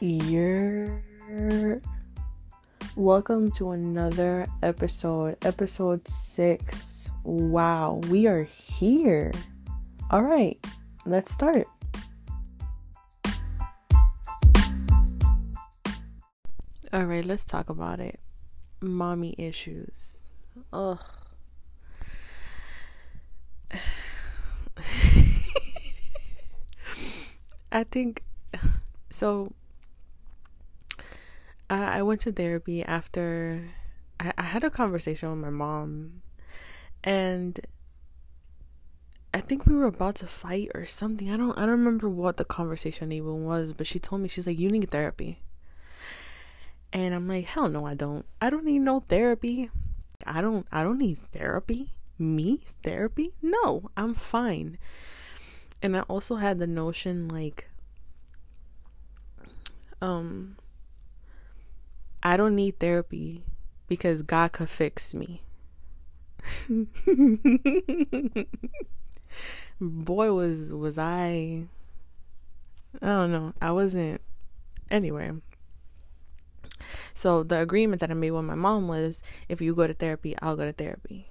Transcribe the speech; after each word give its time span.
You're 0.00 1.02
welcome 2.94 3.50
to 3.52 3.72
another 3.72 4.46
episode, 4.62 5.44
episode 5.44 6.06
six. 6.06 7.10
Wow, 7.24 8.00
we 8.08 8.28
are 8.28 8.44
here. 8.44 9.32
All 10.12 10.22
right, 10.22 10.56
let's 11.04 11.34
start. 11.34 11.66
All 16.92 17.04
right, 17.04 17.24
let's 17.24 17.44
talk 17.44 17.68
about 17.68 17.98
it. 17.98 18.20
Mommy 18.80 19.34
issues. 19.36 20.28
Ugh. 20.72 21.00
I 27.72 27.82
think 27.82 28.22
so. 29.10 29.52
I, 31.70 32.02
went 32.02 32.22
to 32.22 32.32
therapy 32.32 32.82
after 32.82 33.68
I, 34.18 34.32
I 34.38 34.42
had 34.42 34.64
a 34.64 34.70
conversation 34.70 35.30
with 35.30 35.38
my 35.38 35.50
mom, 35.50 36.22
and 37.04 37.60
I 39.34 39.40
think 39.40 39.66
we 39.66 39.76
were 39.76 39.86
about 39.86 40.16
to 40.16 40.26
fight 40.26 40.70
or 40.74 40.86
something. 40.86 41.30
I 41.30 41.36
don't 41.36 41.56
I 41.58 41.62
don't 41.62 41.70
remember 41.70 42.08
what 42.08 42.38
the 42.38 42.44
conversation 42.44 43.12
even 43.12 43.44
was, 43.44 43.72
but 43.72 43.86
she 43.86 43.98
told 43.98 44.22
me 44.22 44.28
she's 44.28 44.46
like, 44.46 44.58
"You 44.58 44.70
need 44.70 44.90
therapy," 44.90 45.42
and 46.92 47.14
I'm 47.14 47.28
like, 47.28 47.46
"Hell 47.46 47.68
no, 47.68 47.86
I 47.86 47.94
don't. 47.94 48.24
I 48.40 48.50
don't 48.50 48.64
need 48.64 48.80
no 48.80 49.00
therapy. 49.00 49.70
I 50.26 50.40
don't 50.40 50.66
I 50.72 50.82
don't 50.82 50.98
need 50.98 51.18
therapy. 51.18 51.92
Me 52.18 52.60
therapy? 52.82 53.34
No, 53.42 53.90
I'm 53.96 54.14
fine." 54.14 54.78
And 55.82 55.96
I 55.96 56.00
also 56.02 56.36
had 56.36 56.58
the 56.58 56.66
notion 56.66 57.28
like 57.28 57.68
um 60.00 60.56
I 62.22 62.36
don't 62.36 62.56
need 62.56 62.78
therapy 62.78 63.44
because 63.86 64.22
God 64.22 64.52
could 64.52 64.68
fix 64.68 65.14
me. 65.14 65.42
Boy 69.80 70.32
was 70.32 70.72
was 70.72 70.98
I 70.98 71.66
I 73.00 73.06
don't 73.06 73.32
know. 73.32 73.52
I 73.60 73.72
wasn't 73.72 74.20
anyway. 74.90 75.32
So 77.14 77.42
the 77.42 77.60
agreement 77.60 78.00
that 78.00 78.10
I 78.10 78.14
made 78.14 78.30
with 78.30 78.44
my 78.44 78.54
mom 78.54 78.88
was 78.88 79.22
if 79.48 79.60
you 79.60 79.74
go 79.74 79.86
to 79.86 79.94
therapy, 79.94 80.36
I'll 80.40 80.56
go 80.56 80.64
to 80.64 80.72
therapy. 80.72 81.28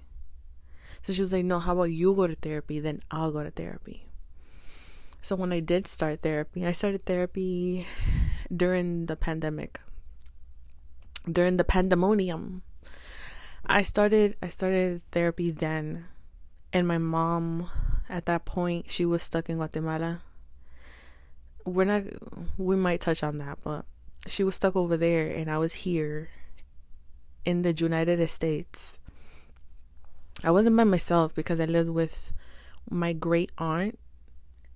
So 1.01 1.13
she 1.13 1.21
was 1.21 1.31
like, 1.31 1.45
"No, 1.45 1.59
how 1.59 1.73
about 1.73 1.91
you 1.91 2.13
go 2.13 2.27
to 2.27 2.35
therapy, 2.35 2.79
then 2.79 3.01
I'll 3.11 3.31
go 3.31 3.43
to 3.43 3.51
therapy." 3.51 4.07
So 5.21 5.35
when 5.35 5.51
I 5.51 5.59
did 5.59 5.87
start 5.87 6.21
therapy, 6.21 6.65
I 6.65 6.71
started 6.71 7.03
therapy 7.05 7.87
during 8.53 9.07
the 9.07 9.15
pandemic. 9.15 9.79
During 11.29 11.57
the 11.57 11.63
pandemonium. 11.63 12.63
I 13.65 13.83
started 13.83 14.37
I 14.41 14.49
started 14.49 15.03
therapy 15.11 15.51
then 15.51 16.05
and 16.71 16.87
my 16.87 16.97
mom 16.97 17.69
at 18.07 18.25
that 18.25 18.45
point 18.45 18.89
she 18.89 19.05
was 19.05 19.23
stuck 19.23 19.49
in 19.49 19.57
Guatemala. 19.57 20.21
We're 21.65 21.83
not 21.83 22.03
we 22.57 22.75
might 22.75 23.01
touch 23.01 23.23
on 23.23 23.39
that, 23.39 23.59
but 23.63 23.85
she 24.27 24.43
was 24.43 24.55
stuck 24.55 24.75
over 24.75 24.95
there 24.95 25.27
and 25.27 25.51
I 25.51 25.57
was 25.57 25.73
here 25.73 26.29
in 27.45 27.61
the 27.61 27.73
United 27.73 28.25
States. 28.29 28.99
I 30.43 30.51
wasn't 30.51 30.77
by 30.77 30.83
myself 30.83 31.33
because 31.33 31.59
I 31.59 31.65
lived 31.65 31.89
with 31.89 32.31
my 32.89 33.11
great 33.11 33.51
aunt 33.57 33.97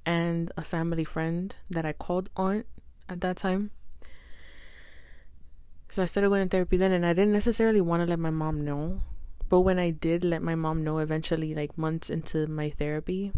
and 0.05 0.51
a 0.57 0.63
family 0.63 1.05
friend 1.05 1.55
that 1.69 1.85
I 1.85 1.93
called 1.93 2.29
aunt 2.35 2.65
at 3.07 3.21
that 3.21 3.37
time. 3.37 3.71
So 5.91 6.01
I 6.01 6.05
started 6.05 6.29
going 6.29 6.47
to 6.47 6.49
therapy 6.49 6.77
then, 6.77 6.93
and 6.93 7.05
I 7.05 7.11
didn't 7.11 7.33
necessarily 7.33 7.81
want 7.81 8.01
to 8.01 8.09
let 8.09 8.17
my 8.17 8.29
mom 8.29 8.63
know. 8.63 9.01
But 9.49 9.61
when 9.61 9.77
I 9.77 9.91
did 9.91 10.23
let 10.23 10.41
my 10.41 10.55
mom 10.55 10.85
know 10.85 10.99
eventually, 10.99 11.53
like 11.53 11.77
months 11.77 12.09
into 12.09 12.47
my 12.47 12.69
therapy, 12.69 13.33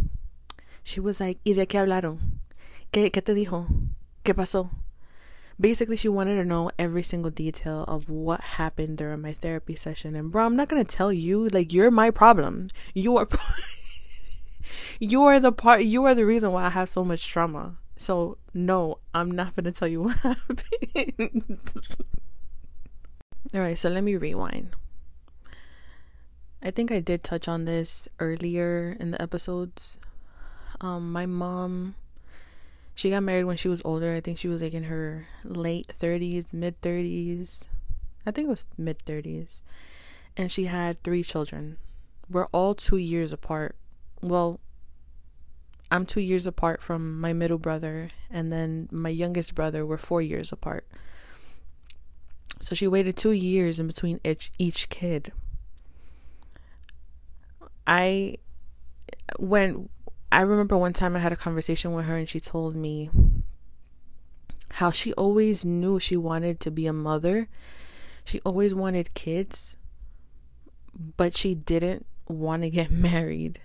she 0.84 1.00
was 1.00 1.20
like, 1.20 1.40
¿Y 1.44 1.54
de 1.54 1.66
qué 1.66 1.80
hablaron? 1.80 2.20
¿Qué, 2.92 3.12
qué 3.12 3.24
te 3.24 3.34
dijo? 3.34 3.66
¿Qué 4.24 4.36
pasó? 4.36 4.70
Basically, 5.60 5.98
she 5.98 6.10
wanted 6.10 6.36
to 6.36 6.46
know 6.46 6.70
every 6.78 7.02
single 7.02 7.32
detail 7.32 7.86
of 7.88 8.08
what 8.08 8.42
happened 8.42 9.00
during 9.00 9.22
my 9.22 9.34
therapy 9.34 9.76
session. 9.76 10.16
And 10.16 10.32
bro, 10.32 10.46
I'm 10.46 10.56
not 10.56 10.70
gonna 10.70 10.84
tell 10.84 11.12
you. 11.12 11.48
Like, 11.48 11.74
you're 11.74 11.90
my 11.90 12.12
problem. 12.12 12.68
You 12.94 13.18
are. 13.18 13.28
you 15.00 15.24
are 15.24 15.40
the 15.40 15.52
part. 15.52 15.86
You 15.86 16.06
are 16.06 16.14
the 16.14 16.26
reason 16.26 16.52
why 16.52 16.66
I 16.66 16.70
have 16.70 16.90
so 16.90 17.04
much 17.04 17.28
trauma. 17.28 17.78
So 17.98 18.38
no, 18.54 19.00
I'm 19.12 19.32
not 19.32 19.56
gonna 19.56 19.72
tell 19.72 19.88
you 19.88 20.04
what 20.04 20.18
happened. 20.18 21.58
All 23.56 23.62
right, 23.62 23.78
so 23.78 23.88
let 23.88 24.04
me 24.04 24.16
rewind. 24.16 24.76
I 26.64 26.72
think 26.72 26.92
I 26.92 27.00
did 27.00 27.24
touch 27.24 27.48
on 27.48 27.66
this 27.66 28.08
earlier 28.20 28.98
in 29.00 29.12
the 29.12 29.22
episodes. 29.22 30.00
Um, 30.82 31.12
my 31.12 31.28
mom, 31.28 31.94
she 32.96 33.12
got 33.12 33.22
married 33.22 33.44
when 33.44 33.58
she 33.58 33.68
was 33.68 33.82
older. 33.86 34.16
I 34.16 34.22
think 34.22 34.40
she 34.40 34.48
was 34.48 34.64
like 34.64 34.74
in 34.74 34.86
her 34.86 35.28
late 35.44 35.88
30s, 35.88 36.52
mid 36.52 36.82
30s. 36.82 37.68
I 38.26 38.32
think 38.32 38.48
it 38.48 38.50
was 38.50 38.66
mid 38.76 38.98
30s. 39.06 39.62
And 40.36 40.52
she 40.52 40.66
had 40.66 41.04
three 41.04 41.22
children. 41.22 41.78
We're 42.28 42.48
all 42.48 42.74
two 42.74 42.98
years 42.98 43.32
apart. 43.32 43.76
Well, 44.20 44.60
I'm 45.92 46.08
two 46.08 46.22
years 46.22 46.48
apart 46.48 46.82
from 46.82 47.22
my 47.22 47.34
middle 47.34 47.60
brother, 47.60 48.08
and 48.32 48.52
then 48.52 48.90
my 48.92 49.10
youngest 49.10 49.54
brother, 49.54 49.86
we're 49.86 50.00
four 50.00 50.24
years 50.24 50.52
apart. 50.52 50.88
So 52.64 52.76
she 52.76 52.88
waited 52.88 53.18
two 53.18 53.34
years 53.34 53.78
in 53.78 53.88
between 53.88 54.22
each, 54.24 54.50
each 54.58 54.88
kid. 54.88 55.34
I, 57.86 58.38
when, 59.38 59.90
I 60.32 60.44
remember 60.44 60.78
one 60.78 60.94
time 60.94 61.14
I 61.18 61.20
had 61.20 61.34
a 61.34 61.36
conversation 61.36 61.92
with 61.92 62.06
her 62.06 62.16
and 62.16 62.30
she 62.30 62.40
told 62.40 62.74
me 62.74 63.10
how 64.72 64.92
she 64.92 65.12
always 65.16 65.66
knew 65.66 66.00
she 66.00 66.16
wanted 66.16 66.62
to 66.62 66.72
be 66.72 66.88
a 66.88 66.94
mother. 66.94 67.50
She 68.24 68.40
always 68.46 68.74
wanted 68.74 69.14
kids, 69.14 69.76
but 71.18 71.36
she 71.36 71.56
didn't 71.56 72.06
want 72.30 72.64
to 72.64 72.70
get 72.70 72.90
married. 73.10 73.60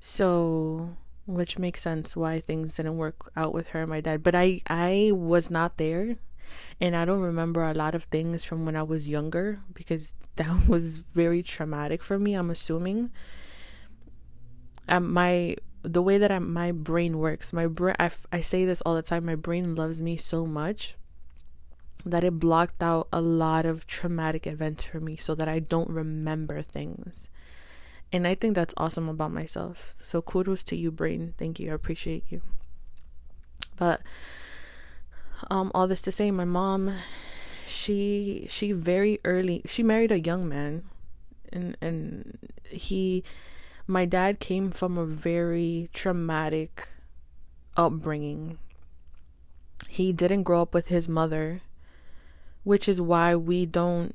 So, 0.00 0.96
which 1.26 1.58
makes 1.58 1.82
sense 1.82 2.16
why 2.16 2.40
things 2.40 2.76
didn't 2.76 2.96
work 2.96 3.30
out 3.36 3.52
with 3.52 3.70
her 3.70 3.80
and 3.80 3.90
my 3.90 4.00
dad. 4.00 4.22
But 4.22 4.34
I 4.34 4.62
I 4.68 5.10
was 5.12 5.50
not 5.50 5.76
there 5.76 6.16
and 6.80 6.94
I 6.94 7.04
don't 7.04 7.20
remember 7.20 7.64
a 7.64 7.74
lot 7.74 7.94
of 7.94 8.04
things 8.04 8.44
from 8.44 8.64
when 8.64 8.76
I 8.76 8.82
was 8.82 9.08
younger 9.08 9.60
because 9.74 10.14
that 10.36 10.68
was 10.68 10.98
very 10.98 11.42
traumatic 11.42 12.02
for 12.02 12.18
me, 12.18 12.34
I'm 12.34 12.50
assuming. 12.50 13.10
Um 14.88 15.12
my 15.12 15.56
the 15.82 16.02
way 16.02 16.18
that 16.18 16.32
I, 16.32 16.38
my 16.40 16.72
brain 16.72 17.18
works, 17.18 17.52
my 17.52 17.66
brain 17.66 17.96
I, 17.98 18.10
I 18.32 18.40
say 18.40 18.64
this 18.64 18.80
all 18.82 18.94
the 18.94 19.02
time, 19.02 19.26
my 19.26 19.36
brain 19.36 19.74
loves 19.74 20.02
me 20.02 20.16
so 20.16 20.46
much 20.46 20.96
that 22.04 22.22
it 22.22 22.38
blocked 22.38 22.82
out 22.82 23.08
a 23.12 23.20
lot 23.20 23.66
of 23.66 23.86
traumatic 23.86 24.46
events 24.46 24.84
for 24.84 25.00
me 25.00 25.16
so 25.16 25.34
that 25.34 25.48
I 25.48 25.58
don't 25.58 25.90
remember 25.90 26.62
things. 26.62 27.30
And 28.16 28.26
I 28.26 28.34
think 28.34 28.54
that's 28.54 28.72
awesome 28.78 29.10
about 29.10 29.30
myself. 29.30 29.92
So 29.96 30.22
kudos 30.22 30.64
to 30.64 30.76
you, 30.76 30.90
brain. 30.90 31.34
Thank 31.36 31.60
you. 31.60 31.70
I 31.70 31.74
appreciate 31.74 32.24
you. 32.30 32.40
But 33.76 34.00
um 35.50 35.70
all 35.74 35.86
this 35.86 36.00
to 36.00 36.10
say 36.10 36.30
my 36.30 36.46
mom 36.46 36.94
she 37.66 38.46
she 38.48 38.72
very 38.72 39.18
early 39.22 39.60
she 39.66 39.82
married 39.82 40.10
a 40.10 40.18
young 40.18 40.48
man 40.48 40.82
and 41.52 41.76
and 41.82 42.38
he 42.70 43.22
my 43.86 44.06
dad 44.06 44.40
came 44.40 44.70
from 44.70 44.96
a 44.96 45.04
very 45.04 45.90
traumatic 45.92 46.88
upbringing. 47.76 48.56
He 49.88 50.14
didn't 50.14 50.44
grow 50.44 50.62
up 50.62 50.72
with 50.72 50.88
his 50.88 51.06
mother, 51.06 51.60
which 52.64 52.88
is 52.88 52.98
why 52.98 53.36
we 53.36 53.66
don't 53.66 54.14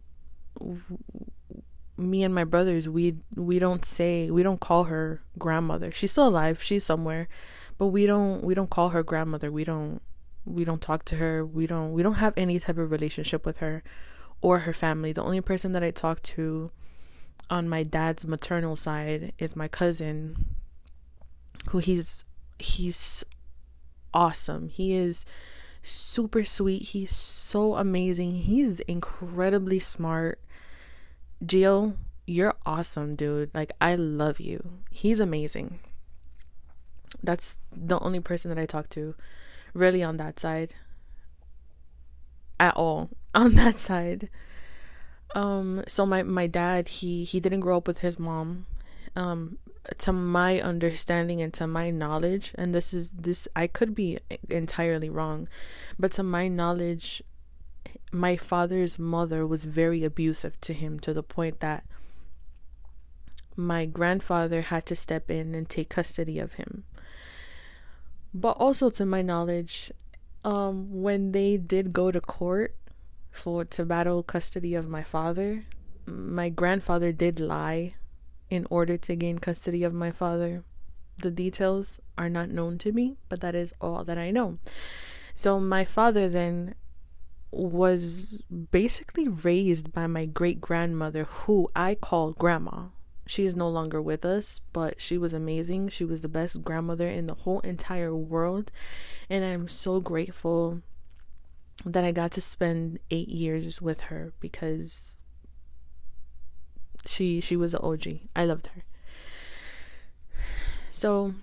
me 2.02 2.24
and 2.24 2.34
my 2.34 2.44
brothers 2.44 2.90
we 2.90 3.16
we 3.36 3.60
don't 3.60 3.86
say 3.86 4.30
we 4.32 4.44
don't 4.44 4.60
call 4.60 4.86
her 4.86 5.22
grandmother. 5.38 5.92
She's 5.92 6.12
still 6.12 6.28
alive. 6.28 6.62
She's 6.62 6.84
somewhere. 6.84 7.28
But 7.78 7.88
we 7.88 8.06
don't 8.06 8.44
we 8.44 8.54
don't 8.54 8.70
call 8.70 8.90
her 8.90 9.04
grandmother. 9.04 9.52
We 9.52 9.64
don't 9.64 10.02
we 10.46 10.64
don't 10.64 10.82
talk 10.82 11.06
to 11.06 11.16
her. 11.18 11.46
We 11.46 11.68
don't 11.68 11.94
we 11.94 12.04
don't 12.04 12.16
have 12.16 12.34
any 12.36 12.60
type 12.60 12.78
of 12.78 12.92
relationship 12.92 13.46
with 13.46 13.58
her 13.58 13.84
or 14.42 14.60
her 14.60 14.74
family. 14.74 15.14
The 15.14 15.24
only 15.24 15.42
person 15.42 15.72
that 15.74 15.84
i 15.84 15.92
talk 15.92 16.22
to 16.24 16.72
on 17.50 17.70
my 17.70 17.84
dad's 17.84 18.26
maternal 18.26 18.76
side 18.76 19.34
is 19.38 19.56
my 19.56 19.68
cousin 19.68 20.56
who 21.70 21.78
he's 21.80 22.26
he's 22.60 23.24
awesome. 24.14 24.70
He 24.70 24.94
is 24.94 25.26
super 25.84 26.44
sweet. 26.44 26.90
He's 26.90 27.16
so 27.16 27.76
amazing. 27.76 28.36
He's 28.36 28.80
incredibly 28.82 29.80
smart 29.80 30.40
Gio, 31.44 31.96
you're 32.28 32.56
awesome, 32.66 33.16
dude. 33.16 33.52
Like, 33.54 33.72
I 33.82 33.96
love 33.96 34.40
you. 34.40 34.80
He's 34.90 35.20
amazing. 35.20 35.80
That's 37.24 37.58
the 37.72 38.00
only 38.00 38.20
person 38.20 38.50
that 38.50 38.60
I 38.60 38.66
talk 38.66 38.90
to 38.90 39.16
really 39.74 40.04
on 40.04 40.18
that 40.18 40.40
side 40.40 40.76
at 42.60 42.76
all 42.76 43.10
on 43.36 43.56
that 43.56 43.80
side. 43.80 44.30
Um, 45.34 45.84
so 45.88 46.06
my 46.06 46.24
my 46.24 46.48
dad 46.48 46.88
he 46.88 47.24
he 47.24 47.40
didn't 47.40 47.62
grow 47.62 47.78
up 47.78 47.88
with 47.88 48.00
his 48.00 48.20
mom. 48.20 48.66
Um, 49.16 49.58
to 49.98 50.14
my 50.14 50.62
understanding 50.62 51.42
and 51.42 51.54
to 51.56 51.66
my 51.68 51.90
knowledge, 51.90 52.54
and 52.56 52.74
this 52.74 52.94
is 52.94 53.12
this 53.12 53.48
I 53.56 53.68
could 53.68 53.96
be 53.96 54.20
entirely 54.50 55.10
wrong, 55.10 55.50
but 55.98 56.12
to 56.14 56.24
my 56.24 56.48
knowledge, 56.48 57.24
my 58.12 58.36
father's 58.36 59.00
mother 59.00 59.46
was 59.46 59.66
very 59.66 60.04
abusive 60.04 60.60
to 60.62 60.74
him 60.74 61.00
to 61.00 61.14
the 61.14 61.24
point 61.24 61.60
that 61.60 61.86
my 63.56 63.86
grandfather 63.86 64.62
had 64.62 64.86
to 64.88 64.96
step 64.96 65.30
in 65.30 65.56
and 65.56 65.70
take 65.70 65.90
custody 65.90 66.40
of 66.40 66.54
him. 66.54 66.84
But 68.34 68.58
also 68.58 68.90
to 68.92 69.06
my 69.06 69.22
knowledge, 69.22 69.92
um, 70.44 71.02
when 71.02 71.32
they 71.32 71.58
did 71.58 71.94
go 71.94 72.12
to 72.12 72.22
court 72.22 72.76
for 73.30 73.66
to 73.66 73.86
battle 73.86 74.24
custody 74.24 74.74
of 74.76 74.88
my 74.88 75.04
father, 75.04 75.66
my 76.06 76.50
grandfather 76.50 77.12
did 77.12 77.40
lie 77.40 77.96
in 78.50 78.68
order 78.70 78.98
to 78.98 79.16
gain 79.16 79.40
custody 79.40 79.84
of 79.84 79.94
my 79.94 80.12
father. 80.12 80.64
The 81.18 81.32
details 81.32 82.00
are 82.18 82.30
not 82.30 82.50
known 82.50 82.78
to 82.80 82.92
me, 82.92 83.18
but 83.30 83.42
that 83.42 83.56
is 83.56 83.74
all 83.80 84.04
that 84.04 84.18
I 84.18 84.32
know. 84.32 84.58
So 85.36 85.60
my 85.60 85.86
father 85.86 86.28
then 86.28 86.76
was 87.52 88.44
basically 88.72 89.28
raised 89.28 89.92
by 89.92 90.08
my 90.08 90.26
great 90.26 90.62
grandmother, 90.62 91.26
who 91.26 91.70
I 91.76 91.96
call 91.96 92.32
grandma. 92.32 92.86
She 93.28 93.46
is 93.46 93.56
no 93.56 93.70
longer 93.70 94.02
with 94.02 94.26
us, 94.26 94.62
but 94.74 95.00
she 95.00 95.18
was 95.18 95.34
amazing. 95.34 95.90
She 95.90 96.04
was 96.04 96.22
the 96.22 96.28
best 96.28 96.64
grandmother 96.64 97.08
in 97.08 97.28
the 97.28 97.34
whole 97.34 97.60
entire 97.62 98.16
world. 98.16 98.72
And 99.30 99.46
I'm 99.46 99.68
so 99.68 100.00
grateful 100.00 100.82
that 101.86 102.04
I 102.04 102.12
got 102.12 102.32
to 102.32 102.42
spend 102.42 103.00
eight 103.10 103.30
years 103.30 103.82
with 103.82 104.02
her 104.02 104.34
because 104.40 105.20
she 107.06 107.42
she 107.42 107.56
was 107.56 107.74
an 107.74 107.82
OG. 107.84 108.20
I 108.36 108.46
loved 108.46 108.68
her. 108.68 108.84
So 110.92 111.36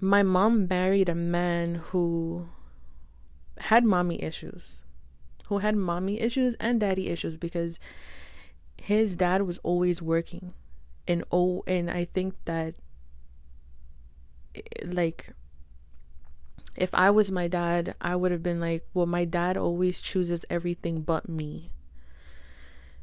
my 0.00 0.22
mom 0.22 0.66
married 0.66 1.08
a 1.08 1.14
man 1.14 1.76
who 1.76 2.48
had 3.58 3.84
mommy 3.84 4.22
issues. 4.22 4.82
Who 5.46 5.58
had 5.58 5.76
mommy 5.76 6.20
issues 6.20 6.54
and 6.60 6.80
daddy 6.80 7.08
issues 7.08 7.36
because 7.36 7.78
his 8.80 9.16
dad 9.16 9.42
was 9.42 9.58
always 9.58 10.00
working. 10.00 10.54
And 11.06 11.24
oh 11.30 11.62
and 11.66 11.90
I 11.90 12.04
think 12.04 12.34
that 12.44 12.74
eh, 14.54 14.60
like 14.84 15.30
if 16.76 16.94
I 16.94 17.10
was 17.10 17.30
my 17.30 17.48
dad, 17.48 17.94
I 18.00 18.16
would 18.16 18.32
have 18.32 18.42
been 18.42 18.60
like, 18.60 18.86
well, 18.94 19.06
my 19.06 19.24
dad 19.24 19.56
always 19.56 20.00
chooses 20.00 20.44
everything 20.48 21.02
but 21.02 21.28
me. 21.28 21.70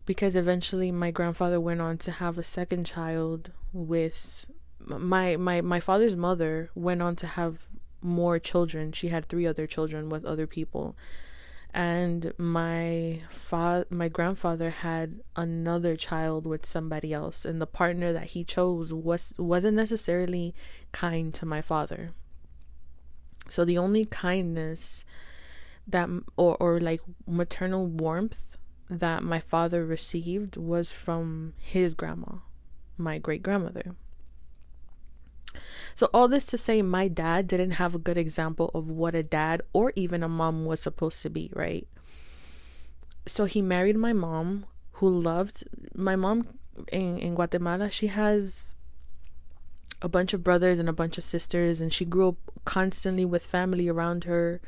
Because 0.06 0.36
eventually 0.36 0.92
my 0.92 1.12
grandfather 1.12 1.60
went 1.60 1.82
on 1.82 1.98
to 2.00 2.12
have 2.12 2.38
a 2.38 2.44
second 2.44 2.86
child 2.86 3.52
with 3.72 4.48
my 4.80 5.38
my 5.38 5.62
my 5.62 5.80
father's 5.80 6.18
mother 6.18 6.72
went 6.74 7.02
on 7.02 7.16
to 7.18 7.28
have 7.28 7.68
more 8.02 8.40
children. 8.40 8.92
She 8.92 9.10
had 9.10 9.28
three 9.28 9.46
other 9.46 9.68
children 9.68 10.10
with 10.10 10.26
other 10.26 10.48
people. 10.48 10.96
And 11.72 12.34
my 12.38 13.22
fa- 13.30 13.86
my 13.92 14.08
grandfather 14.10 14.72
had 14.72 15.22
another 15.36 15.96
child 15.96 16.48
with 16.48 16.66
somebody 16.66 17.14
else 17.14 17.46
and 17.46 17.62
the 17.62 17.68
partner 17.68 18.12
that 18.12 18.32
he 18.34 18.44
chose 18.44 18.92
was 18.92 19.36
wasn't 19.38 19.78
necessarily 19.78 20.56
kind 20.92 21.32
to 21.36 21.46
my 21.46 21.62
father 21.62 22.10
so 23.50 23.66
the 23.66 23.78
only 23.78 24.06
kindness 24.06 25.06
that 25.88 26.08
or 26.38 26.56
or 26.58 26.80
like 26.80 27.02
maternal 27.28 27.86
warmth 27.86 28.58
that 28.90 29.24
my 29.24 29.40
father 29.40 29.86
received 29.86 30.58
was 30.58 30.92
from 30.92 31.54
his 31.58 31.94
grandma, 31.94 32.38
my 32.98 33.18
great 33.20 33.44
grandmother. 33.44 33.96
So 35.96 36.10
all 36.14 36.28
this 36.28 36.46
to 36.48 36.58
say 36.58 36.82
my 36.82 37.08
dad 37.08 37.48
didn't 37.48 37.72
have 37.72 37.96
a 37.96 38.00
good 38.00 38.18
example 38.18 38.72
of 38.74 38.90
what 38.90 39.16
a 39.16 39.24
dad 39.24 39.62
or 39.74 39.92
even 39.96 40.24
a 40.24 40.30
mom 40.30 40.66
was 40.66 40.82
supposed 40.82 41.22
to 41.24 41.30
be, 41.30 41.52
right? 41.54 41.88
So 43.26 43.46
he 43.46 43.62
married 43.62 43.98
my 43.98 44.14
mom 44.14 44.66
who 44.94 45.10
loved 45.10 45.64
my 45.96 46.16
mom 46.16 46.48
in, 46.92 47.18
in 47.20 47.36
Guatemala, 47.36 47.90
she 47.90 48.08
has 48.08 48.76
a 50.02 50.10
bunch 50.10 50.34
of 50.34 50.44
brothers 50.44 50.80
and 50.80 50.88
a 50.88 50.94
bunch 50.94 51.18
of 51.18 51.24
sisters 51.24 51.82
and 51.82 51.92
she 51.92 52.06
grew 52.06 52.30
up 52.30 52.38
constantly 52.66 53.26
with 53.26 53.46
family 53.46 53.90
around 53.90 54.24
her. 54.26 54.62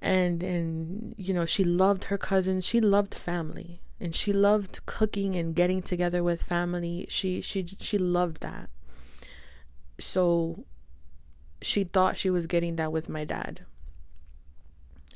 And 0.00 0.42
and 0.42 1.14
you 1.16 1.32
know 1.32 1.46
she 1.46 1.62
loved 1.62 2.04
her 2.04 2.18
cousins 2.18 2.66
she 2.66 2.80
loved 2.80 3.14
family 3.14 3.80
and 4.00 4.16
she 4.16 4.32
loved 4.32 4.84
cooking 4.84 5.36
and 5.36 5.54
getting 5.54 5.80
together 5.80 6.24
with 6.24 6.42
family. 6.42 7.06
She 7.08 7.40
she 7.40 7.66
she 7.78 7.98
loved 7.98 8.40
that 8.40 8.68
so 9.98 10.64
she 11.60 11.84
thought 11.84 12.16
she 12.16 12.30
was 12.30 12.46
getting 12.46 12.76
that 12.76 12.92
with 12.92 13.08
my 13.08 13.24
dad. 13.24 13.64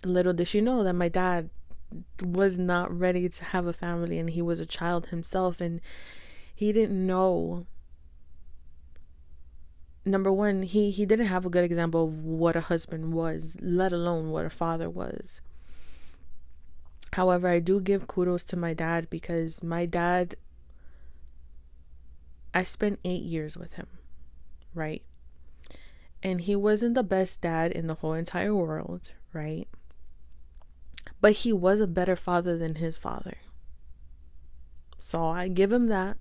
Little 0.04 0.32
did 0.32 0.48
she 0.48 0.60
know 0.60 0.84
that 0.84 0.94
my 0.94 1.08
dad 1.08 1.50
was 2.22 2.58
not 2.58 2.96
ready 2.96 3.28
to 3.28 3.44
have 3.46 3.66
a 3.66 3.72
family 3.72 4.18
and 4.18 4.30
he 4.30 4.42
was 4.42 4.60
a 4.60 4.66
child 4.66 5.06
himself 5.06 5.60
and 5.60 5.80
he 6.54 6.72
didn't 6.72 7.06
know. 7.06 7.66
Number 10.04 10.32
one, 10.32 10.62
he 10.62 10.90
he 10.90 11.04
didn't 11.04 11.26
have 11.26 11.44
a 11.44 11.50
good 11.50 11.64
example 11.64 12.04
of 12.04 12.22
what 12.22 12.54
a 12.54 12.60
husband 12.60 13.12
was, 13.12 13.56
let 13.60 13.92
alone 13.92 14.30
what 14.30 14.46
a 14.46 14.50
father 14.50 14.88
was. 14.88 15.40
However, 17.14 17.48
I 17.48 17.60
do 17.60 17.80
give 17.80 18.06
kudos 18.06 18.44
to 18.44 18.56
my 18.56 18.74
dad 18.74 19.08
because 19.10 19.62
my 19.62 19.86
dad 19.86 20.36
I 22.54 22.64
spent 22.64 23.00
8 23.04 23.22
years 23.22 23.56
with 23.56 23.74
him, 23.74 23.86
right? 24.76 25.02
And 26.22 26.42
he 26.42 26.54
wasn't 26.54 26.94
the 26.94 27.02
best 27.02 27.40
dad 27.40 27.72
in 27.72 27.86
the 27.86 27.94
whole 27.94 28.12
entire 28.12 28.54
world, 28.54 29.12
right? 29.32 29.66
But 31.20 31.32
he 31.32 31.52
was 31.52 31.80
a 31.80 31.86
better 31.86 32.16
father 32.16 32.56
than 32.56 32.76
his 32.76 32.96
father. 32.96 33.34
So 34.98 35.24
I 35.24 35.48
give 35.48 35.72
him 35.72 35.88
that. 35.88 36.16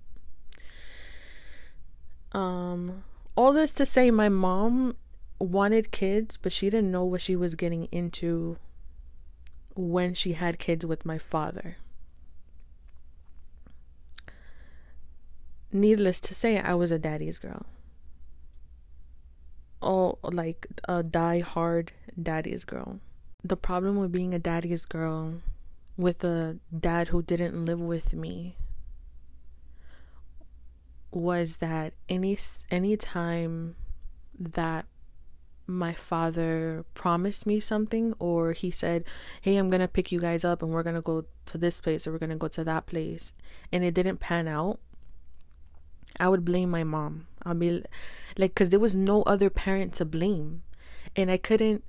Um 2.32 3.04
all 3.36 3.52
this 3.52 3.72
to 3.74 3.84
say, 3.84 4.10
my 4.10 4.28
mom 4.28 4.96
wanted 5.38 5.92
kids, 5.92 6.38
but 6.38 6.52
she 6.52 6.70
didn't 6.70 6.90
know 6.90 7.04
what 7.04 7.20
she 7.20 7.36
was 7.36 7.54
getting 7.54 7.84
into 7.92 8.56
when 9.74 10.14
she 10.14 10.32
had 10.32 10.58
kids 10.58 10.86
with 10.86 11.04
my 11.04 11.18
father. 11.18 11.76
Needless 15.70 16.20
to 16.22 16.34
say, 16.34 16.58
I 16.58 16.72
was 16.72 16.90
a 16.90 16.98
daddy's 16.98 17.38
girl. 17.38 17.66
Oh, 19.86 20.18
like 20.24 20.66
a 20.88 21.04
die 21.04 21.38
hard 21.40 21.92
daddy's 22.20 22.64
girl. 22.64 22.98
The 23.44 23.56
problem 23.56 23.96
with 23.96 24.10
being 24.10 24.34
a 24.34 24.38
daddy's 24.40 24.84
girl 24.84 25.34
with 25.96 26.24
a 26.24 26.58
dad 26.76 27.08
who 27.08 27.22
didn't 27.22 27.64
live 27.64 27.80
with 27.80 28.12
me 28.12 28.56
was 31.12 31.58
that 31.58 31.94
any 32.08 32.36
any 32.68 32.96
time 32.96 33.76
that 34.38 34.86
my 35.66 35.92
father 35.92 36.84
promised 36.94 37.46
me 37.46 37.58
something 37.58 38.12
or 38.18 38.52
he 38.52 38.70
said 38.70 39.04
hey 39.40 39.56
i'm 39.56 39.70
gonna 39.70 39.88
pick 39.88 40.12
you 40.12 40.20
guys 40.20 40.44
up 40.44 40.62
and 40.62 40.70
we're 40.70 40.82
gonna 40.82 41.00
go 41.00 41.24
to 41.46 41.56
this 41.58 41.80
place 41.80 42.06
or 42.06 42.12
we're 42.12 42.18
gonna 42.18 42.36
go 42.36 42.48
to 42.48 42.62
that 42.62 42.86
place 42.86 43.32
and 43.72 43.82
it 43.82 43.94
didn't 43.94 44.18
pan 44.18 44.46
out 44.46 44.78
i 46.20 46.28
would 46.28 46.44
blame 46.44 46.70
my 46.70 46.84
mom 46.84 47.26
i'll 47.46 47.54
be 47.54 47.82
like 48.36 48.54
because 48.54 48.70
there 48.70 48.80
was 48.80 48.94
no 48.94 49.22
other 49.22 49.48
parent 49.48 49.94
to 49.94 50.04
blame 50.04 50.62
and 51.14 51.30
i 51.30 51.36
couldn't 51.36 51.84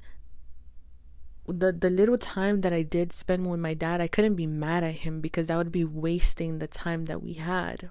the 1.47 1.71
the 1.71 1.89
little 1.89 2.17
time 2.17 2.61
that 2.61 2.73
i 2.73 2.81
did 2.81 3.11
spend 3.11 3.49
with 3.49 3.59
my 3.59 3.73
dad 3.73 4.01
i 4.01 4.07
couldn't 4.07 4.35
be 4.35 4.47
mad 4.47 4.83
at 4.83 4.95
him 4.95 5.21
because 5.21 5.47
that 5.47 5.57
would 5.57 5.71
be 5.71 5.83
wasting 5.83 6.59
the 6.59 6.67
time 6.67 7.05
that 7.05 7.23
we 7.23 7.33
had 7.33 7.89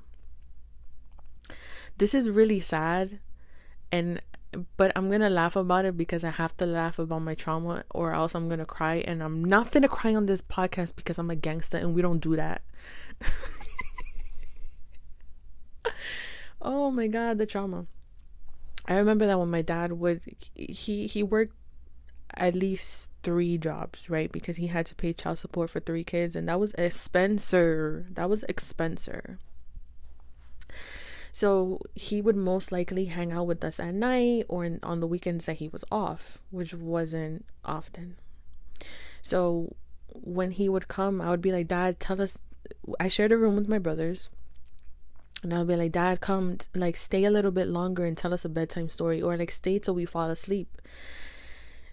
this 1.99 2.15
is 2.15 2.29
really 2.29 2.61
sad 2.61 3.19
and 3.91 4.21
but 4.77 4.93
I'm 4.97 5.11
gonna 5.11 5.31
laugh 5.31 5.57
about 5.57 5.85
it 5.85 5.97
because 5.97 6.25
I 6.25 6.31
have 6.31 6.57
to 6.59 6.67
laugh 6.67 6.99
about 6.99 7.23
my 7.23 7.35
trauma 7.35 7.85
or 7.91 8.15
else 8.15 8.35
I'm 8.35 8.49
gonna 8.49 8.67
cry 8.67 8.97
and 9.07 9.23
I'm 9.23 9.45
not 9.45 9.71
gonna 9.71 9.89
cry 9.89 10.15
on 10.15 10.27
this 10.27 10.43
podcast 10.43 10.97
because 10.97 11.19
I'm 11.19 11.31
a 11.31 11.37
gangster 11.37 11.79
and 11.79 11.95
we 11.95 12.03
don't 12.03 12.21
do 12.21 12.37
that. 12.37 12.63
oh 16.67 16.91
my 16.91 17.07
god, 17.07 17.39
the 17.39 17.47
trauma. 17.47 17.87
I 18.87 18.95
remember 18.95 19.27
that 19.27 19.39
when 19.39 19.51
my 19.51 19.63
dad 19.63 19.93
would 19.93 20.21
he 20.55 21.07
he 21.07 21.23
worked 21.23 21.57
at 22.35 22.55
least 22.55 23.11
three 23.23 23.57
jobs, 23.57 24.11
right? 24.11 24.31
Because 24.31 24.57
he 24.57 24.67
had 24.67 24.87
to 24.87 24.95
pay 24.95 25.13
child 25.13 25.39
support 25.39 25.71
for 25.71 25.81
three 25.81 26.05
kids 26.05 26.37
and 26.37 26.49
that 26.49 26.61
was 26.61 26.75
expensive. 26.75 28.15
That 28.15 28.29
was 28.29 28.43
expensive. 28.45 29.39
So 31.33 31.81
he 31.95 32.23
would 32.23 32.37
most 32.37 32.73
likely 32.73 33.07
hang 33.07 33.33
out 33.33 33.47
with 33.47 33.63
us 33.63 33.79
at 33.79 33.95
night 33.95 34.47
or 34.49 34.65
in, 34.65 34.81
on 34.83 35.01
the 35.01 35.07
weekends 35.07 35.47
that 35.47 35.57
he 35.57 35.69
was 35.69 35.85
off, 35.91 36.39
which 36.51 36.73
wasn't 36.73 37.45
often. 37.65 38.17
So 39.21 39.77
when 40.09 40.53
he 40.53 40.69
would 40.69 40.89
come, 40.89 41.21
I 41.21 41.31
would 41.31 41.43
be 41.43 41.53
like, 41.53 41.69
Dad, 41.69 42.01
tell 42.01 42.23
us. 42.23 42.39
I 42.99 43.09
shared 43.09 43.33
a 43.33 43.37
room 43.37 43.55
with 43.55 43.69
my 43.69 43.79
brothers. 43.79 44.31
And 45.47 45.55
I'll 45.55 45.65
be 45.65 45.77
like, 45.77 45.93
Dad, 45.93 46.21
come, 46.21 46.59
like, 46.75 46.97
stay 46.97 47.23
a 47.23 47.31
little 47.31 47.53
bit 47.53 47.69
longer 47.69 48.05
and 48.05 48.17
tell 48.17 48.35
us 48.35 48.45
a 48.45 48.49
bedtime 48.49 48.89
story, 48.89 49.23
or 49.23 49.37
like, 49.37 49.53
stay 49.53 49.79
till 49.79 49.95
we 49.95 50.05
fall 50.05 50.29
asleep. 50.29 50.83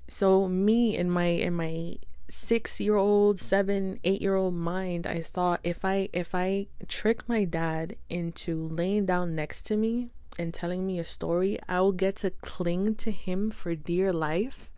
So 0.08 0.48
me 0.48 0.98
in 0.98 1.12
my 1.12 1.26
in 1.26 1.54
my 1.54 1.98
six 2.28 2.80
year 2.80 2.96
old, 2.96 3.40
seven, 3.40 4.00
eight 4.04 4.24
year 4.24 4.34
old 4.34 4.56
mind, 4.56 5.06
I 5.06 5.22
thought 5.22 5.60
if 5.64 5.86
I 5.86 6.10
if 6.14 6.34
I 6.34 6.66
trick 6.88 7.30
my 7.30 7.46
dad 7.46 7.96
into 8.10 8.70
laying 8.70 9.06
down 9.06 9.36
next 9.36 9.68
to 9.68 9.78
me 9.78 10.10
and 10.40 10.52
telling 10.52 10.88
me 10.88 10.98
a 10.98 11.06
story, 11.06 11.60
I 11.70 11.80
will 11.82 11.92
get 11.92 12.16
to 12.18 12.32
cling 12.32 12.96
to 12.96 13.12
him 13.12 13.52
for 13.52 13.76
dear 13.76 14.12
life, 14.12 14.72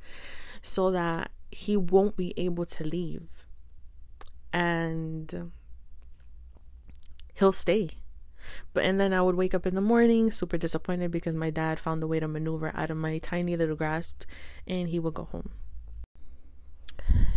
so 0.61 0.91
that 0.91 1.31
he 1.49 1.77
won't 1.77 2.17
be 2.17 2.33
able 2.35 2.65
to 2.65 2.83
leave, 2.83 3.45
and 4.51 5.53
he'll 7.35 7.53
stay 7.53 7.91
but 8.73 8.83
and 8.83 8.99
then 8.99 9.13
I 9.13 9.21
would 9.21 9.35
wake 9.35 9.53
up 9.53 9.65
in 9.65 9.75
the 9.75 9.81
morning 9.81 10.31
super 10.31 10.57
disappointed 10.57 11.11
because 11.11 11.35
my 11.35 11.49
dad 11.49 11.79
found 11.79 12.03
a 12.03 12.07
way 12.07 12.19
to 12.19 12.27
maneuver 12.27 12.71
out 12.75 12.89
of 12.89 12.97
my 12.97 13.17
tiny 13.19 13.55
little 13.55 13.75
grasp 13.75 14.23
and 14.67 14.89
he 14.89 14.99
would 14.99 15.13
go 15.13 15.25
home. 15.25 15.51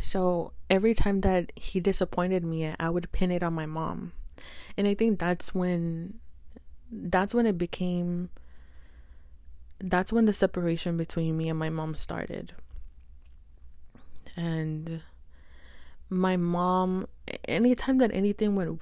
So 0.00 0.52
every 0.70 0.94
time 0.94 1.20
that 1.20 1.52
he 1.56 1.80
disappointed 1.80 2.44
me, 2.44 2.74
I 2.78 2.90
would 2.90 3.12
pin 3.12 3.30
it 3.30 3.42
on 3.42 3.52
my 3.52 3.66
mom. 3.66 4.12
And 4.76 4.86
I 4.86 4.94
think 4.94 5.18
that's 5.18 5.54
when 5.54 6.20
that's 6.90 7.34
when 7.34 7.46
it 7.46 7.58
became 7.58 8.30
that's 9.80 10.12
when 10.12 10.24
the 10.24 10.32
separation 10.32 10.96
between 10.96 11.36
me 11.36 11.48
and 11.48 11.58
my 11.58 11.70
mom 11.70 11.94
started. 11.94 12.54
And 14.36 15.02
my 16.10 16.36
mom 16.36 17.06
anytime 17.46 17.98
that 17.98 18.10
anything 18.14 18.54
went 18.54 18.80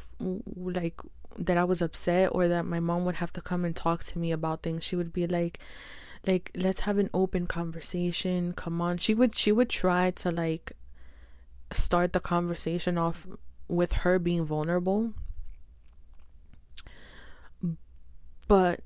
like 0.57 1.01
that 1.39 1.57
I 1.59 1.65
was 1.65 1.83
upset 1.83 2.31
or 2.33 2.49
that 2.49 2.65
my 2.67 2.81
mom 2.81 3.05
would 3.05 3.17
have 3.17 3.33
to 3.33 3.41
come 3.41 3.65
and 3.65 3.75
talk 3.75 4.05
to 4.05 4.19
me 4.19 4.33
about 4.33 4.63
things, 4.63 4.85
she 4.85 4.97
would 4.97 5.13
be 5.13 5.27
like 5.27 5.61
like 6.27 6.51
let's 6.57 6.81
have 6.81 6.99
an 6.99 7.11
open 7.15 7.47
conversation. 7.47 8.53
Come 8.53 8.81
on. 8.81 8.99
She 8.99 9.15
would 9.15 9.35
she 9.37 9.53
would 9.53 9.69
try 9.69 10.11
to 10.13 10.31
like 10.31 10.73
start 11.73 12.13
the 12.13 12.21
conversation 12.21 12.99
off 12.99 13.27
with 13.69 13.93
her 13.93 14.19
being 14.19 14.45
vulnerable. 14.45 15.13
But 18.49 18.81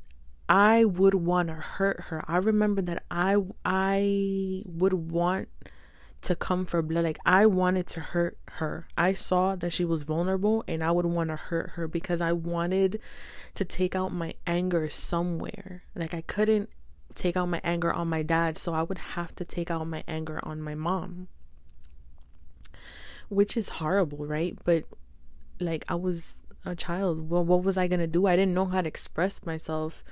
I 0.49 0.85
would 0.85 1.15
want 1.15 1.49
to 1.49 1.55
hurt 1.55 2.01
her. 2.05 2.25
I 2.27 2.39
remember 2.39 2.83
that 2.83 3.05
I 3.11 3.37
I 3.65 4.63
would 4.67 4.95
want 4.95 5.49
to 6.23 6.35
come 6.35 6.67
for 6.67 6.83
blood. 6.83 7.05
Like 7.05 7.19
I 7.25 7.47
wanted 7.47 7.87
to 7.89 8.01
hurt 8.01 8.39
her. 8.53 8.87
I 8.97 9.15
saw 9.15 9.57
that 9.57 9.73
she 9.73 9.85
was 9.85 10.03
vulnerable 10.03 10.65
and 10.69 10.85
I 10.85 10.91
would 10.91 11.07
want 11.07 11.31
to 11.31 11.37
hurt 11.37 11.71
her 11.71 11.89
because 11.89 12.21
I 12.21 12.33
wanted 12.33 13.01
to 13.55 13.65
take 13.65 13.95
out 13.95 14.13
my 14.13 14.35
anger 14.47 14.89
somewhere. 14.91 15.85
Like 15.95 16.15
I 16.15 16.21
couldn't 16.23 16.69
take 17.15 17.37
out 17.37 17.47
my 17.47 17.61
anger 17.65 17.93
on 17.93 18.09
my 18.09 18.23
dad, 18.23 18.57
so 18.57 18.75
I 18.75 18.83
would 18.83 18.99
have 18.99 19.35
to 19.37 19.45
take 19.45 19.71
out 19.71 19.87
my 19.87 20.05
anger 20.07 20.41
on 20.43 20.61
my 20.61 20.75
mom. 20.75 21.29
Which 23.29 23.57
is 23.57 23.69
horrible, 23.69 24.27
right? 24.27 24.59
But 24.65 24.85
like 25.59 25.85
I 25.89 25.95
was 25.95 26.45
a 26.65 26.75
child. 26.75 27.31
Well, 27.31 27.45
what 27.45 27.63
was 27.63 27.77
I 27.77 27.89
going 27.89 28.01
to 28.01 28.07
do? 28.07 28.27
I 28.27 28.37
didn't 28.37 28.55
know 28.55 28.67
how 28.67 28.83
to 28.83 28.89
express 28.89 29.45
myself. 29.47 30.05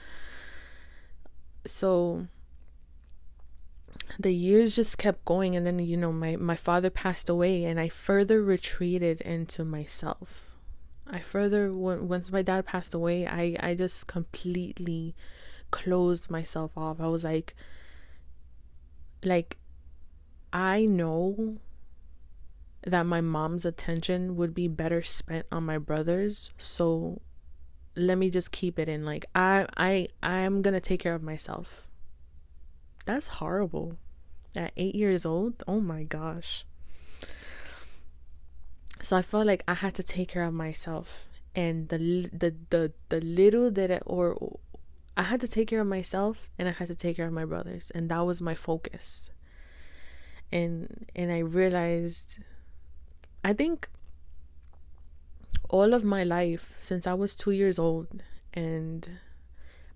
So 1.66 2.28
the 4.18 4.32
years 4.32 4.76
just 4.76 4.98
kept 4.98 5.24
going 5.24 5.56
and 5.56 5.66
then 5.66 5.78
you 5.78 5.96
know 5.96 6.12
my 6.12 6.36
my 6.36 6.54
father 6.54 6.90
passed 6.90 7.28
away 7.28 7.64
and 7.64 7.78
I 7.80 7.88
further 7.88 8.42
retreated 8.42 9.20
into 9.22 9.64
myself. 9.64 10.56
I 11.06 11.20
further 11.20 11.72
once 11.72 12.30
my 12.30 12.42
dad 12.42 12.66
passed 12.66 12.94
away, 12.94 13.26
I 13.26 13.56
I 13.60 13.74
just 13.74 14.06
completely 14.06 15.14
closed 15.70 16.30
myself 16.30 16.76
off. 16.76 17.00
I 17.00 17.08
was 17.08 17.24
like 17.24 17.54
like 19.24 19.56
I 20.52 20.84
know 20.84 21.58
that 22.86 23.04
my 23.04 23.20
mom's 23.20 23.66
attention 23.66 24.36
would 24.36 24.54
be 24.54 24.68
better 24.68 25.02
spent 25.02 25.46
on 25.50 25.64
my 25.64 25.78
brothers, 25.78 26.50
so 26.56 27.20
let 27.96 28.16
me 28.16 28.30
just 28.30 28.52
keep 28.52 28.78
it 28.78 28.88
in 28.88 29.04
like 29.04 29.26
I 29.34 29.66
I 29.76 30.08
I'm 30.22 30.62
to 30.62 30.80
take 30.80 31.00
care 31.00 31.14
of 31.14 31.22
myself 31.22 31.88
that's 33.08 33.28
horrible. 33.40 33.96
At 34.54 34.72
eight 34.76 34.94
years 34.94 35.24
old, 35.24 35.64
oh 35.66 35.80
my 35.80 36.02
gosh. 36.04 36.66
So 39.00 39.16
I 39.16 39.22
felt 39.22 39.46
like 39.46 39.64
I 39.66 39.74
had 39.74 39.94
to 39.94 40.02
take 40.02 40.28
care 40.28 40.44
of 40.44 40.52
myself, 40.52 41.26
and 41.54 41.88
the 41.88 42.28
the 42.32 42.54
the 42.68 42.92
the 43.08 43.20
little 43.22 43.70
that 43.70 43.90
I, 43.90 44.00
or 44.04 44.58
I 45.16 45.22
had 45.22 45.40
to 45.40 45.48
take 45.48 45.68
care 45.68 45.80
of 45.80 45.86
myself, 45.86 46.50
and 46.58 46.68
I 46.68 46.72
had 46.72 46.88
to 46.88 46.94
take 46.94 47.16
care 47.16 47.26
of 47.26 47.32
my 47.32 47.46
brothers, 47.46 47.90
and 47.94 48.10
that 48.10 48.26
was 48.26 48.42
my 48.42 48.54
focus. 48.54 49.30
And 50.52 51.06
and 51.16 51.32
I 51.32 51.38
realized, 51.38 52.40
I 53.42 53.54
think 53.54 53.88
all 55.70 55.94
of 55.94 56.04
my 56.04 56.24
life 56.24 56.76
since 56.80 57.06
I 57.06 57.14
was 57.14 57.34
two 57.34 57.52
years 57.52 57.78
old, 57.78 58.22
and 58.52 59.08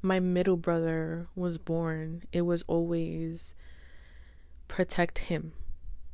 my 0.03 0.19
middle 0.19 0.57
brother 0.57 1.29
was 1.37 1.59
born, 1.59 2.25
it 2.33 2.43
was 2.43 2.65
always 2.67 3.55
protect 4.67 5.19
him. 5.19 5.53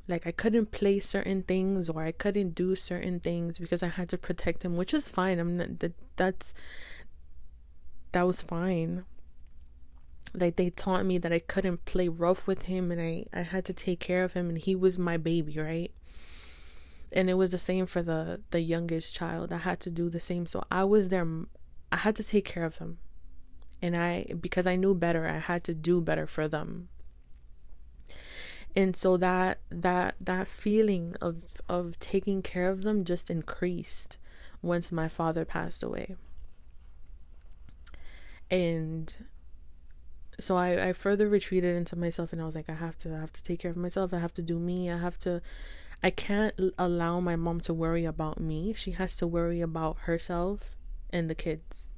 Like 0.07 0.26
I 0.26 0.30
couldn't 0.30 0.71
play 0.71 1.00
certain 1.00 1.42
things 1.42 1.88
or 1.88 2.02
I 2.02 2.12
couldn't 2.12 2.54
do 2.54 2.76
certain 2.76 3.21
things 3.21 3.59
because 3.59 3.83
I 3.83 3.88
had 3.88 4.09
to 4.11 4.18
protect 4.18 4.64
him, 4.64 4.76
which 4.76 4.92
is 4.95 5.09
fine. 5.09 5.38
I'm 5.38 5.57
not 5.57 5.78
that 5.80 5.92
that's 6.16 6.54
that 8.12 8.26
was 8.26 8.42
fine. 8.42 9.04
Like 10.35 10.57
they 10.57 10.71
taught 10.71 11.07
me 11.07 11.18
that 11.18 11.33
I 11.33 11.38
couldn't 11.38 11.85
play 11.85 12.09
rough 12.09 12.47
with 12.47 12.62
him 12.62 12.90
and 12.90 13.00
I 13.00 13.26
I 13.33 13.42
had 13.42 13.64
to 13.66 13.73
take 13.73 14.00
care 14.00 14.25
of 14.25 14.35
him 14.35 14.49
and 14.49 14.59
he 14.59 14.75
was 14.75 14.99
my 14.99 15.16
baby, 15.16 15.59
right? 15.59 15.92
And 17.11 17.30
it 17.30 17.35
was 17.35 17.50
the 17.50 17.59
same 17.59 17.87
for 17.87 18.02
the 18.02 18.40
the 18.50 18.61
youngest 18.61 19.14
child. 19.14 19.52
I 19.52 19.59
had 19.59 19.80
to 19.80 19.90
do 19.90 20.11
the 20.11 20.21
same. 20.21 20.47
So 20.47 20.62
I 20.71 20.85
was 20.85 21.09
there 21.09 21.26
I 21.92 21.97
had 21.97 22.16
to 22.16 22.25
take 22.25 22.45
care 22.45 22.64
of 22.64 22.78
him 22.78 22.99
and 23.81 23.97
I 23.97 24.33
because 24.41 24.67
I 24.67 24.77
knew 24.77 24.95
better, 24.95 25.27
I 25.27 25.39
had 25.39 25.65
to 25.65 25.75
do 25.75 26.01
better 26.01 26.27
for 26.27 26.49
them. 26.49 26.89
And 28.77 28.95
so 28.95 29.17
that 29.17 29.59
that 29.71 30.17
that 30.21 30.49
feeling 30.49 31.17
of 31.21 31.43
of 31.69 31.99
taking 31.99 32.43
care 32.43 32.69
of 32.69 32.83
them 32.83 33.05
just 33.05 33.31
increased 33.31 34.19
once 34.63 34.93
my 34.93 35.09
father 35.09 35.45
passed 35.45 35.83
away. 35.83 36.17
And 38.51 39.15
so 40.41 40.57
I, 40.57 40.89
I 40.89 40.93
further 40.93 41.29
retreated 41.29 41.77
into 41.77 41.97
myself 41.97 42.33
and 42.33 42.41
I 42.41 42.45
was 42.45 42.55
like, 42.55 42.71
I 42.71 42.75
have 42.75 42.97
to 42.99 43.15
I 43.15 43.21
have 43.21 43.33
to 43.33 43.43
take 43.43 43.61
care 43.61 43.71
of 43.71 43.77
myself. 43.77 44.13
I 44.13 44.19
have 44.19 44.33
to 44.35 44.43
do 44.43 44.59
me. 44.59 44.91
I 44.91 44.99
have 44.99 45.19
to 45.21 45.41
I 46.03 46.11
can't 46.11 46.55
allow 46.79 47.19
my 47.19 47.35
mom 47.37 47.61
to 47.63 47.75
worry 47.75 48.05
about 48.05 48.41
me. 48.41 48.73
She 48.75 48.93
has 48.93 49.17
to 49.17 49.27
worry 49.27 49.61
about 49.61 50.01
herself 50.01 50.77
and 51.11 51.29
the 51.29 51.35
kids. 51.35 51.91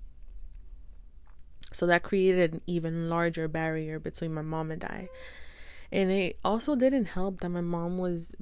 So 1.72 1.86
that 1.86 2.02
created 2.02 2.54
an 2.54 2.60
even 2.66 3.08
larger 3.08 3.48
barrier 3.48 3.98
between 3.98 4.34
my 4.34 4.42
mom 4.42 4.70
and 4.70 4.84
I. 4.84 5.08
And 5.92 6.10
it 6.10 6.38
also 6.44 6.76
didn't 6.76 7.06
help 7.06 7.40
that 7.40 7.48
my 7.48 7.60
mom 7.60 7.98
was 7.98 8.34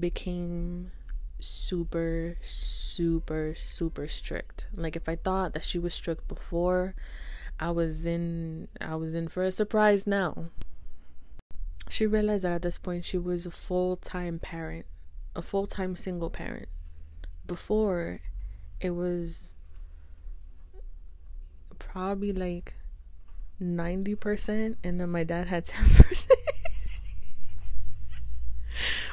became 0.00 0.90
super 1.40 2.36
super 2.40 3.54
super 3.54 4.08
strict. 4.08 4.68
Like 4.74 4.96
if 4.96 5.08
I 5.08 5.16
thought 5.16 5.52
that 5.52 5.64
she 5.64 5.78
was 5.78 5.94
strict 5.94 6.28
before, 6.28 6.94
I 7.60 7.70
was 7.70 8.06
in 8.06 8.68
I 8.80 8.96
was 8.96 9.14
in 9.14 9.28
for 9.28 9.44
a 9.44 9.50
surprise 9.50 10.06
now. 10.06 10.46
She 11.88 12.06
realized 12.06 12.44
that 12.44 12.52
at 12.52 12.62
this 12.62 12.78
point 12.78 13.04
she 13.04 13.18
was 13.18 13.46
a 13.46 13.50
full-time 13.50 14.40
parent, 14.40 14.86
a 15.36 15.42
full-time 15.42 15.94
single 15.94 16.30
parent. 16.30 16.68
Before 17.46 18.20
it 18.80 18.90
was 18.90 19.54
probably 21.78 22.32
like 22.32 22.74
90% 23.60 24.76
and 24.84 25.00
then 25.00 25.10
my 25.10 25.24
dad 25.24 25.48
had 25.48 25.64
10%. 25.66 26.30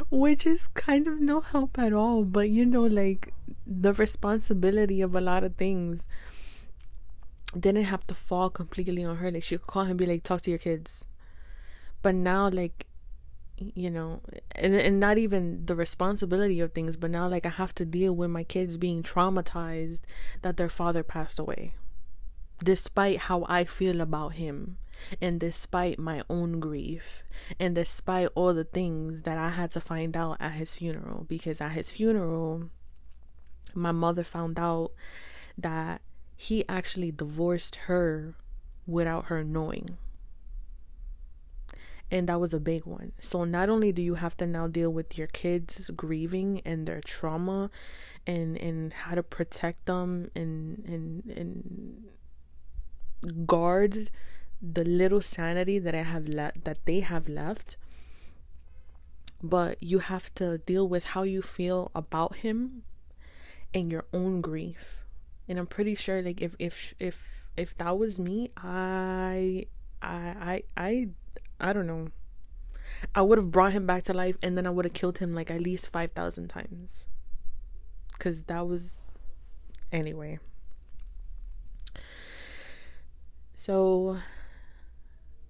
Which 0.09 0.45
is 0.45 0.67
kind 0.73 1.07
of 1.07 1.19
no 1.19 1.39
help 1.39 1.79
at 1.79 1.93
all, 1.93 2.25
but 2.25 2.49
you 2.49 2.65
know 2.65 2.83
like 2.83 3.33
the 3.65 3.93
responsibility 3.93 5.01
of 5.01 5.15
a 5.15 5.21
lot 5.21 5.43
of 5.43 5.55
things 5.55 6.05
didn't 7.57 7.85
have 7.85 8.05
to 8.05 8.13
fall 8.13 8.49
completely 8.49 9.03
on 9.03 9.17
her. 9.17 9.31
Like 9.31 9.43
she 9.43 9.57
could 9.57 9.67
call 9.67 9.83
him 9.83 9.91
and 9.91 9.99
be 9.99 10.05
like, 10.05 10.23
talk 10.23 10.41
to 10.41 10.49
your 10.49 10.59
kids. 10.59 11.05
But 12.01 12.15
now 12.15 12.49
like 12.49 12.87
you 13.57 13.89
know 13.89 14.19
and 14.55 14.73
and 14.73 14.99
not 14.99 15.17
even 15.17 15.65
the 15.65 15.75
responsibility 15.75 16.59
of 16.59 16.73
things, 16.73 16.97
but 16.97 17.11
now 17.11 17.27
like 17.27 17.45
I 17.45 17.49
have 17.49 17.73
to 17.75 17.85
deal 17.85 18.13
with 18.13 18.29
my 18.29 18.43
kids 18.43 18.77
being 18.77 19.03
traumatized 19.03 20.01
that 20.41 20.57
their 20.57 20.69
father 20.69 21.03
passed 21.03 21.39
away 21.39 21.75
despite 22.63 23.19
how 23.19 23.45
I 23.47 23.65
feel 23.65 24.01
about 24.01 24.33
him 24.33 24.77
and 25.21 25.39
despite 25.39 25.99
my 25.99 26.23
own 26.29 26.59
grief 26.59 27.23
and 27.59 27.75
despite 27.75 28.29
all 28.35 28.53
the 28.53 28.63
things 28.63 29.23
that 29.23 29.37
I 29.37 29.49
had 29.49 29.71
to 29.71 29.81
find 29.81 30.15
out 30.15 30.37
at 30.39 30.53
his 30.53 30.75
funeral 30.75 31.25
because 31.27 31.59
at 31.59 31.71
his 31.71 31.91
funeral 31.91 32.69
my 33.73 33.91
mother 33.91 34.23
found 34.23 34.59
out 34.59 34.91
that 35.57 36.01
he 36.35 36.67
actually 36.69 37.11
divorced 37.11 37.75
her 37.87 38.35
without 38.85 39.25
her 39.25 39.43
knowing 39.43 39.97
and 42.13 42.29
that 42.29 42.39
was 42.39 42.53
a 42.53 42.59
big 42.59 42.85
one. 42.85 43.11
So 43.21 43.43
not 43.43 43.69
only 43.69 43.91
do 43.91 44.03
you 44.03 44.15
have 44.15 44.37
to 44.37 44.45
now 44.45 44.67
deal 44.67 44.91
with 44.91 45.17
your 45.17 45.25
kids 45.25 45.89
grieving 45.95 46.61
and 46.63 46.85
their 46.85 47.01
trauma 47.01 47.71
and 48.27 48.55
and 48.57 48.93
how 48.93 49.15
to 49.15 49.23
protect 49.23 49.87
them 49.87 50.29
and 50.35 50.85
and 50.85 51.25
and 51.35 52.03
guard 53.45 54.09
the 54.61 54.83
little 54.83 55.21
sanity 55.21 55.79
that 55.79 55.95
I 55.95 56.03
have 56.03 56.27
left 56.27 56.63
that 56.63 56.85
they 56.85 57.01
have 57.01 57.27
left 57.27 57.77
but 59.41 59.81
you 59.83 59.99
have 59.99 60.33
to 60.35 60.57
deal 60.59 60.87
with 60.87 61.07
how 61.07 61.23
you 61.23 61.41
feel 61.41 61.91
about 61.93 62.37
him 62.37 62.83
and 63.73 63.91
your 63.91 64.05
own 64.13 64.39
grief 64.39 64.99
and 65.49 65.59
i'm 65.59 65.67
pretty 65.67 65.95
sure 65.95 66.21
like 66.21 66.41
if 66.41 66.55
if 66.59 66.93
if 66.97 67.49
if 67.57 67.75
that 67.77 67.97
was 67.97 68.17
me 68.17 68.49
i 68.55 69.65
i 70.01 70.07
i 70.07 70.63
i 70.77 71.09
I 71.63 71.71
don't 71.71 71.87
know. 71.87 72.09
I 73.15 73.21
would 73.21 73.37
have 73.37 73.51
brought 73.51 73.71
him 73.71 73.85
back 73.85 74.03
to 74.03 74.13
life 74.13 74.37
and 74.43 74.57
then 74.57 74.67
I 74.67 74.69
would 74.69 74.85
have 74.85 74.93
killed 74.93 75.19
him 75.19 75.33
like 75.33 75.49
at 75.49 75.61
least 75.61 75.89
5,000 75.89 76.49
times. 76.49 77.07
Because 78.11 78.43
that 78.43 78.67
was. 78.67 78.99
Anyway. 79.91 80.39
So 83.63 84.17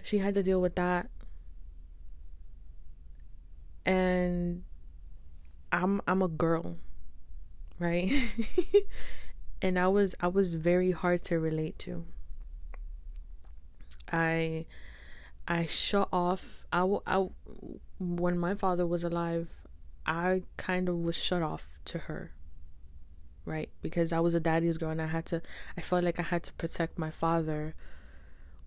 she 0.03 0.19
had 0.19 0.35
to 0.35 0.43
deal 0.43 0.61
with 0.61 0.75
that. 0.75 1.09
And 3.87 4.63
I'm 5.71 5.99
I'm 6.05 6.21
a 6.21 6.27
girl, 6.27 6.77
right? 7.79 8.13
and 9.63 9.79
I 9.79 9.87
was 9.87 10.13
I 10.19 10.27
was 10.27 10.53
very 10.53 10.91
hard 10.91 11.23
to 11.23 11.39
relate 11.39 11.79
to. 11.89 12.05
I 14.11 14.67
I 15.47 15.65
shut 15.65 16.07
off. 16.13 16.67
I, 16.71 16.85
I 17.07 17.25
when 17.99 18.37
my 18.37 18.53
father 18.53 18.85
was 18.85 19.03
alive, 19.03 19.49
I 20.05 20.43
kind 20.55 20.87
of 20.87 20.97
was 20.97 21.15
shut 21.15 21.41
off 21.41 21.67
to 21.85 21.97
her. 21.97 22.31
Right? 23.43 23.71
Because 23.81 24.13
I 24.13 24.19
was 24.19 24.35
a 24.35 24.39
daddy's 24.39 24.77
girl 24.77 24.91
and 24.91 25.01
I 25.01 25.07
had 25.07 25.25
to 25.33 25.41
I 25.75 25.81
felt 25.81 26.03
like 26.03 26.19
I 26.19 26.23
had 26.23 26.43
to 26.43 26.53
protect 26.53 26.99
my 26.99 27.09
father 27.09 27.73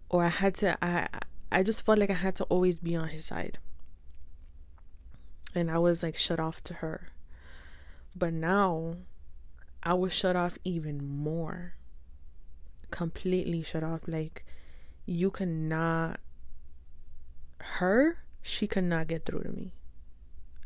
or 0.09 0.25
I 0.25 0.29
had 0.29 0.55
to 0.57 0.77
I 0.85 1.09
I 1.51 1.63
just 1.63 1.85
felt 1.85 1.99
like 1.99 2.11
I 2.11 2.15
had 2.15 2.37
to 2.37 2.45
always 2.45 2.81
be 2.81 2.97
on 2.97 3.09
his 3.09 3.27
side. 3.27 3.59
And 5.55 5.71
I 5.71 5.79
was 5.79 6.03
like 6.03 6.17
shut 6.17 6.41
off 6.41 6.63
to 6.65 6.75
her. 6.75 7.09
But 8.15 8.33
now 8.33 8.97
I 9.83 9.95
was 9.95 10.13
shut 10.13 10.37
off 10.37 10.59
even 10.65 11.07
more. 11.07 11.75
Completely 12.91 13.63
shut 13.63 13.83
off 13.83 14.03
like 14.07 14.45
you 15.07 15.31
cannot 15.31 16.21
her, 17.59 18.19
she 18.43 18.67
could 18.67 18.85
not 18.85 19.09
get 19.09 19.25
through 19.25 19.43
to 19.43 19.51
me 19.51 19.73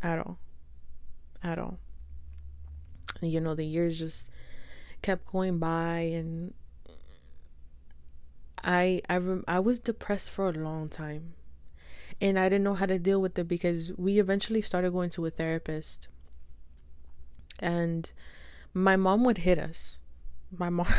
at 0.02 0.18
all. 0.18 0.38
At 1.42 1.58
all. 1.58 1.78
And, 3.20 3.30
you 3.30 3.40
know, 3.40 3.54
the 3.54 3.64
years 3.64 3.98
just 3.98 4.30
kept 5.02 5.26
going 5.26 5.58
by 5.58 5.98
and 5.98 6.54
I 8.62 9.00
I 9.08 9.20
I 9.48 9.58
was 9.60 9.80
depressed 9.80 10.30
for 10.30 10.48
a 10.48 10.52
long 10.52 10.88
time. 10.88 11.34
And 12.20 12.38
I 12.38 12.48
didn't 12.50 12.64
know 12.64 12.74
how 12.74 12.86
to 12.86 12.98
deal 12.98 13.20
with 13.20 13.38
it 13.38 13.48
because 13.48 13.92
we 13.96 14.18
eventually 14.18 14.60
started 14.62 14.92
going 14.92 15.10
to 15.10 15.24
a 15.26 15.30
therapist. 15.30 16.08
And 17.60 18.10
my 18.74 18.96
mom 18.96 19.24
would 19.24 19.38
hit 19.38 19.58
us. 19.58 20.00
My 20.56 20.70
mom 20.70 20.88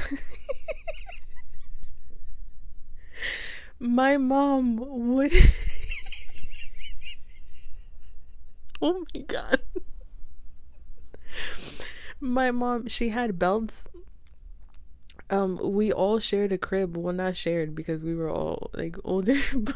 My 3.80 4.17
mom 4.17 4.78
would 5.15 5.34
oh 8.82 9.06
my 9.15 9.21
god. 9.28 9.62
My 12.21 12.52
mom, 12.52 12.88
she 12.88 13.10
had 13.10 13.38
belts. 13.39 13.88
Um, 15.32 15.58
we 15.62 15.94
all 15.94 16.20
shared 16.20 16.52
a 16.52 16.58
crib. 16.58 16.98
Well, 16.98 17.13
not 17.13 17.36
shared 17.36 17.74
because 17.74 18.02
we 18.02 18.13
were 18.13 18.30
all 18.30 18.70
like 18.74 18.98
older, 19.04 19.38
but 19.56 19.76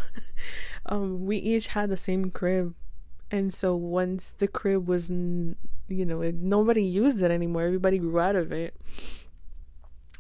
um, 0.86 1.26
we 1.26 1.38
each 1.38 1.68
had 1.68 1.90
the 1.90 1.98
same 1.98 2.30
crib. 2.30 2.76
And 3.32 3.54
so 3.54 3.76
once 3.76 4.34
the 4.34 4.48
crib 4.48 4.88
was, 4.88 5.10
you 5.10 5.56
know, 5.88 6.22
nobody 6.32 6.84
used 6.84 7.22
it 7.22 7.32
anymore. 7.32 7.64
Everybody 7.64 7.98
grew 7.98 8.20
out 8.20 8.36
of 8.36 8.52
it. 8.52 8.76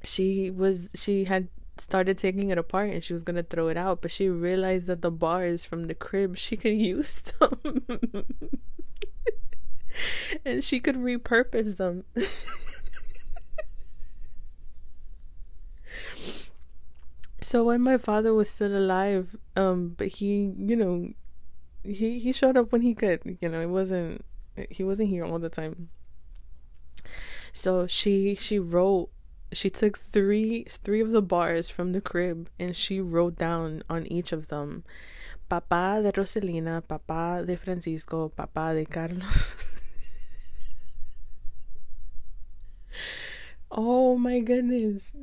She 0.03 0.49
was, 0.49 0.91
she 0.95 1.25
had 1.25 1.49
started 1.77 2.17
taking 2.17 2.49
it 2.49 2.57
apart 2.57 2.89
and 2.89 3.03
she 3.03 3.13
was 3.13 3.23
gonna 3.23 3.43
throw 3.43 3.67
it 3.67 3.77
out, 3.77 4.01
but 4.01 4.11
she 4.11 4.29
realized 4.29 4.87
that 4.87 5.01
the 5.01 5.11
bars 5.11 5.65
from 5.65 5.87
the 5.87 5.93
crib 5.93 6.37
she 6.37 6.57
could 6.57 6.69
use 6.77 7.21
them. 7.21 7.59
and 10.45 10.63
she 10.63 10.79
could 10.79 10.95
repurpose 10.95 11.77
them. 11.77 12.05
So 17.45 17.63
when 17.63 17.81
my 17.81 17.99
father 17.99 18.33
was 18.33 18.49
still 18.49 18.75
alive, 18.75 19.35
um, 19.55 19.93
but 19.95 20.07
he, 20.07 20.51
you 20.57 20.75
know, 20.75 21.13
he 21.83 22.17
he 22.17 22.33
showed 22.33 22.57
up 22.57 22.71
when 22.71 22.81
he 22.81 22.95
could. 22.95 23.21
You 23.39 23.49
know, 23.49 23.61
it 23.61 23.69
wasn't 23.69 24.25
he 24.71 24.83
wasn't 24.83 25.09
here 25.09 25.23
all 25.23 25.37
the 25.37 25.49
time. 25.49 25.89
So 27.53 27.85
she 27.85 28.33
she 28.33 28.57
wrote 28.57 29.09
she 29.53 29.69
took 29.69 29.95
three 29.95 30.65
three 30.67 31.01
of 31.01 31.11
the 31.11 31.21
bars 31.21 31.69
from 31.69 31.91
the 31.91 32.01
crib 32.01 32.49
and 32.59 32.75
she 32.75 32.99
wrote 32.99 33.35
down 33.37 33.83
on 33.87 34.07
each 34.07 34.31
of 34.31 34.47
them 34.47 34.83
Papa 35.47 36.01
de 36.01 36.11
Roselina, 36.13 36.81
Papa 36.81 37.43
de 37.45 37.55
Francisco, 37.55 38.29
Papa 38.29 38.73
de 38.73 38.85
Carlos. 38.85 39.61
Oh 43.77 44.17
my 44.17 44.39
goodness. 44.39 45.13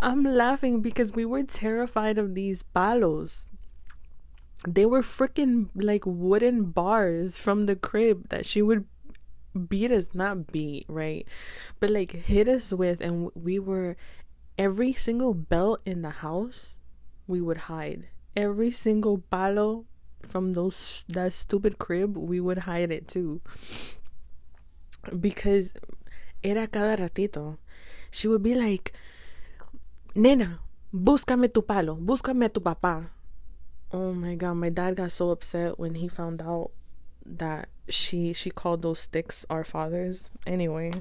I'm 0.00 0.24
laughing 0.24 0.80
because 0.80 1.12
we 1.12 1.26
were 1.26 1.42
terrified 1.42 2.16
of 2.16 2.34
these 2.34 2.62
palos. 2.62 3.50
They 4.66 4.86
were 4.86 5.02
freaking 5.02 5.68
like 5.74 6.04
wooden 6.06 6.72
bars 6.72 7.38
from 7.38 7.66
the 7.66 7.76
crib 7.76 8.30
that 8.30 8.46
she 8.46 8.62
would 8.62 8.86
beat 9.68 9.90
us, 9.90 10.14
not 10.14 10.46
beat, 10.46 10.86
right? 10.88 11.26
But 11.80 11.90
like 11.90 12.12
hit 12.12 12.48
us 12.48 12.72
with, 12.72 13.00
and 13.00 13.30
we 13.34 13.58
were 13.58 13.96
every 14.56 14.94
single 14.94 15.34
belt 15.34 15.80
in 15.84 16.02
the 16.02 16.24
house, 16.24 16.78
we 17.26 17.40
would 17.40 17.68
hide. 17.68 18.08
Every 18.34 18.70
single 18.70 19.18
palo 19.30 19.84
from 20.22 20.54
those 20.54 21.04
that 21.08 21.34
stupid 21.34 21.78
crib, 21.78 22.16
we 22.16 22.40
would 22.40 22.58
hide 22.60 22.90
it 22.90 23.06
too 23.06 23.42
because 25.18 25.72
era 26.42 26.66
cada 26.66 26.96
ratito. 27.02 27.58
She 28.10 28.28
would 28.28 28.42
be 28.42 28.54
like, 28.54 28.92
Nena, 30.14 30.60
búscame 30.92 31.52
tu 31.52 31.62
palo, 31.62 31.96
búscame 31.96 32.52
tu 32.52 32.60
papá. 32.60 33.10
Oh 33.92 34.12
my 34.12 34.34
god, 34.34 34.54
my 34.54 34.68
dad 34.68 34.96
got 34.96 35.12
so 35.12 35.30
upset 35.30 35.78
when 35.78 35.94
he 35.96 36.08
found 36.08 36.42
out 36.42 36.70
that 37.24 37.68
she 37.88 38.32
she 38.32 38.50
called 38.50 38.82
those 38.82 39.00
sticks 39.00 39.44
our 39.50 39.64
fathers. 39.64 40.30
Anyway, 40.46 40.92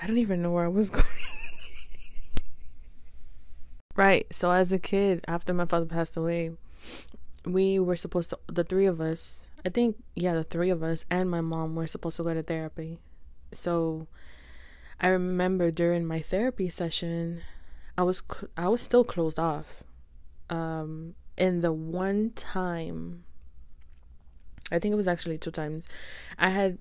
I 0.00 0.06
don't 0.06 0.18
even 0.18 0.42
know 0.42 0.52
where 0.52 0.64
I 0.64 0.68
was 0.68 0.90
going. 0.94 1.04
right, 3.96 4.26
so 4.32 4.50
as 4.50 4.72
a 4.72 4.78
kid, 4.78 5.24
after 5.28 5.52
my 5.52 5.64
father 5.64 5.86
passed 5.86 6.16
away, 6.16 6.52
we 7.44 7.78
were 7.78 7.96
supposed 7.96 8.30
to 8.30 8.38
the 8.46 8.64
three 8.64 8.86
of 8.86 9.00
us 9.00 9.48
I 9.64 9.68
think 9.68 9.96
yeah, 10.14 10.34
the 10.34 10.44
three 10.44 10.70
of 10.70 10.82
us 10.82 11.04
and 11.10 11.30
my 11.30 11.40
mom 11.40 11.74
were 11.74 11.86
supposed 11.86 12.16
to 12.16 12.24
go 12.24 12.34
to 12.34 12.42
therapy. 12.42 12.98
So 13.52 14.08
I 15.02 15.08
remember 15.08 15.70
during 15.70 16.06
my 16.06 16.20
therapy 16.20 16.68
session, 16.68 17.42
I 17.98 18.04
was 18.04 18.22
cl- 18.22 18.50
I 18.56 18.68
was 18.68 18.80
still 18.80 19.04
closed 19.04 19.38
off. 19.38 19.82
Um 20.48 21.14
and 21.36 21.62
the 21.62 21.72
one 21.72 22.30
time 22.30 23.24
I 24.70 24.78
think 24.78 24.92
it 24.92 24.96
was 24.96 25.08
actually 25.08 25.38
two 25.38 25.50
times. 25.50 25.86
I 26.38 26.50
had 26.50 26.78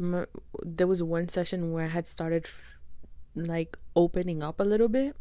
there 0.64 0.88
was 0.88 1.04
one 1.04 1.28
session 1.28 1.74
where 1.74 1.86
I 1.86 1.90
had 1.90 2.08
started 2.08 2.46
f- 2.46 2.78
like 3.36 3.78
opening 3.96 4.42
up 4.44 4.60
a 4.60 4.64
little 4.64 4.88
bit. 4.88 5.16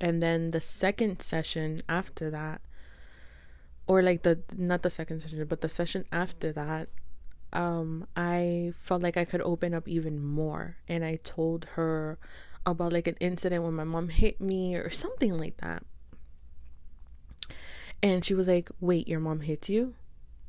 And 0.00 0.22
then 0.22 0.50
the 0.50 0.60
second 0.60 1.20
session 1.22 1.82
after 1.88 2.30
that, 2.30 2.60
or 3.86 4.02
like 4.02 4.22
the 4.22 4.40
not 4.56 4.82
the 4.82 4.90
second 4.90 5.20
session 5.20 5.44
but 5.48 5.60
the 5.62 5.68
session 5.68 6.04
after 6.12 6.52
that 6.52 6.88
um 7.52 8.06
I 8.16 8.72
felt 8.78 9.02
like 9.02 9.16
I 9.16 9.24
could 9.24 9.40
open 9.42 9.74
up 9.74 9.88
even 9.88 10.22
more 10.22 10.76
and 10.88 11.04
I 11.04 11.16
told 11.16 11.66
her 11.72 12.18
about 12.66 12.92
like 12.92 13.06
an 13.06 13.16
incident 13.20 13.64
when 13.64 13.74
my 13.74 13.84
mom 13.84 14.08
hit 14.08 14.40
me 14.40 14.76
or 14.76 14.90
something 14.90 15.36
like 15.36 15.56
that. 15.58 15.82
And 18.02 18.24
she 18.24 18.34
was 18.34 18.46
like, 18.46 18.70
"Wait, 18.80 19.08
your 19.08 19.20
mom 19.20 19.40
hit 19.40 19.68
you?" 19.68 19.94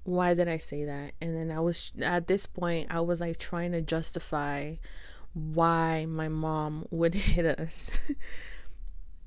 Why 0.03 0.33
did 0.33 0.47
I 0.47 0.57
say 0.57 0.85
that? 0.85 1.13
And 1.21 1.35
then 1.35 1.51
I 1.51 1.59
was 1.59 1.91
at 2.01 2.27
this 2.27 2.45
point 2.45 2.87
I 2.93 3.01
was 3.01 3.21
like 3.21 3.37
trying 3.37 3.71
to 3.71 3.81
justify 3.81 4.75
why 5.33 6.05
my 6.05 6.27
mom 6.27 6.87
would 6.91 7.13
hit 7.13 7.45
us. 7.45 7.97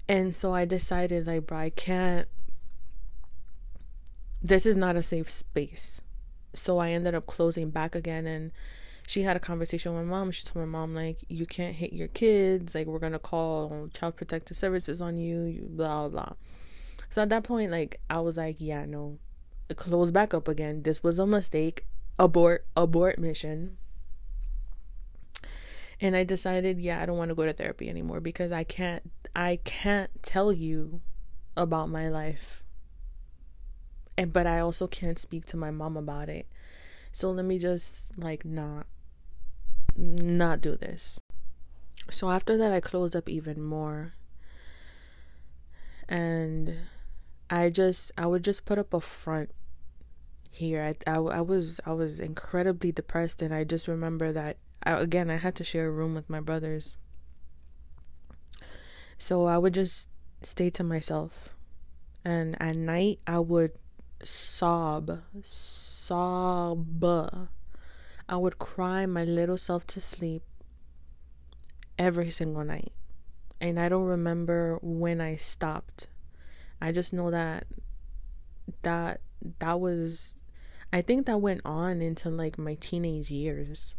and 0.08 0.34
so 0.34 0.54
I 0.54 0.64
decided 0.64 1.26
like, 1.26 1.46
bro, 1.46 1.58
I 1.58 1.70
can't 1.70 2.28
this 4.42 4.66
is 4.66 4.76
not 4.76 4.96
a 4.96 5.02
safe 5.02 5.30
space. 5.30 6.00
So 6.54 6.78
I 6.78 6.90
ended 6.90 7.14
up 7.14 7.26
closing 7.26 7.70
back 7.70 7.94
again 7.94 8.26
and 8.26 8.52
she 9.06 9.22
had 9.22 9.36
a 9.36 9.40
conversation 9.40 9.94
with 9.94 10.04
my 10.04 10.10
mom. 10.10 10.30
She 10.30 10.44
told 10.44 10.66
my 10.66 10.78
mom 10.78 10.94
like 10.94 11.18
you 11.28 11.46
can't 11.46 11.74
hit 11.74 11.92
your 11.92 12.08
kids, 12.08 12.74
like 12.74 12.86
we're 12.86 12.98
gonna 12.98 13.18
call 13.18 13.88
child 13.94 14.16
protective 14.16 14.56
services 14.56 15.00
on 15.00 15.16
you, 15.16 15.42
you 15.42 15.68
blah 15.68 16.08
blah. 16.08 16.32
So 17.10 17.22
at 17.22 17.28
that 17.30 17.44
point, 17.44 17.70
like 17.70 18.00
I 18.08 18.20
was 18.20 18.36
like, 18.36 18.56
yeah, 18.58 18.84
no, 18.86 19.18
close 19.76 20.10
back 20.10 20.32
up 20.32 20.48
again. 20.48 20.82
This 20.82 21.02
was 21.02 21.18
a 21.18 21.26
mistake. 21.26 21.86
Abort, 22.18 22.66
abort 22.76 23.18
mission. 23.18 23.76
And 26.00 26.16
I 26.16 26.24
decided, 26.24 26.80
yeah, 26.80 27.00
I 27.00 27.06
don't 27.06 27.16
want 27.16 27.28
to 27.28 27.34
go 27.34 27.44
to 27.44 27.52
therapy 27.52 27.88
anymore 27.88 28.20
because 28.20 28.52
I 28.52 28.64
can't 28.64 29.10
I 29.34 29.60
can't 29.64 30.10
tell 30.22 30.52
you 30.52 31.00
about 31.56 31.88
my 31.88 32.08
life 32.08 32.61
and 34.16 34.32
but 34.32 34.46
I 34.46 34.60
also 34.60 34.86
can't 34.86 35.18
speak 35.18 35.44
to 35.46 35.56
my 35.56 35.70
mom 35.70 35.96
about 35.96 36.28
it. 36.28 36.46
So 37.12 37.30
let 37.30 37.44
me 37.44 37.58
just 37.58 38.16
like 38.18 38.44
not 38.44 38.86
not 39.96 40.60
do 40.60 40.76
this. 40.76 41.18
So 42.10 42.30
after 42.30 42.56
that 42.56 42.72
I 42.72 42.80
closed 42.80 43.14
up 43.14 43.28
even 43.28 43.62
more. 43.62 44.14
And 46.08 46.74
I 47.48 47.70
just 47.70 48.12
I 48.18 48.26
would 48.26 48.44
just 48.44 48.64
put 48.64 48.78
up 48.78 48.92
a 48.92 49.00
front 49.00 49.50
here. 50.50 50.82
I, 51.06 51.10
I, 51.10 51.16
I 51.16 51.40
was 51.40 51.80
I 51.86 51.92
was 51.92 52.20
incredibly 52.20 52.92
depressed 52.92 53.42
and 53.42 53.54
I 53.54 53.64
just 53.64 53.88
remember 53.88 54.32
that 54.32 54.58
I, 54.82 54.92
again 54.92 55.30
I 55.30 55.36
had 55.36 55.54
to 55.56 55.64
share 55.64 55.88
a 55.88 55.90
room 55.90 56.14
with 56.14 56.28
my 56.28 56.40
brothers. 56.40 56.96
So 59.18 59.46
I 59.46 59.56
would 59.58 59.74
just 59.74 60.10
stay 60.42 60.70
to 60.70 60.82
myself. 60.82 61.50
And 62.24 62.60
at 62.60 62.76
night 62.76 63.20
I 63.26 63.38
would 63.38 63.72
sob, 64.24 65.20
sob. 65.42 67.48
I 68.28 68.36
would 68.36 68.58
cry 68.58 69.06
my 69.06 69.24
little 69.24 69.58
self 69.58 69.86
to 69.88 70.00
sleep 70.00 70.42
every 71.98 72.30
single 72.30 72.64
night. 72.64 72.92
And 73.60 73.78
I 73.78 73.88
don't 73.88 74.04
remember 74.04 74.78
when 74.82 75.20
I 75.20 75.36
stopped. 75.36 76.08
I 76.80 76.92
just 76.92 77.12
know 77.12 77.30
that 77.30 77.66
that 78.82 79.20
that 79.58 79.80
was 79.80 80.38
I 80.92 81.02
think 81.02 81.26
that 81.26 81.40
went 81.40 81.62
on 81.64 82.02
into 82.02 82.28
like 82.28 82.58
my 82.58 82.74
teenage 82.74 83.30
years. 83.30 83.94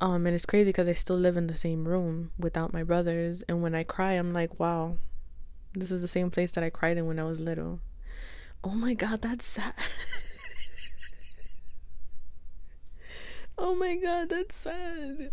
Um 0.00 0.26
and 0.26 0.34
it's 0.34 0.46
crazy 0.46 0.72
cuz 0.72 0.88
I 0.88 0.94
still 0.94 1.16
live 1.16 1.36
in 1.36 1.46
the 1.46 1.56
same 1.56 1.86
room 1.86 2.32
without 2.38 2.72
my 2.72 2.82
brothers 2.82 3.42
and 3.48 3.62
when 3.62 3.74
I 3.74 3.84
cry 3.84 4.12
I'm 4.12 4.32
like, 4.32 4.58
wow. 4.58 4.96
This 5.74 5.90
is 5.90 6.02
the 6.02 6.08
same 6.08 6.30
place 6.30 6.52
that 6.52 6.64
I 6.64 6.70
cried 6.70 6.96
in 6.96 7.06
when 7.06 7.18
I 7.18 7.24
was 7.24 7.40
little. 7.40 7.80
Oh 8.64 8.70
my 8.70 8.94
god, 8.94 9.20
that's 9.20 9.46
sad. 9.46 9.74
oh 13.58 13.74
my 13.74 13.96
god, 13.96 14.30
that's 14.30 14.56
sad. 14.56 15.32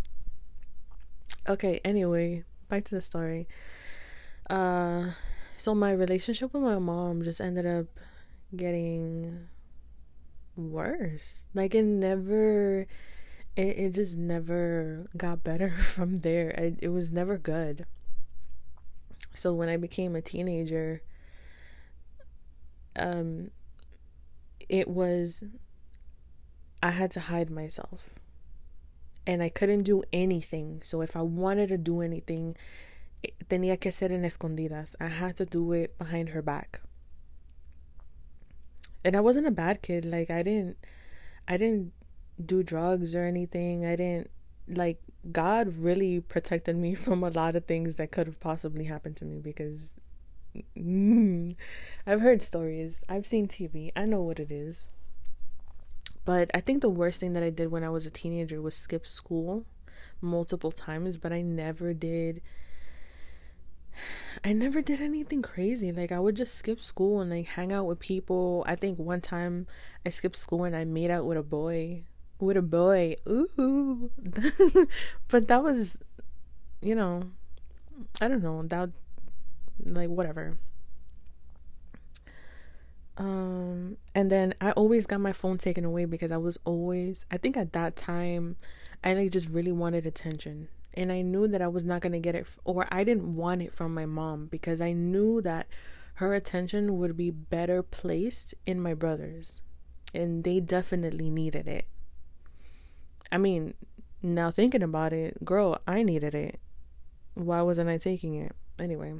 Okay, 1.48 1.80
anyway, 1.86 2.44
back 2.68 2.84
to 2.86 2.96
the 2.96 3.02
story. 3.02 3.48
Uh 4.50 5.12
so 5.56 5.74
my 5.74 5.92
relationship 5.92 6.54
with 6.54 6.64
my 6.64 6.78
mom 6.78 7.24
just 7.24 7.40
ended 7.40 7.66
up 7.66 7.86
getting 8.54 9.48
worse. 10.58 11.48
Like 11.54 11.74
it 11.74 11.84
never 11.84 12.86
it, 13.56 13.62
it 13.62 13.94
just 13.94 14.18
never 14.18 15.06
got 15.16 15.42
better 15.42 15.70
from 15.96 16.18
there. 16.18 16.50
It, 16.50 16.80
it 16.82 16.90
was 16.90 17.14
never 17.14 17.38
good. 17.38 17.86
So 19.34 19.54
when 19.54 19.70
I 19.70 19.78
became 19.78 20.18
a 20.18 20.22
teenager, 20.22 21.02
um 22.96 23.52
it 24.70 24.88
was 24.88 25.44
I 26.84 26.92
had 26.92 27.12
to 27.12 27.20
hide 27.20 27.50
myself. 27.50 28.10
And 29.28 29.44
I 29.44 29.50
couldn't 29.50 29.84
do 29.84 30.04
anything. 30.12 30.82
So 30.82 31.02
if 31.02 31.16
I 31.16 31.22
wanted 31.22 31.70
to 31.70 31.78
do 31.78 32.02
anything, 32.02 32.56
tenía 33.48 33.80
que 33.80 33.92
ser 33.92 34.12
en 34.12 34.24
escondidas. 34.24 34.96
I 35.00 35.08
had 35.08 35.38
to 35.38 35.46
do 35.46 35.72
it 35.74 35.98
behind 36.00 36.30
her 36.30 36.42
back. 36.42 36.82
And 39.04 39.16
I 39.16 39.20
wasn't 39.20 39.48
a 39.48 39.52
bad 39.52 39.82
kid. 39.82 40.06
Like 40.06 40.32
I 40.32 40.42
didn't 40.42 40.78
I 41.48 41.58
didn't 41.58 41.94
do 42.44 42.64
drugs 42.64 43.14
or 43.14 43.26
anything. 43.26 43.86
I 43.86 43.96
didn't 43.96 44.32
like 44.68 45.02
God 45.32 45.76
really 45.78 46.20
protected 46.20 46.76
me 46.76 46.96
from 47.06 47.24
a 47.24 47.30
lot 47.30 47.56
of 47.56 47.66
things 47.66 47.98
that 47.98 48.12
could 48.12 48.26
have 48.26 48.40
possibly 48.40 48.86
happened 48.86 49.18
to 49.18 49.26
me 49.26 49.38
because 49.38 50.00
Mm. 50.78 51.56
I've 52.06 52.22
heard 52.22 52.42
stories. 52.42 53.04
I've 53.08 53.26
seen 53.26 53.48
TV. 53.48 53.92
I 53.96 54.06
know 54.06 54.22
what 54.22 54.40
it 54.40 54.52
is. 54.52 54.90
But 56.26 56.52
I 56.54 56.60
think 56.62 56.82
the 56.82 56.90
worst 56.90 57.20
thing 57.20 57.34
that 57.34 57.44
I 57.44 57.50
did 57.50 57.72
when 57.72 57.84
I 57.84 57.90
was 57.90 58.06
a 58.06 58.12
teenager 58.12 58.62
was 58.62 58.76
skip 58.76 59.08
school 59.08 59.66
multiple 60.22 60.72
times, 60.72 61.18
but 61.18 61.34
I 61.34 61.42
never 61.42 61.94
did 61.94 62.42
I 64.44 64.54
never 64.54 64.82
did 64.82 65.02
anything 65.02 65.42
crazy. 65.42 65.92
Like 65.92 66.12
I 66.12 66.20
would 66.20 66.36
just 66.36 66.56
skip 66.56 66.82
school 66.82 67.22
and 67.22 67.30
like 67.30 67.48
hang 67.48 67.72
out 67.72 67.86
with 67.86 68.00
people. 68.00 68.64
I 68.68 68.76
think 68.76 68.98
one 68.98 69.22
time 69.22 69.68
I 70.06 70.10
skipped 70.10 70.38
school 70.38 70.64
and 70.64 70.76
I 70.76 70.86
made 70.86 71.12
out 71.12 71.26
with 71.26 71.38
a 71.38 71.44
boy. 71.44 72.04
With 72.40 72.58
a 72.58 72.62
boy. 72.62 73.16
Ooh. 73.28 74.12
but 75.28 75.48
that 75.48 75.64
was 75.64 76.00
you 76.82 76.96
know, 76.96 77.32
I 78.20 78.28
don't 78.28 78.42
know. 78.42 78.64
That 78.64 78.90
like 79.86 80.10
whatever. 80.10 80.58
Um 83.18 83.98
and 84.16 84.32
then 84.32 84.54
i 84.62 84.72
always 84.72 85.06
got 85.06 85.20
my 85.20 85.34
phone 85.34 85.58
taken 85.58 85.86
away 85.86 86.06
because 86.06 86.32
i 86.32 86.38
was 86.38 86.58
always 86.66 87.26
i 87.30 87.38
think 87.38 87.58
at 87.58 87.74
that 87.74 87.96
time 87.96 88.56
i 89.04 89.14
like 89.14 89.32
just 89.32 89.50
really 89.50 89.72
wanted 89.72 90.06
attention. 90.06 90.70
And 90.94 91.12
i 91.12 91.22
knew 91.22 91.48
that 91.48 91.62
i 91.62 91.68
was 91.68 91.86
not 91.86 92.02
going 92.02 92.14
to 92.14 92.20
get 92.20 92.36
it 92.36 92.48
or 92.64 92.88
i 92.92 93.04
didn't 93.04 93.36
want 93.36 93.62
it 93.62 93.74
from 93.74 93.94
my 93.94 94.06
mom 94.06 94.48
because 94.48 94.82
i 94.82 94.92
knew 94.92 95.42
that 95.42 95.68
her 96.16 96.34
attention 96.34 96.98
would 96.98 97.16
be 97.16 97.32
better 97.32 97.82
placed 97.82 98.54
in 98.66 98.80
my 98.80 98.94
brothers. 98.94 99.62
And 100.14 100.44
they 100.44 100.60
definitely 100.60 101.30
needed 101.30 101.70
it. 101.70 101.88
I 103.32 103.38
mean 103.38 103.74
now 104.22 104.52
thinking 104.52 104.84
about 104.84 105.14
it 105.14 105.44
girl 105.44 105.80
i 105.88 106.04
needed 106.04 106.36
it. 106.36 106.60
Why 107.34 107.62
wasn't 107.62 107.90
i 107.90 107.98
taking 107.98 108.36
it? 108.36 108.54
Anyway 108.80 109.16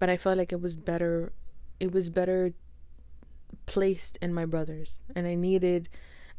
but 0.00 0.10
I 0.10 0.16
felt 0.18 0.38
like 0.38 0.52
it 0.52 0.62
was 0.62 0.76
better 0.76 1.32
it 1.80 1.92
was 1.92 2.10
better 2.10 2.54
placed 3.66 4.18
in 4.20 4.34
my 4.34 4.46
brothers 4.46 5.02
and 5.14 5.28
I 5.28 5.36
needed 5.36 5.88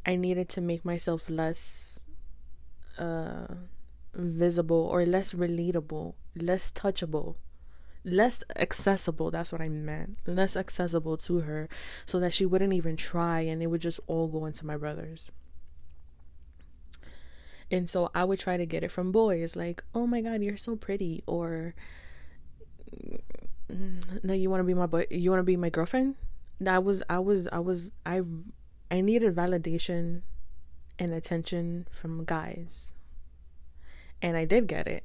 I 0.06 0.17
needed 0.17 0.50
to 0.50 0.62
make 0.62 0.84
myself 0.84 1.30
less 1.30 2.06
uh 2.97 3.47
visible 4.13 4.89
or 4.91 5.06
less 5.06 5.34
relatable, 5.34 6.15
less 6.36 6.71
touchable, 6.71 7.36
less 8.04 8.43
accessible. 8.58 9.32
That's 9.32 9.52
what 9.52 9.62
I 9.62 9.69
meant. 9.69 10.17
Less 10.28 10.58
accessible 10.58 11.17
to 11.17 11.41
her 11.41 11.69
so 12.06 12.19
that 12.19 12.34
she 12.34 12.45
wouldn't 12.45 12.74
even 12.74 12.97
try 12.97 13.41
and 13.41 13.63
it 13.63 13.67
would 13.67 13.82
just 13.82 14.02
all 14.08 14.28
go 14.28 14.45
into 14.45 14.65
my 14.65 14.78
brothers. 14.78 15.32
And 17.71 17.89
so 17.89 18.12
I 18.13 18.26
would 18.26 18.39
try 18.39 18.58
to 18.58 18.65
get 18.65 18.84
it 18.84 18.91
from 18.91 19.13
boys 19.13 19.56
like, 19.56 19.84
"Oh 19.95 20.06
my 20.06 20.21
god, 20.21 20.43
you're 20.43 20.58
so 20.58 20.76
pretty," 20.76 21.24
or 21.26 21.74
no 24.23 24.34
you 24.34 24.49
want 24.49 24.60
to 24.62 24.63
be 24.65 24.73
my 24.73 24.86
boy 24.86 25.05
you 25.10 25.29
want 25.31 25.39
to 25.39 25.43
be 25.43 25.57
my 25.57 25.69
girlfriend? 25.69 26.15
That 26.60 26.84
was 26.84 27.01
i 27.10 27.19
was 27.19 27.47
i 27.51 27.60
was 27.60 27.91
i 28.05 28.21
i 28.89 29.01
needed 29.01 29.36
validation 29.36 30.21
and 30.99 31.13
attention 31.13 31.88
from 31.91 32.23
guys. 32.25 32.93
And 34.21 34.38
i 34.38 34.45
did 34.45 34.67
get 34.67 34.88
it. 34.88 35.03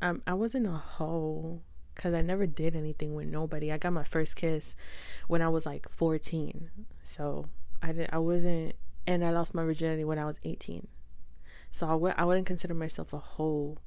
Um 0.00 0.22
i 0.26 0.34
wasn't 0.34 0.66
a 0.66 0.72
hoe 0.72 1.60
because 1.94 2.14
i 2.14 2.22
never 2.22 2.46
did 2.46 2.74
anything 2.74 3.14
with 3.14 3.26
nobody. 3.26 3.70
I 3.70 3.78
got 3.78 3.92
my 3.92 4.04
first 4.04 4.36
kiss 4.36 4.74
when 5.28 5.42
i 5.42 5.48
was 5.48 5.66
like 5.66 5.88
14 5.88 6.70
so 7.04 7.46
i 7.82 7.88
didn't. 7.92 8.12
i 8.14 8.18
wasn't 8.18 8.74
and 9.06 9.24
i 9.24 9.30
lost 9.30 9.54
my 9.54 9.64
virginity 9.64 10.04
when 10.04 10.18
i 10.18 10.24
was 10.24 10.38
18 10.44 10.86
so 11.70 11.86
I 11.86 11.90
w- 11.92 12.14
I 12.16 12.24
wouldn't 12.24 12.46
consider 12.46 12.74
myself 12.74 13.12
a 13.14 13.18
hoe. 13.18 13.78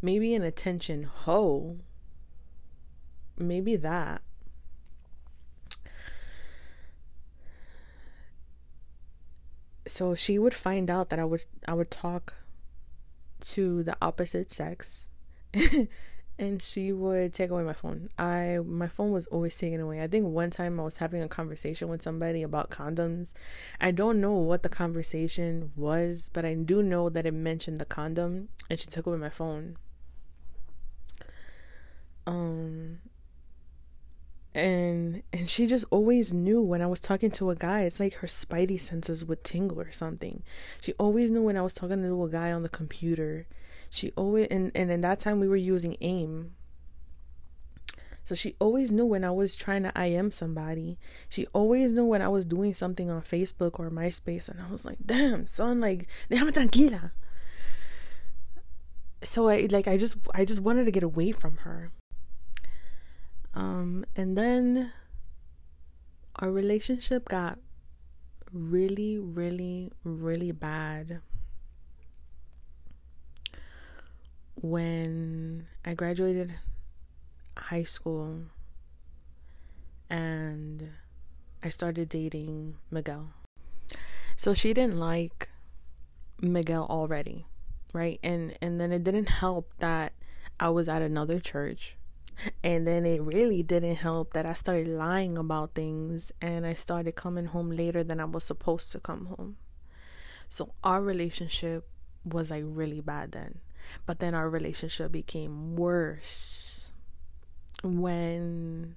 Maybe 0.00 0.32
an 0.34 0.42
attention 0.42 1.02
hoe 1.02 1.78
maybe 3.42 3.76
that. 3.76 4.22
so 9.86 10.14
she 10.14 10.38
would 10.38 10.54
find 10.54 10.90
out 10.90 11.10
that 11.10 11.18
I 11.18 11.24
would 11.24 11.44
I 11.66 11.74
would 11.74 11.90
talk 11.90 12.34
to 13.40 13.82
the 13.82 13.96
opposite 14.00 14.50
sex 14.50 15.08
and 16.38 16.62
she 16.62 16.92
would 16.92 17.34
take 17.34 17.50
away 17.50 17.62
my 17.62 17.72
phone. 17.72 18.08
I 18.18 18.60
my 18.64 18.88
phone 18.88 19.12
was 19.12 19.26
always 19.26 19.56
taken 19.56 19.80
away. 19.80 20.02
I 20.02 20.06
think 20.06 20.26
one 20.26 20.50
time 20.50 20.78
I 20.80 20.84
was 20.84 20.98
having 20.98 21.22
a 21.22 21.28
conversation 21.28 21.88
with 21.88 22.02
somebody 22.02 22.42
about 22.42 22.70
condoms. 22.70 23.32
I 23.80 23.90
don't 23.90 24.20
know 24.20 24.32
what 24.34 24.62
the 24.62 24.68
conversation 24.68 25.72
was, 25.76 26.30
but 26.32 26.44
I 26.44 26.54
do 26.54 26.82
know 26.82 27.08
that 27.08 27.26
it 27.26 27.34
mentioned 27.34 27.78
the 27.78 27.84
condom 27.84 28.48
and 28.70 28.78
she 28.78 28.86
took 28.86 29.06
away 29.06 29.18
my 29.18 29.30
phone. 29.30 29.76
Um 32.26 33.00
and 34.54 35.22
and 35.32 35.48
she 35.48 35.66
just 35.66 35.84
always 35.90 36.32
knew 36.32 36.60
when 36.60 36.82
I 36.82 36.86
was 36.86 37.00
talking 37.00 37.30
to 37.32 37.50
a 37.50 37.56
guy. 37.56 37.82
It's 37.82 38.00
like 38.00 38.14
her 38.14 38.26
spidey 38.26 38.80
senses 38.80 39.24
would 39.24 39.44
tingle 39.44 39.80
or 39.80 39.92
something. 39.92 40.42
She 40.80 40.92
always 40.94 41.30
knew 41.30 41.42
when 41.42 41.56
I 41.56 41.62
was 41.62 41.74
talking 41.74 42.02
to 42.02 42.24
a 42.24 42.28
guy 42.28 42.52
on 42.52 42.62
the 42.62 42.68
computer. 42.68 43.46
She 43.88 44.10
always 44.16 44.48
and 44.50 44.70
and 44.74 44.90
in 44.90 45.00
that 45.02 45.20
time 45.20 45.40
we 45.40 45.48
were 45.48 45.56
using 45.56 45.96
AIM. 46.00 46.52
So 48.24 48.34
she 48.34 48.54
always 48.60 48.92
knew 48.92 49.04
when 49.04 49.24
I 49.24 49.30
was 49.30 49.56
trying 49.56 49.82
to 49.82 49.92
IM 50.00 50.30
somebody. 50.30 50.98
She 51.28 51.46
always 51.52 51.92
knew 51.92 52.04
when 52.04 52.22
I 52.22 52.28
was 52.28 52.44
doing 52.44 52.72
something 52.72 53.10
on 53.10 53.22
Facebook 53.22 53.80
or 53.80 53.90
MySpace, 53.90 54.48
and 54.48 54.60
I 54.60 54.70
was 54.70 54.84
like, 54.84 54.98
"Damn, 55.04 55.46
son, 55.46 55.80
like, 55.80 56.06
déjame 56.30 56.52
tranquila." 56.52 57.12
So 59.24 59.48
I 59.48 59.66
like 59.70 59.88
I 59.88 59.96
just 59.96 60.16
I 60.34 60.44
just 60.44 60.60
wanted 60.60 60.84
to 60.84 60.90
get 60.90 61.02
away 61.02 61.32
from 61.32 61.58
her. 61.58 61.90
Um, 63.54 64.04
and 64.16 64.36
then 64.36 64.92
our 66.36 66.50
relationship 66.50 67.28
got 67.28 67.58
really, 68.52 69.18
really, 69.18 69.90
really 70.04 70.52
bad 70.52 71.20
when 74.54 75.66
I 75.84 75.94
graduated 75.94 76.54
high 77.56 77.82
school 77.82 78.42
and 80.08 80.90
I 81.62 81.68
started 81.68 82.08
dating 82.08 82.76
Miguel. 82.90 83.30
So 84.36 84.54
she 84.54 84.72
didn't 84.72 84.98
like 84.98 85.48
Miguel 86.40 86.86
already, 86.88 87.46
right? 87.92 88.18
And 88.22 88.56
and 88.60 88.80
then 88.80 88.92
it 88.92 89.04
didn't 89.04 89.28
help 89.28 89.72
that 89.78 90.12
I 90.58 90.70
was 90.70 90.88
at 90.88 91.02
another 91.02 91.38
church 91.38 91.96
and 92.64 92.86
then 92.86 93.06
it 93.06 93.22
really 93.22 93.62
didn't 93.62 93.96
help 93.96 94.32
that 94.32 94.46
I 94.46 94.54
started 94.54 94.88
lying 94.88 95.38
about 95.38 95.74
things 95.74 96.32
and 96.40 96.66
I 96.66 96.74
started 96.74 97.14
coming 97.14 97.46
home 97.46 97.70
later 97.70 98.02
than 98.04 98.20
I 98.20 98.24
was 98.24 98.44
supposed 98.44 98.92
to 98.92 99.00
come 99.00 99.26
home. 99.26 99.56
So 100.48 100.74
our 100.84 101.02
relationship 101.02 101.88
was 102.24 102.50
like 102.50 102.64
really 102.66 103.00
bad 103.00 103.32
then. 103.32 103.60
But 104.06 104.18
then 104.20 104.34
our 104.34 104.48
relationship 104.48 105.12
became 105.12 105.76
worse 105.76 106.90
when 107.82 108.96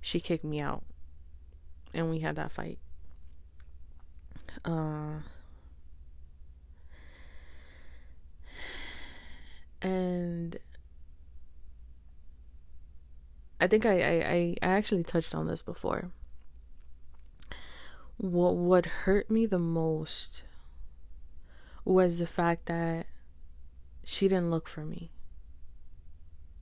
she 0.00 0.20
kicked 0.20 0.44
me 0.44 0.60
out 0.60 0.82
and 1.94 2.10
we 2.10 2.20
had 2.20 2.36
that 2.36 2.52
fight. 2.52 2.78
Uh, 4.64 5.20
and 9.82 10.58
I 13.60 13.66
think 13.66 13.86
I, 13.86 14.00
I, 14.00 14.56
I 14.62 14.66
actually 14.66 15.02
touched 15.02 15.34
on 15.34 15.46
this 15.46 15.62
before. 15.62 16.10
What 18.18 18.56
what 18.56 18.86
hurt 18.86 19.30
me 19.30 19.46
the 19.46 19.58
most 19.58 20.42
was 21.84 22.18
the 22.18 22.26
fact 22.26 22.66
that 22.66 23.06
she 24.04 24.28
didn't 24.28 24.50
look 24.50 24.68
for 24.68 24.84
me. 24.84 25.10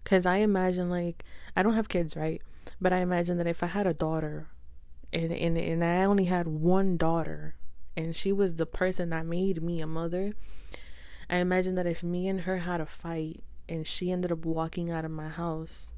Cause 0.05 0.27
I 0.27 0.37
imagine 0.39 0.91
like 0.91 1.25
I 1.57 1.63
don't 1.63 1.75
have 1.75 1.89
kids, 1.89 2.17
right? 2.17 2.43
But 2.81 2.93
I 2.93 2.99
imagine 2.99 3.39
that 3.39 3.47
if 3.47 3.63
I 3.63 3.67
had 3.67 3.87
a 3.87 3.95
daughter 3.95 4.49
and 5.13 5.33
and, 5.33 5.57
and 5.57 5.85
I 5.85 6.05
only 6.05 6.27
had 6.27 6.47
one 6.47 6.97
daughter 6.97 7.55
and 7.97 8.15
she 8.15 8.33
was 8.33 8.55
the 8.55 8.67
person 8.67 9.11
that 9.11 9.27
made 9.27 9.63
me 9.63 9.81
a 9.81 9.87
mother, 9.87 10.35
I 11.31 11.37
imagine 11.37 11.75
that 11.77 11.87
if 11.87 12.03
me 12.03 12.29
and 12.29 12.43
her 12.43 12.59
had 12.59 12.81
a 12.81 12.87
fight 12.87 13.43
and 13.69 13.87
she 13.87 14.11
ended 14.11 14.31
up 14.31 14.45
walking 14.45 14.91
out 14.91 15.05
of 15.05 15.11
my 15.11 15.29
house 15.29 15.95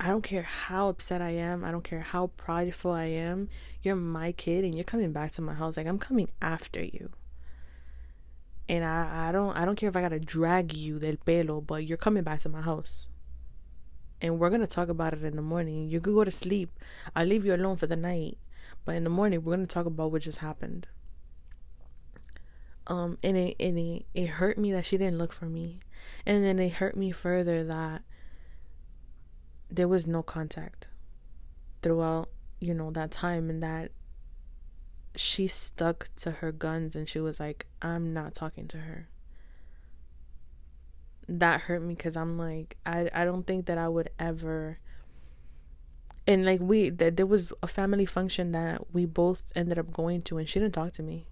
I 0.00 0.08
don't 0.08 0.22
care 0.22 0.42
how 0.42 0.88
upset 0.88 1.20
I 1.20 1.30
am. 1.30 1.64
I 1.64 1.72
don't 1.72 1.82
care 1.82 2.00
how 2.00 2.28
prideful 2.36 2.92
I 2.92 3.06
am. 3.06 3.48
You're 3.82 3.96
my 3.96 4.30
kid 4.30 4.64
and 4.64 4.74
you're 4.74 4.84
coming 4.84 5.12
back 5.12 5.32
to 5.32 5.42
my 5.42 5.54
house. 5.54 5.76
Like 5.76 5.86
I'm 5.86 5.98
coming 5.98 6.28
after 6.40 6.82
you. 6.82 7.10
And 8.68 8.84
I, 8.84 9.28
I 9.28 9.32
don't 9.32 9.56
I 9.56 9.64
don't 9.64 9.74
care 9.76 9.88
if 9.88 9.96
I 9.96 10.00
gotta 10.00 10.20
drag 10.20 10.74
you 10.74 10.98
del 11.00 11.16
pelo, 11.16 11.60
but 11.60 11.84
you're 11.84 11.98
coming 11.98 12.22
back 12.22 12.40
to 12.42 12.48
my 12.48 12.60
house. 12.60 13.08
And 14.20 14.38
we're 14.38 14.50
gonna 14.50 14.68
talk 14.68 14.88
about 14.88 15.14
it 15.14 15.24
in 15.24 15.34
the 15.34 15.42
morning. 15.42 15.88
You 15.88 16.00
could 16.00 16.14
go 16.14 16.22
to 16.22 16.30
sleep. 16.30 16.70
I'll 17.16 17.26
leave 17.26 17.44
you 17.44 17.54
alone 17.54 17.76
for 17.76 17.86
the 17.86 17.96
night. 17.96 18.38
But 18.84 18.94
in 18.94 19.04
the 19.04 19.10
morning 19.10 19.42
we're 19.42 19.56
gonna 19.56 19.66
talk 19.66 19.86
about 19.86 20.12
what 20.12 20.22
just 20.22 20.38
happened. 20.38 20.86
Um 22.86 23.18
and 23.24 23.36
it 23.36 23.56
and 23.58 23.76
it, 23.80 24.06
it 24.14 24.26
hurt 24.26 24.58
me 24.58 24.70
that 24.72 24.86
she 24.86 24.96
didn't 24.96 25.18
look 25.18 25.32
for 25.32 25.46
me. 25.46 25.80
And 26.24 26.44
then 26.44 26.60
it 26.60 26.74
hurt 26.74 26.96
me 26.96 27.10
further 27.10 27.64
that 27.64 28.02
there 29.70 29.88
was 29.88 30.06
no 30.06 30.22
contact 30.22 30.88
throughout, 31.82 32.28
you 32.58 32.74
know, 32.74 32.90
that 32.90 33.10
time 33.10 33.50
and 33.50 33.62
that 33.62 33.90
she 35.14 35.46
stuck 35.46 36.08
to 36.16 36.30
her 36.30 36.52
guns 36.52 36.94
and 36.94 37.08
she 37.08 37.20
was 37.20 37.40
like, 37.40 37.66
I'm 37.82 38.12
not 38.12 38.34
talking 38.34 38.68
to 38.68 38.78
her. 38.78 39.08
That 41.28 41.62
hurt 41.62 41.82
me 41.82 41.94
because 41.94 42.16
I'm 42.16 42.38
like, 42.38 42.76
I, 42.86 43.10
I 43.12 43.24
don't 43.24 43.46
think 43.46 43.66
that 43.66 43.78
I 43.78 43.88
would 43.88 44.10
ever. 44.18 44.78
And 46.26 46.44
like, 46.44 46.60
we, 46.60 46.90
that 46.90 47.16
there 47.16 47.26
was 47.26 47.52
a 47.62 47.66
family 47.66 48.06
function 48.06 48.52
that 48.52 48.94
we 48.94 49.06
both 49.06 49.50
ended 49.54 49.78
up 49.78 49.92
going 49.92 50.22
to, 50.22 50.38
and 50.38 50.48
she 50.48 50.58
didn't 50.58 50.74
talk 50.74 50.92
to 50.92 51.02
me. 51.02 51.26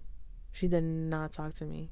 She 0.51 0.67
did 0.67 0.83
not 0.83 1.31
talk 1.31 1.53
to 1.55 1.65
me. 1.65 1.91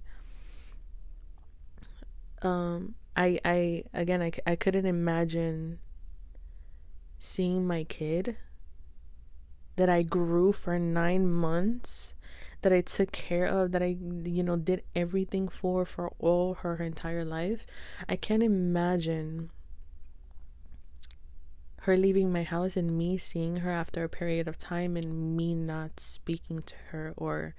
Um, 2.42 2.96
I, 3.16 3.40
I, 3.46 3.84
again, 3.94 4.22
I, 4.22 4.32
I 4.46 4.56
couldn't 4.56 4.86
imagine 4.86 5.80
seeing 7.26 7.68
my 7.68 7.84
kid 7.84 8.38
that 9.76 9.90
I 9.90 10.04
grew 10.04 10.52
for 10.52 10.80
nine 10.80 11.28
months, 11.30 12.14
that 12.62 12.72
I 12.72 12.82
took 12.82 13.12
care 13.12 13.46
of, 13.46 13.72
that 13.72 13.84
I, 13.84 13.98
you 14.24 14.44
know, 14.44 14.56
did 14.56 14.84
everything 14.96 15.48
for 15.48 15.86
for 15.86 16.14
all 16.20 16.56
her 16.56 16.78
entire 16.78 17.26
life. 17.26 17.66
I 18.08 18.16
can't 18.16 18.44
imagine 18.44 19.52
her 21.82 21.96
leaving 21.96 22.32
my 22.32 22.42
house 22.42 22.76
and 22.76 22.98
me 22.98 23.16
seeing 23.18 23.58
her 23.58 23.70
after 23.70 24.04
a 24.04 24.10
period 24.10 24.48
of 24.48 24.58
time 24.58 24.96
and 24.96 25.38
me 25.38 25.54
not 25.54 26.00
speaking 26.00 26.64
to 26.64 26.76
her 26.90 27.14
or 27.16 27.54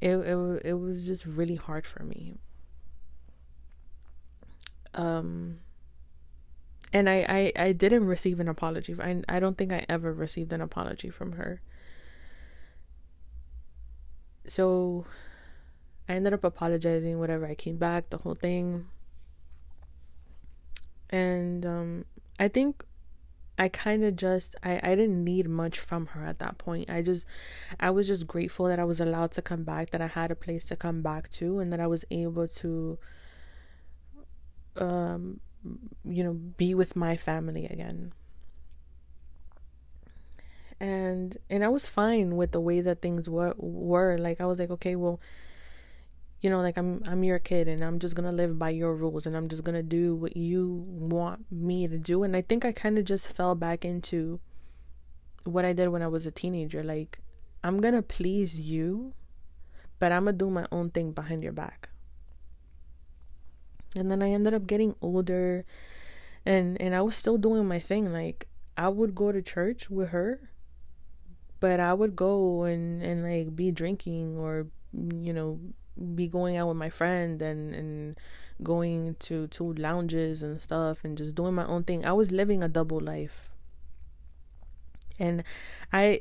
it 0.00 0.16
it, 0.16 0.62
it 0.64 0.74
was 0.74 1.06
just 1.06 1.24
really 1.24 1.54
hard 1.54 1.86
for 1.86 2.02
me. 2.02 2.34
Um 4.92 5.60
and 6.92 7.08
I, 7.08 7.52
I, 7.56 7.64
I 7.64 7.72
didn't 7.72 8.06
receive 8.06 8.40
an 8.40 8.48
apology. 8.48 8.96
I, 9.00 9.22
I 9.28 9.40
don't 9.40 9.56
think 9.56 9.72
I 9.72 9.84
ever 9.88 10.12
received 10.12 10.52
an 10.52 10.60
apology 10.60 11.10
from 11.10 11.32
her. 11.32 11.60
So 14.46 15.06
I 16.08 16.14
ended 16.14 16.34
up 16.34 16.42
apologizing, 16.42 17.18
whatever. 17.18 17.46
I 17.46 17.54
came 17.54 17.76
back, 17.76 18.10
the 18.10 18.18
whole 18.18 18.34
thing. 18.34 18.88
And 21.08 21.64
um, 21.64 22.04
I 22.38 22.48
think 22.48 22.84
I 23.58 23.68
kind 23.68 24.02
of 24.04 24.16
just 24.16 24.56
I, 24.62 24.80
I 24.82 24.94
didn't 24.94 25.22
need 25.22 25.48
much 25.48 25.78
from 25.78 26.06
her 26.06 26.24
at 26.24 26.38
that 26.38 26.58
point. 26.58 26.88
I 26.88 27.02
just 27.02 27.26
I 27.78 27.90
was 27.90 28.06
just 28.06 28.26
grateful 28.26 28.66
that 28.66 28.78
I 28.80 28.84
was 28.84 29.00
allowed 29.00 29.32
to 29.32 29.42
come 29.42 29.64
back, 29.64 29.90
that 29.90 30.00
I 30.00 30.06
had 30.06 30.30
a 30.30 30.34
place 30.34 30.64
to 30.66 30.76
come 30.76 31.02
back 31.02 31.30
to 31.32 31.58
and 31.58 31.72
that 31.72 31.78
I 31.78 31.86
was 31.86 32.04
able 32.10 32.48
to 32.48 32.98
um 34.76 35.40
you 36.04 36.24
know, 36.24 36.32
be 36.32 36.74
with 36.74 36.96
my 36.96 37.16
family 37.16 37.66
again. 37.66 38.12
And 40.80 41.36
and 41.50 41.62
I 41.62 41.68
was 41.68 41.86
fine 41.86 42.36
with 42.36 42.52
the 42.52 42.60
way 42.60 42.80
that 42.80 43.02
things 43.02 43.28
were 43.28 43.54
were. 43.58 44.16
Like 44.16 44.40
I 44.40 44.46
was 44.46 44.58
like, 44.58 44.70
okay, 44.70 44.96
well, 44.96 45.20
you 46.40 46.48
know, 46.48 46.60
like 46.60 46.78
I'm 46.78 47.02
I'm 47.06 47.22
your 47.22 47.38
kid 47.38 47.68
and 47.68 47.84
I'm 47.84 47.98
just 47.98 48.14
gonna 48.14 48.32
live 48.32 48.58
by 48.58 48.70
your 48.70 48.94
rules 48.94 49.26
and 49.26 49.36
I'm 49.36 49.48
just 49.48 49.62
gonna 49.62 49.82
do 49.82 50.14
what 50.14 50.36
you 50.36 50.86
want 50.88 51.52
me 51.52 51.86
to 51.86 51.98
do. 51.98 52.22
And 52.22 52.34
I 52.34 52.40
think 52.40 52.64
I 52.64 52.72
kinda 52.72 53.02
just 53.02 53.28
fell 53.28 53.54
back 53.54 53.84
into 53.84 54.40
what 55.44 55.66
I 55.66 55.74
did 55.74 55.88
when 55.88 56.02
I 56.02 56.08
was 56.08 56.26
a 56.26 56.30
teenager. 56.30 56.82
Like, 56.82 57.18
I'm 57.62 57.82
gonna 57.82 58.02
please 58.02 58.58
you, 58.58 59.12
but 59.98 60.12
I'm 60.12 60.24
gonna 60.24 60.36
do 60.38 60.48
my 60.48 60.66
own 60.72 60.90
thing 60.90 61.12
behind 61.12 61.42
your 61.42 61.52
back 61.52 61.89
and 63.96 64.10
then 64.10 64.22
I 64.22 64.30
ended 64.30 64.54
up 64.54 64.66
getting 64.66 64.94
older 65.00 65.64
and 66.46 66.80
and 66.80 66.94
I 66.94 67.02
was 67.02 67.16
still 67.16 67.38
doing 67.38 67.66
my 67.66 67.80
thing 67.80 68.12
like 68.12 68.48
I 68.76 68.88
would 68.88 69.14
go 69.14 69.32
to 69.32 69.42
church 69.42 69.90
with 69.90 70.10
her 70.10 70.50
but 71.60 71.80
I 71.80 71.92
would 71.92 72.16
go 72.16 72.64
and 72.64 73.02
and 73.02 73.22
like 73.22 73.54
be 73.54 73.70
drinking 73.70 74.38
or 74.38 74.68
you 74.92 75.32
know 75.32 75.60
be 76.14 76.26
going 76.26 76.56
out 76.56 76.68
with 76.68 76.76
my 76.76 76.90
friend 76.90 77.42
and 77.42 77.74
and 77.74 78.20
going 78.62 79.16
to 79.20 79.46
to 79.48 79.72
lounges 79.74 80.42
and 80.42 80.60
stuff 80.60 81.04
and 81.04 81.16
just 81.16 81.34
doing 81.34 81.54
my 81.54 81.66
own 81.66 81.84
thing. 81.84 82.04
I 82.04 82.12
was 82.12 82.32
living 82.32 82.62
a 82.62 82.68
double 82.68 83.00
life. 83.00 83.50
And 85.18 85.42
I 85.92 86.20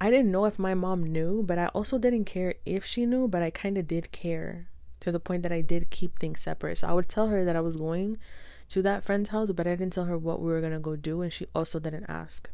I 0.00 0.10
didn't 0.10 0.32
know 0.32 0.44
if 0.46 0.58
my 0.58 0.74
mom 0.74 1.04
knew, 1.04 1.42
but 1.42 1.58
I 1.58 1.66
also 1.66 1.98
didn't 1.98 2.24
care 2.24 2.54
if 2.66 2.84
she 2.84 3.06
knew, 3.06 3.28
but 3.28 3.42
I 3.42 3.50
kind 3.50 3.78
of 3.78 3.86
did 3.86 4.10
care 4.10 4.69
to 5.00 5.12
the 5.12 5.20
point 5.20 5.42
that 5.42 5.52
I 5.52 5.60
did 5.60 5.90
keep 5.90 6.18
things 6.18 6.40
separate. 6.40 6.78
So 6.78 6.88
I 6.88 6.92
would 6.92 7.08
tell 7.08 7.28
her 7.28 7.44
that 7.44 7.56
I 7.56 7.60
was 7.60 7.76
going 7.76 8.16
to 8.68 8.82
that 8.82 9.04
friend's 9.04 9.30
house, 9.30 9.50
but 9.52 9.66
I 9.66 9.70
didn't 9.70 9.92
tell 9.92 10.04
her 10.04 10.18
what 10.18 10.40
we 10.40 10.50
were 10.50 10.60
going 10.60 10.72
to 10.72 10.78
go 10.78 10.96
do 10.96 11.22
and 11.22 11.32
she 11.32 11.46
also 11.54 11.78
didn't 11.78 12.06
ask. 12.08 12.50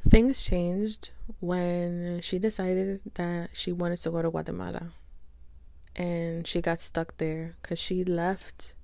Things 0.00 0.42
changed 0.42 1.10
when 1.40 2.20
she 2.22 2.38
decided 2.38 3.00
that 3.14 3.50
she 3.52 3.72
wanted 3.72 3.98
to 3.98 4.10
go 4.10 4.22
to 4.22 4.30
Guatemala 4.30 4.92
and 5.98 6.46
she 6.46 6.60
got 6.60 6.80
stuck 6.80 7.16
there 7.18 7.56
because 7.60 7.78
she 7.78 8.04
left 8.04 8.74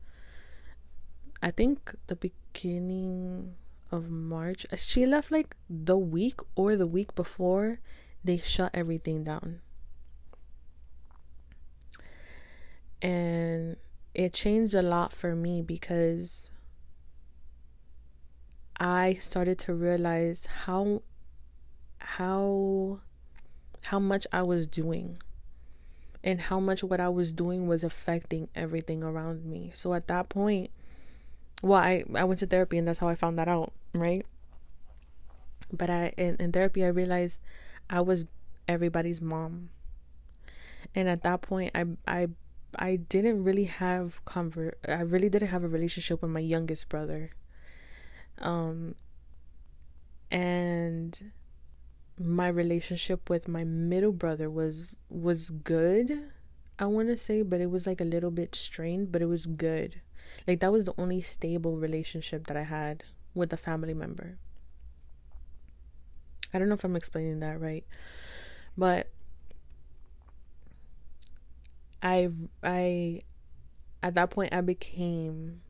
i 1.41 1.51
think 1.51 1.95
the 2.09 2.17
beginning 2.17 3.55
of 3.93 4.11
march 4.11 4.67
she 4.77 5.07
left 5.07 5.31
like 5.31 5.55
the 5.71 5.97
week 5.97 6.41
or 6.57 6.75
the 6.77 6.89
week 6.89 7.15
before 7.15 7.79
they 8.25 8.37
shut 8.37 8.71
everything 8.75 9.23
down 9.23 9.61
and 13.05 13.77
it 14.15 14.33
changed 14.33 14.75
a 14.75 14.83
lot 14.83 15.13
for 15.13 15.37
me 15.37 15.63
because 15.63 16.51
i 18.81 19.15
started 19.21 19.59
to 19.59 19.75
realize 19.75 20.47
how 20.65 21.03
how 22.01 22.99
how 23.87 23.99
much 23.99 24.27
i 24.33 24.43
was 24.43 24.67
doing 24.67 25.19
and 26.25 26.41
how 26.41 26.59
much 26.59 26.83
what 26.83 27.01
I 27.01 27.11
was 27.11 27.35
doing 27.35 27.69
was 27.69 27.85
affecting 27.85 28.49
everything 28.55 29.05
around 29.05 29.45
me. 29.45 29.71
So 29.75 29.93
at 29.93 30.09
that 30.09 30.31
point, 30.31 30.71
well, 31.63 31.81
I, 31.81 32.03
I 32.15 32.25
went 32.25 32.41
to 32.41 32.47
therapy 32.47 32.79
and 32.79 32.89
that's 32.89 32.99
how 32.99 33.09
I 33.09 33.15
found 33.15 33.39
that 33.39 33.47
out, 33.47 33.73
right? 33.93 34.25
But 35.71 35.91
I 35.91 36.15
in, 36.17 36.37
in 36.37 36.51
therapy 36.51 36.83
I 36.83 36.89
realized 36.89 37.43
I 37.91 38.01
was 38.01 38.25
everybody's 38.67 39.21
mom. 39.21 39.69
And 40.95 41.09
at 41.09 41.23
that 41.25 41.43
point 41.43 41.73
I 41.75 41.85
I 42.09 42.29
I 42.79 42.97
didn't 42.97 43.45
really 43.45 43.65
have 43.65 44.25
convert 44.25 44.79
I 44.87 45.01
really 45.03 45.29
didn't 45.29 45.49
have 45.49 45.65
a 45.65 45.69
relationship 45.69 46.23
with 46.23 46.31
my 46.31 46.41
youngest 46.41 46.89
brother. 46.89 47.31
Um 48.39 48.95
and 50.31 51.33
my 52.19 52.49
relationship 52.49 53.29
with 53.29 53.49
my 53.49 53.65
middle 53.65 54.13
brother 54.13 54.49
was 54.49 54.99
was 55.09 55.51
good 55.51 56.31
i 56.79 56.87
want 56.87 57.09
to 57.09 57.17
say 57.17 57.43
but 57.43 57.61
it 57.61 57.71
was 57.71 57.87
like 57.87 58.01
a 58.01 58.05
little 58.05 58.31
bit 58.31 58.55
strained 58.55 59.11
but 59.11 59.21
it 59.21 59.27
was 59.27 59.47
good 59.47 60.01
like 60.47 60.61
that 60.61 60.73
was 60.73 60.85
the 60.85 60.95
only 60.97 61.21
stable 61.21 61.77
relationship 61.77 62.47
that 62.47 62.57
i 62.57 62.63
had 62.63 63.05
with 63.35 63.53
a 63.53 63.57
family 63.57 63.95
member 63.95 64.39
i 66.53 66.59
don't 66.59 66.69
know 66.69 66.75
if 66.75 66.85
i'm 66.85 66.97
explaining 66.97 67.41
that 67.41 67.61
right 67.61 67.85
but 68.77 69.11
i 72.05 72.29
i 72.63 73.21
at 74.03 74.15
that 74.15 74.31
point 74.31 74.55
i 74.55 74.61
became 74.61 75.61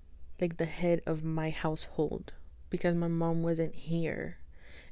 like 0.40 0.58
the 0.58 0.66
head 0.66 1.00
of 1.06 1.24
my 1.24 1.48
household 1.48 2.34
because 2.68 2.94
my 2.94 3.08
mom 3.08 3.42
wasn't 3.42 3.74
here 3.74 4.36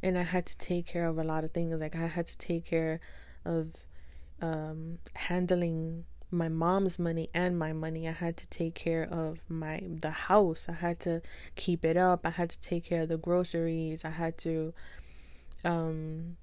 and 0.02 0.18
I 0.18 0.22
had 0.22 0.46
to 0.46 0.59
take 0.59 0.87
care 0.87 1.07
of 1.07 1.18
a 1.18 1.24
lot 1.24 1.44
of 1.44 1.52
things. 1.52 1.81
Like 1.81 1.94
I 1.94 2.07
had 2.07 2.26
to 2.26 2.38
take 2.38 2.64
care 2.66 3.00
of 3.44 3.85
um, 4.40 4.98
handling 5.14 6.05
my 6.31 6.48
mom's 6.48 6.98
money 6.98 7.28
and 7.35 7.59
my 7.59 7.72
money. 7.72 8.09
I 8.09 8.12
had 8.12 8.37
to 8.38 8.48
take 8.48 8.74
care 8.74 9.05
of 9.05 9.44
my 9.48 9.81
the 9.85 10.11
house. 10.11 10.66
I 10.68 10.72
had 10.72 10.98
to 11.00 11.22
keep 11.55 11.85
it 11.85 11.96
up. 11.96 12.22
I 12.24 12.31
had 12.31 12.50
to 12.50 12.61
take 12.61 12.85
care 12.85 13.02
of 13.02 13.09
the 13.09 13.18
groceries. 13.18 14.05
I 14.05 14.11
had 14.11 14.38
to 14.38 14.74
um 15.64 16.37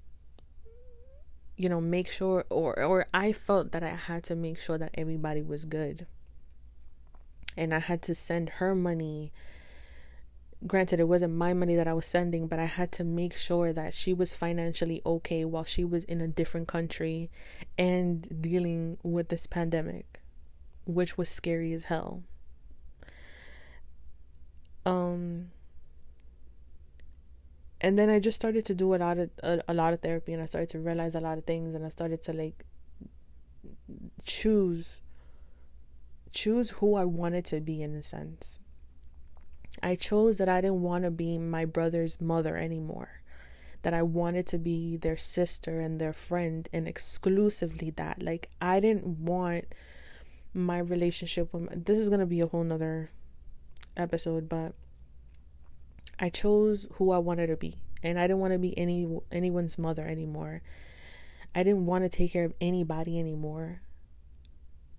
you 1.60 1.68
know 1.68 1.80
make 1.80 2.10
sure 2.10 2.46
or 2.48 2.82
or 2.82 3.06
I 3.12 3.32
felt 3.32 3.72
that 3.72 3.82
I 3.82 3.90
had 3.90 4.24
to 4.24 4.34
make 4.34 4.58
sure 4.58 4.78
that 4.78 4.92
everybody 4.94 5.42
was 5.42 5.66
good. 5.66 6.06
And 7.54 7.74
I 7.74 7.80
had 7.80 8.00
to 8.02 8.14
send 8.14 8.48
her 8.60 8.74
money 8.74 9.30
granted 10.66 11.00
it 11.00 11.08
wasn't 11.08 11.34
my 11.34 11.52
money 11.52 11.76
that 11.76 11.86
I 11.86 11.92
was 11.92 12.06
sending, 12.06 12.46
but 12.46 12.58
I 12.58 12.64
had 12.64 12.92
to 12.92 13.04
make 13.04 13.36
sure 13.36 13.74
that 13.74 13.92
she 13.92 14.14
was 14.14 14.32
financially 14.32 15.02
okay 15.04 15.44
while 15.44 15.64
she 15.64 15.84
was 15.84 16.04
in 16.04 16.22
a 16.22 16.28
different 16.28 16.66
country 16.66 17.30
and 17.76 18.42
dealing 18.42 18.96
with 19.02 19.28
this 19.28 19.46
pandemic, 19.46 20.20
which 20.86 21.18
was 21.18 21.28
scary 21.28 21.74
as 21.74 21.84
hell. 21.84 22.22
Um 24.86 25.50
and 27.80 27.98
then 27.98 28.10
I 28.10 28.18
just 28.18 28.36
started 28.36 28.64
to 28.66 28.74
do 28.74 28.94
a 28.94 28.96
lot 28.96 29.18
of 29.18 29.30
a, 29.42 29.60
a 29.68 29.74
lot 29.74 29.92
of 29.92 30.00
therapy 30.00 30.32
and 30.32 30.42
I 30.42 30.46
started 30.46 30.68
to 30.70 30.78
realize 30.78 31.14
a 31.14 31.20
lot 31.20 31.38
of 31.38 31.44
things 31.44 31.74
and 31.74 31.84
I 31.84 31.88
started 31.88 32.22
to 32.22 32.32
like 32.32 32.64
choose 34.24 35.00
choose 36.32 36.70
who 36.70 36.94
I 36.94 37.04
wanted 37.04 37.44
to 37.46 37.60
be 37.60 37.82
in 37.82 37.94
a 37.94 38.02
sense 38.02 38.60
I 39.82 39.94
chose 39.94 40.38
that 40.38 40.48
I 40.48 40.60
didn't 40.60 40.82
want 40.82 41.04
to 41.04 41.10
be 41.10 41.38
my 41.38 41.64
brother's 41.64 42.20
mother 42.20 42.56
anymore. 42.56 43.22
That 43.82 43.94
I 43.94 44.02
wanted 44.02 44.46
to 44.48 44.58
be 44.58 44.96
their 44.96 45.16
sister 45.16 45.80
and 45.80 46.00
their 46.00 46.12
friend 46.12 46.68
and 46.72 46.86
exclusively 46.86 47.90
that. 47.90 48.22
Like, 48.22 48.50
I 48.60 48.80
didn't 48.80 49.06
want 49.06 49.66
my 50.52 50.78
relationship 50.78 51.52
with 51.54 51.62
my, 51.62 51.72
this 51.76 51.98
is 51.98 52.08
going 52.08 52.20
to 52.20 52.26
be 52.26 52.40
a 52.40 52.46
whole 52.46 52.64
nother 52.64 53.10
episode, 53.96 54.48
but 54.48 54.74
I 56.20 56.28
chose 56.28 56.86
who 56.94 57.10
I 57.10 57.18
wanted 57.18 57.46
to 57.46 57.56
be. 57.56 57.78
And 58.02 58.18
I 58.18 58.26
didn't 58.26 58.40
want 58.40 58.52
to 58.52 58.58
be 58.58 58.78
any 58.78 59.08
anyone's 59.32 59.78
mother 59.78 60.06
anymore. 60.06 60.62
I 61.54 61.62
didn't 61.62 61.86
want 61.86 62.04
to 62.04 62.08
take 62.08 62.32
care 62.32 62.44
of 62.44 62.54
anybody 62.60 63.18
anymore 63.18 63.80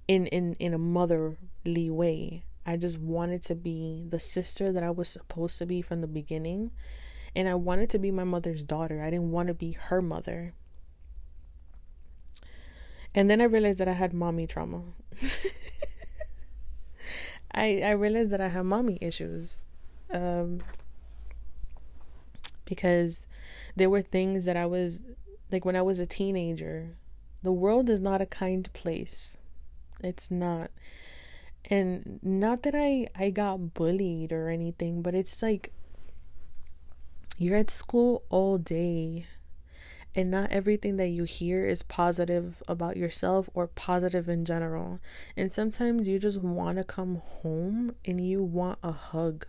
in 0.07 0.25
in 0.27 0.53
in 0.59 0.73
a 0.73 0.77
motherly 0.77 1.89
way. 1.89 2.43
I 2.65 2.77
just 2.77 2.99
wanted 2.99 3.41
to 3.43 3.55
be 3.55 4.05
the 4.07 4.19
sister 4.19 4.71
that 4.71 4.83
I 4.83 4.91
was 4.91 5.09
supposed 5.09 5.57
to 5.59 5.65
be 5.65 5.81
from 5.81 6.01
the 6.01 6.07
beginning. 6.07 6.71
And 7.35 7.47
I 7.47 7.55
wanted 7.55 7.89
to 7.91 7.99
be 7.99 8.11
my 8.11 8.25
mother's 8.25 8.61
daughter. 8.61 9.01
I 9.01 9.09
didn't 9.09 9.31
want 9.31 9.47
to 9.47 9.53
be 9.53 9.71
her 9.71 10.01
mother. 10.01 10.53
And 13.15 13.29
then 13.29 13.41
I 13.41 13.45
realized 13.45 13.79
that 13.79 13.87
I 13.87 13.93
had 13.93 14.13
mommy 14.13 14.47
trauma. 14.47 14.83
I 17.53 17.81
I 17.83 17.91
realized 17.91 18.31
that 18.31 18.41
I 18.41 18.49
have 18.49 18.65
mommy 18.65 18.97
issues. 19.01 19.63
Um 20.11 20.59
because 22.71 23.27
there 23.75 23.89
were 23.89 24.01
things 24.01 24.45
that 24.45 24.55
I 24.55 24.65
was 24.65 25.03
like 25.51 25.65
when 25.65 25.75
I 25.75 25.81
was 25.81 25.99
a 25.99 26.05
teenager. 26.05 26.95
The 27.43 27.51
world 27.51 27.89
is 27.89 27.99
not 27.99 28.21
a 28.21 28.25
kind 28.25 28.71
place. 28.71 29.35
It's 30.01 30.31
not 30.31 30.71
and 31.69 32.19
not 32.23 32.63
that 32.63 32.73
i 32.73 33.05
i 33.15 33.29
got 33.29 33.75
bullied 33.75 34.31
or 34.31 34.49
anything 34.49 35.03
but 35.03 35.13
it's 35.13 35.43
like 35.43 35.71
you're 37.37 37.57
at 37.57 37.69
school 37.69 38.23
all 38.29 38.57
day 38.57 39.27
and 40.15 40.31
not 40.31 40.51
everything 40.51 40.97
that 40.97 41.09
you 41.09 41.23
hear 41.23 41.67
is 41.67 41.83
positive 41.83 42.63
about 42.67 42.97
yourself 42.97 43.47
or 43.53 43.67
positive 43.67 44.27
in 44.27 44.43
general 44.43 44.99
and 45.37 45.51
sometimes 45.51 46.07
you 46.07 46.17
just 46.17 46.41
want 46.41 46.77
to 46.77 46.83
come 46.83 47.21
home 47.43 47.93
and 48.05 48.19
you 48.19 48.41
want 48.41 48.79
a 48.81 48.91
hug 48.91 49.45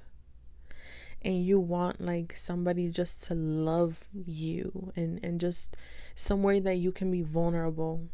and 1.24 1.44
you 1.44 1.60
want 1.60 2.00
like 2.00 2.36
somebody 2.36 2.88
just 2.88 3.24
to 3.24 3.34
love 3.34 4.04
you 4.12 4.92
and 4.96 5.20
and 5.22 5.40
just 5.40 5.76
somewhere 6.14 6.60
that 6.60 6.76
you 6.76 6.92
can 6.92 7.10
be 7.10 7.22
vulnerable. 7.22 8.08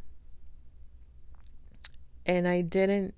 And 2.27 2.47
I 2.47 2.61
didn't 2.61 3.15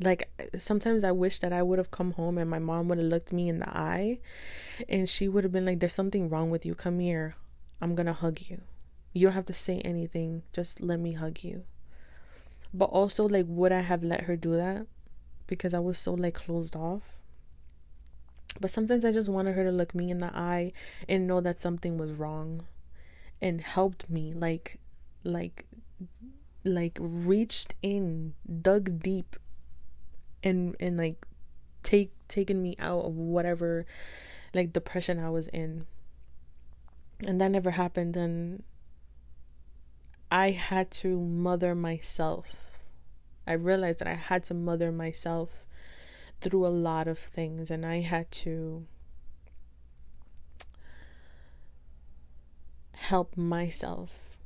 like 0.00 0.30
sometimes 0.58 1.04
I 1.04 1.12
wish 1.12 1.38
that 1.40 1.52
I 1.52 1.62
would 1.62 1.78
have 1.78 1.90
come 1.90 2.12
home 2.12 2.38
and 2.38 2.50
my 2.50 2.58
mom 2.58 2.88
would 2.88 2.98
have 2.98 3.06
looked 3.06 3.32
me 3.32 3.48
in 3.48 3.60
the 3.60 3.68
eye 3.68 4.18
and 4.88 5.08
she 5.08 5.28
would 5.28 5.44
have 5.44 5.52
been 5.52 5.66
like 5.66 5.78
there's 5.78 5.94
something 5.94 6.28
wrong 6.28 6.50
with 6.50 6.66
you. 6.66 6.74
Come 6.74 6.98
here. 6.98 7.36
I'm 7.80 7.96
to 7.96 8.12
hug 8.12 8.40
you. 8.48 8.60
You 9.12 9.26
don't 9.26 9.34
have 9.34 9.46
to 9.46 9.52
say 9.52 9.78
anything. 9.80 10.42
Just 10.52 10.82
let 10.82 11.00
me 11.00 11.12
hug 11.12 11.42
you. 11.42 11.64
But 12.74 12.86
also 12.86 13.28
like 13.28 13.46
would 13.48 13.72
I 13.72 13.80
have 13.80 14.02
let 14.02 14.22
her 14.22 14.36
do 14.36 14.56
that? 14.56 14.86
Because 15.46 15.72
I 15.72 15.78
was 15.78 15.98
so 15.98 16.14
like 16.14 16.34
closed 16.34 16.74
off 16.74 17.19
but 18.58 18.70
sometimes 18.70 19.04
I 19.04 19.12
just 19.12 19.28
wanted 19.28 19.54
her 19.54 19.64
to 19.64 19.70
look 19.70 19.94
me 19.94 20.10
in 20.10 20.18
the 20.18 20.34
eye 20.34 20.72
and 21.08 21.26
know 21.26 21.40
that 21.40 21.60
something 21.60 21.98
was 21.98 22.12
wrong 22.12 22.66
and 23.40 23.60
helped 23.60 24.10
me 24.10 24.32
like 24.32 24.78
like 25.24 25.66
like 26.64 26.98
reached 27.00 27.74
in 27.82 28.34
dug 28.62 29.02
deep 29.02 29.36
and 30.42 30.74
and 30.80 30.96
like 30.96 31.26
take 31.82 32.12
taken 32.28 32.62
me 32.62 32.76
out 32.78 33.04
of 33.04 33.14
whatever 33.16 33.86
like 34.54 34.72
depression 34.72 35.18
I 35.18 35.30
was 35.30 35.48
in. 35.48 35.86
And 37.26 37.40
that 37.40 37.50
never 37.50 37.72
happened. 37.72 38.16
And 38.16 38.62
I 40.30 40.50
had 40.50 40.90
to 40.92 41.20
mother 41.20 41.74
myself. 41.74 42.80
I 43.46 43.52
realized 43.52 43.98
that 43.98 44.08
I 44.08 44.14
had 44.14 44.44
to 44.44 44.54
mother 44.54 44.90
myself 44.92 45.66
through 46.40 46.66
a 46.66 46.68
lot 46.68 47.08
of 47.08 47.18
things. 47.18 47.70
And 47.70 47.84
I 47.84 48.00
had 48.00 48.30
to 48.32 48.86
help 52.92 53.36
myself 53.36 54.36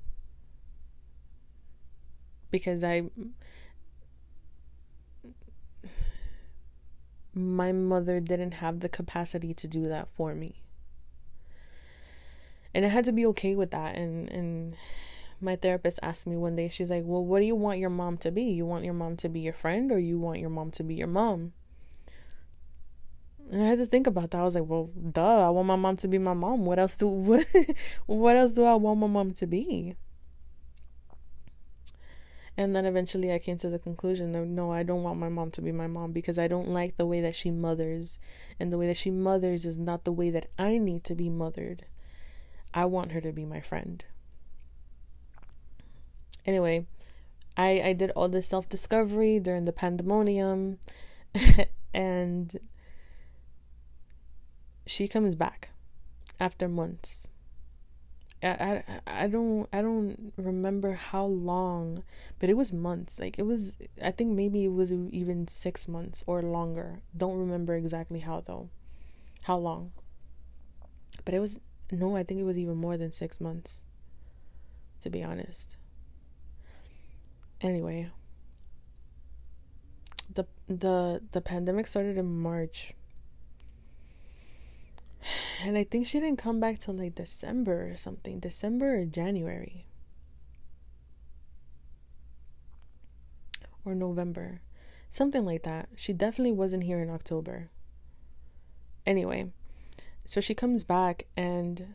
because 2.50 2.84
I 2.84 3.02
my 7.34 7.72
mother 7.72 8.20
didn't 8.20 8.54
have 8.54 8.80
the 8.80 8.88
capacity 8.88 9.52
to 9.52 9.66
do 9.66 9.88
that 9.88 10.08
for 10.08 10.34
me. 10.34 10.62
And 12.72 12.84
I 12.84 12.88
had 12.88 13.04
to 13.06 13.12
be 13.12 13.26
okay 13.26 13.56
with 13.56 13.70
that 13.72 13.96
and 13.96 14.30
and 14.30 14.76
my 15.40 15.56
therapist 15.56 15.98
asked 16.02 16.26
me 16.26 16.36
one 16.36 16.56
day 16.56 16.68
she's 16.68 16.90
like, 16.90 17.02
"Well, 17.04 17.24
what 17.24 17.40
do 17.40 17.46
you 17.46 17.56
want 17.56 17.80
your 17.80 17.90
mom 17.90 18.16
to 18.18 18.30
be? 18.30 18.44
You 18.44 18.64
want 18.64 18.84
your 18.84 18.94
mom 18.94 19.16
to 19.18 19.28
be 19.28 19.40
your 19.40 19.52
friend 19.52 19.92
or 19.92 19.98
you 19.98 20.18
want 20.18 20.38
your 20.38 20.50
mom 20.50 20.70
to 20.72 20.82
be 20.82 20.94
your 20.94 21.08
mom?" 21.08 21.52
And 23.50 23.62
I 23.62 23.66
had 23.66 23.78
to 23.78 23.86
think 23.86 24.06
about 24.06 24.30
that. 24.30 24.40
I 24.40 24.44
was 24.44 24.54
like, 24.54 24.64
"Well, 24.66 24.90
duh, 25.12 25.46
I 25.46 25.50
want 25.50 25.68
my 25.68 25.76
mom 25.76 25.96
to 25.98 26.08
be 26.08 26.18
my 26.18 26.34
mom. 26.34 26.64
What 26.64 26.78
else 26.78 26.96
do 26.96 27.06
what, 27.08 27.46
what 28.06 28.36
else 28.36 28.52
do 28.52 28.64
I 28.64 28.74
want 28.74 29.00
my 29.00 29.06
mom 29.06 29.32
to 29.34 29.46
be?" 29.46 29.96
And 32.56 32.74
then 32.74 32.84
eventually 32.86 33.32
I 33.32 33.40
came 33.40 33.56
to 33.58 33.68
the 33.68 33.80
conclusion 33.80 34.32
that 34.32 34.46
no, 34.46 34.70
I 34.72 34.84
don't 34.84 35.02
want 35.02 35.18
my 35.18 35.28
mom 35.28 35.50
to 35.52 35.62
be 35.62 35.72
my 35.72 35.88
mom 35.88 36.12
because 36.12 36.38
I 36.38 36.46
don't 36.46 36.68
like 36.68 36.96
the 36.96 37.06
way 37.06 37.20
that 37.20 37.34
she 37.34 37.50
mothers. 37.50 38.20
And 38.60 38.72
the 38.72 38.78
way 38.78 38.86
that 38.86 38.96
she 38.96 39.10
mothers 39.10 39.66
is 39.66 39.76
not 39.76 40.04
the 40.04 40.12
way 40.12 40.30
that 40.30 40.46
I 40.56 40.78
need 40.78 41.02
to 41.04 41.14
be 41.16 41.28
mothered. 41.28 41.84
I 42.72 42.84
want 42.84 43.12
her 43.12 43.20
to 43.20 43.32
be 43.32 43.44
my 43.44 43.60
friend. 43.60 44.04
Anyway, 46.46 46.86
I, 47.56 47.80
I 47.84 47.92
did 47.92 48.10
all 48.10 48.28
this 48.28 48.46
self 48.46 48.68
discovery 48.68 49.40
during 49.40 49.64
the 49.64 49.72
pandemonium, 49.72 50.78
and 51.94 52.56
she 54.86 55.08
comes 55.08 55.34
back 55.34 55.70
after 56.40 56.68
months 56.68 57.26
I, 58.44 58.82
I, 59.06 59.26
don't 59.26 59.66
I 59.72 59.80
don't 59.80 60.32
remember 60.36 60.92
how 60.92 61.24
long, 61.24 62.04
but 62.38 62.50
it 62.50 62.56
was 62.56 62.72
months. 62.72 63.18
Like 63.18 63.38
it 63.38 63.44
was 63.44 63.78
I 64.02 64.10
think 64.10 64.32
maybe 64.32 64.64
it 64.64 64.72
was 64.72 64.92
even 64.92 65.48
6 65.48 65.88
months 65.88 66.22
or 66.26 66.42
longer. 66.42 67.00
Don't 67.16 67.38
remember 67.38 67.74
exactly 67.74 68.20
how 68.20 68.42
though. 68.42 68.68
How 69.44 69.56
long. 69.56 69.92
But 71.24 71.32
it 71.32 71.40
was 71.40 71.58
no, 71.90 72.16
I 72.16 72.22
think 72.22 72.40
it 72.40 72.44
was 72.44 72.58
even 72.58 72.76
more 72.76 72.98
than 72.98 73.12
6 73.12 73.40
months. 73.40 73.84
To 75.00 75.10
be 75.10 75.22
honest. 75.22 75.78
Anyway, 77.62 78.10
the 80.34 80.44
the 80.66 81.22
the 81.32 81.40
pandemic 81.40 81.86
started 81.86 82.18
in 82.18 82.40
March 82.40 82.92
and 85.62 85.76
I 85.78 85.84
think 85.84 86.06
she 86.06 86.20
didn't 86.20 86.38
come 86.38 86.60
back 86.60 86.78
till 86.78 86.94
like 86.94 87.14
December 87.14 87.90
or 87.90 87.96
something. 87.96 88.40
December 88.40 89.00
or 89.00 89.04
January. 89.04 89.86
Or 93.84 93.94
November. 93.94 94.60
Something 95.10 95.44
like 95.44 95.62
that. 95.62 95.88
She 95.96 96.12
definitely 96.12 96.52
wasn't 96.52 96.84
here 96.84 97.00
in 97.00 97.10
October. 97.10 97.70
Anyway, 99.06 99.52
so 100.24 100.40
she 100.40 100.54
comes 100.54 100.82
back, 100.82 101.26
and 101.36 101.94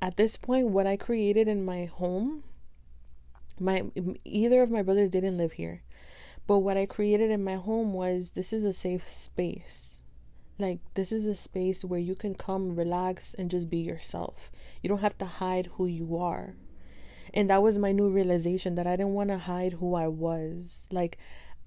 at 0.00 0.16
this 0.16 0.38
point, 0.38 0.68
what 0.68 0.86
I 0.86 0.96
created 0.96 1.46
in 1.46 1.64
my 1.64 1.84
home, 1.84 2.42
my 3.58 3.84
either 4.24 4.62
of 4.62 4.70
my 4.70 4.82
brothers 4.82 5.10
didn't 5.10 5.36
live 5.36 5.52
here, 5.52 5.82
but 6.46 6.60
what 6.60 6.78
I 6.78 6.86
created 6.86 7.30
in 7.30 7.44
my 7.44 7.56
home 7.56 7.92
was 7.92 8.32
this 8.32 8.54
is 8.54 8.64
a 8.64 8.72
safe 8.72 9.06
space 9.06 9.99
like, 10.60 10.80
this 10.94 11.12
is 11.12 11.26
a 11.26 11.34
space 11.34 11.84
where 11.84 12.00
you 12.00 12.14
can 12.14 12.34
come 12.34 12.76
relax 12.76 13.34
and 13.34 13.50
just 13.50 13.70
be 13.70 13.78
yourself. 13.78 14.50
You 14.82 14.88
don't 14.88 15.00
have 15.00 15.18
to 15.18 15.24
hide 15.24 15.70
who 15.74 15.86
you 15.86 16.16
are. 16.18 16.54
And 17.32 17.48
that 17.50 17.62
was 17.62 17.78
my 17.78 17.92
new 17.92 18.08
realization 18.08 18.74
that 18.74 18.86
I 18.86 18.96
didn't 18.96 19.14
want 19.14 19.30
to 19.30 19.38
hide 19.38 19.74
who 19.74 19.94
I 19.94 20.08
was. 20.08 20.88
Like, 20.90 21.18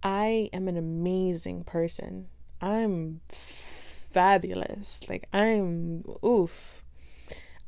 I 0.01 0.49
am 0.53 0.67
an 0.67 0.77
amazing 0.77 1.63
person. 1.63 2.27
I'm 2.61 3.21
fabulous. 3.29 5.09
Like, 5.09 5.27
I'm, 5.33 6.03
oof. 6.23 6.83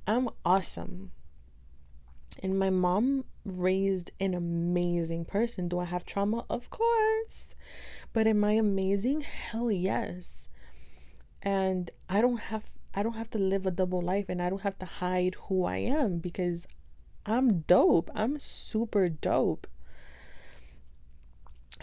I'm 0.08 0.30
awesome. 0.46 1.12
And 2.44 2.60
my 2.60 2.70
mom 2.70 3.26
raised 3.46 4.12
an 4.20 4.34
amazing 4.34 5.26
person. 5.26 5.70
Do 5.70 5.80
I 5.80 5.86
have 5.86 6.06
trauma? 6.06 6.46
Of 6.50 6.70
course. 6.70 7.56
But 8.12 8.28
am 8.28 8.44
I 8.44 8.54
amazing? 8.54 9.22
Hell 9.22 9.72
yes 9.72 10.50
and 11.46 11.92
I 12.10 12.20
don't 12.22 12.40
have 12.40 12.66
I 12.96 13.04
don't 13.04 13.14
have 13.14 13.30
to 13.32 13.38
live 13.38 13.68
a 13.68 13.72
double 13.72 14.02
life 14.02 14.26
and 14.30 14.42
I 14.42 14.50
don't 14.50 14.64
have 14.64 14.80
to 14.80 14.86
hide 14.86 15.36
who 15.48 15.66
I 15.66 15.78
am 15.78 16.18
because 16.18 16.66
I'm 17.26 17.60
dope. 17.62 18.10
I'm 18.16 18.40
super 18.40 19.10
dope. 19.10 19.68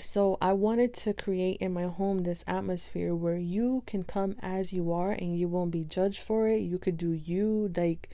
So 0.00 0.38
I 0.40 0.54
wanted 0.54 0.94
to 0.94 1.12
create 1.12 1.58
in 1.58 1.74
my 1.74 1.84
home 1.84 2.22
this 2.22 2.44
atmosphere 2.46 3.14
where 3.14 3.36
you 3.36 3.82
can 3.86 4.04
come 4.04 4.36
as 4.40 4.72
you 4.72 4.90
are 4.90 5.12
and 5.12 5.38
you 5.38 5.48
won't 5.48 5.70
be 5.70 5.84
judged 5.84 6.20
for 6.20 6.48
it. 6.48 6.60
You 6.60 6.78
could 6.78 6.96
do 6.96 7.12
you 7.12 7.70
like 7.76 8.08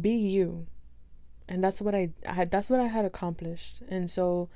be 0.00 0.10
you. 0.10 0.66
And 1.48 1.62
that's 1.62 1.80
what 1.80 1.94
I, 1.94 2.10
I 2.28 2.46
that's 2.46 2.68
what 2.68 2.80
I 2.80 2.88
had 2.88 3.04
accomplished. 3.04 3.80
And 3.88 4.10
so 4.10 4.48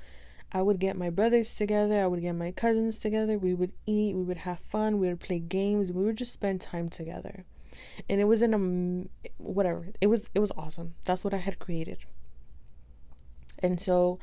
I 0.51 0.61
would 0.61 0.79
get 0.79 0.97
my 0.97 1.09
brothers 1.09 1.53
together, 1.55 2.01
I 2.01 2.07
would 2.07 2.21
get 2.21 2.33
my 2.33 2.51
cousins 2.51 2.99
together, 2.99 3.37
we 3.37 3.53
would 3.53 3.71
eat, 3.85 4.15
we 4.15 4.23
would 4.23 4.37
have 4.37 4.59
fun, 4.59 4.97
we 4.97 5.07
would 5.07 5.19
play 5.19 5.39
games, 5.39 5.91
we 5.91 6.03
would 6.03 6.17
just 6.17 6.33
spend 6.33 6.59
time 6.61 6.89
together. 6.89 7.45
And 8.09 8.19
it 8.19 8.25
was 8.25 8.41
in 8.41 8.53
a 8.53 8.57
um, 8.57 9.09
whatever. 9.37 9.87
It 10.01 10.07
was 10.07 10.29
it 10.33 10.39
was 10.39 10.51
awesome. 10.57 10.95
That's 11.05 11.23
what 11.23 11.33
I 11.33 11.37
had 11.37 11.59
created. 11.59 11.99
And 13.59 13.79
so 13.79 14.19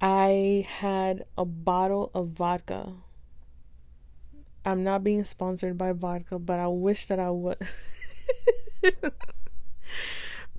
I 0.00 0.66
had 0.68 1.24
a 1.36 1.44
bottle 1.44 2.10
of 2.14 2.28
vodka. 2.28 2.94
I'm 4.64 4.82
not 4.82 5.04
being 5.04 5.24
sponsored 5.24 5.78
by 5.78 5.92
vodka, 5.92 6.38
but 6.38 6.58
I 6.58 6.66
wish 6.66 7.06
that 7.06 7.18
I 7.18 7.30
would. 7.30 7.58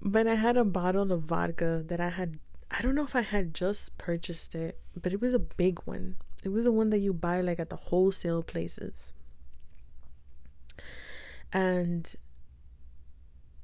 but 0.01 0.27
I 0.27 0.35
had 0.35 0.57
a 0.57 0.65
bottle 0.65 1.11
of 1.11 1.23
vodka 1.23 1.83
that 1.87 1.99
I 1.99 2.09
had 2.09 2.39
I 2.71 2.81
don't 2.81 2.95
know 2.95 3.03
if 3.03 3.15
I 3.15 3.21
had 3.21 3.53
just 3.53 3.97
purchased 3.97 4.55
it, 4.55 4.79
but 4.99 5.11
it 5.11 5.21
was 5.21 5.33
a 5.33 5.39
big 5.39 5.79
one. 5.83 6.15
It 6.43 6.49
was 6.49 6.63
the 6.63 6.71
one 6.71 6.89
that 6.91 6.99
you 6.99 7.13
buy 7.13 7.41
like 7.41 7.59
at 7.59 7.69
the 7.69 7.75
wholesale 7.75 8.43
places. 8.43 9.13
And 11.51 12.15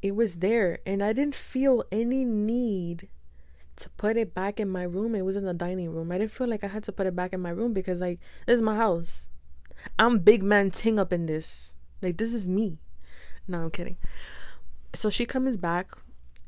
it 0.02 0.16
was 0.16 0.36
there, 0.36 0.80
and 0.86 1.02
I 1.02 1.14
didn't 1.14 1.36
feel 1.36 1.84
any 1.92 2.26
need 2.26 3.08
to 3.78 3.90
put 3.92 4.18
it 4.18 4.34
back 4.34 4.60
in 4.60 4.70
my 4.70 4.84
room. 4.84 5.16
It 5.16 5.24
was 5.24 5.36
in 5.36 5.46
the 5.46 5.54
dining 5.54 5.92
room. 5.92 6.12
I 6.12 6.18
didn't 6.18 6.32
feel 6.32 6.48
like 6.48 6.64
I 6.64 6.68
had 6.68 6.84
to 6.84 6.92
put 6.92 7.08
it 7.08 7.16
back 7.16 7.34
in 7.34 7.42
my 7.42 7.50
room 7.50 7.74
because, 7.74 8.02
like, 8.02 8.20
this 8.46 8.56
is 8.56 8.62
my 8.62 8.76
house. 8.76 9.30
I'm 9.98 10.20
big 10.20 10.44
man 10.44 10.72
ting 10.72 11.00
up 11.00 11.14
in 11.14 11.28
this. 11.28 11.76
Like, 12.02 12.18
this 12.18 12.34
is 12.34 12.50
me. 12.50 12.80
No, 13.48 13.64
I'm 13.64 13.72
kidding. 13.72 13.98
So 14.94 15.10
she 15.10 15.26
comes 15.26 15.58
back, 15.58 15.92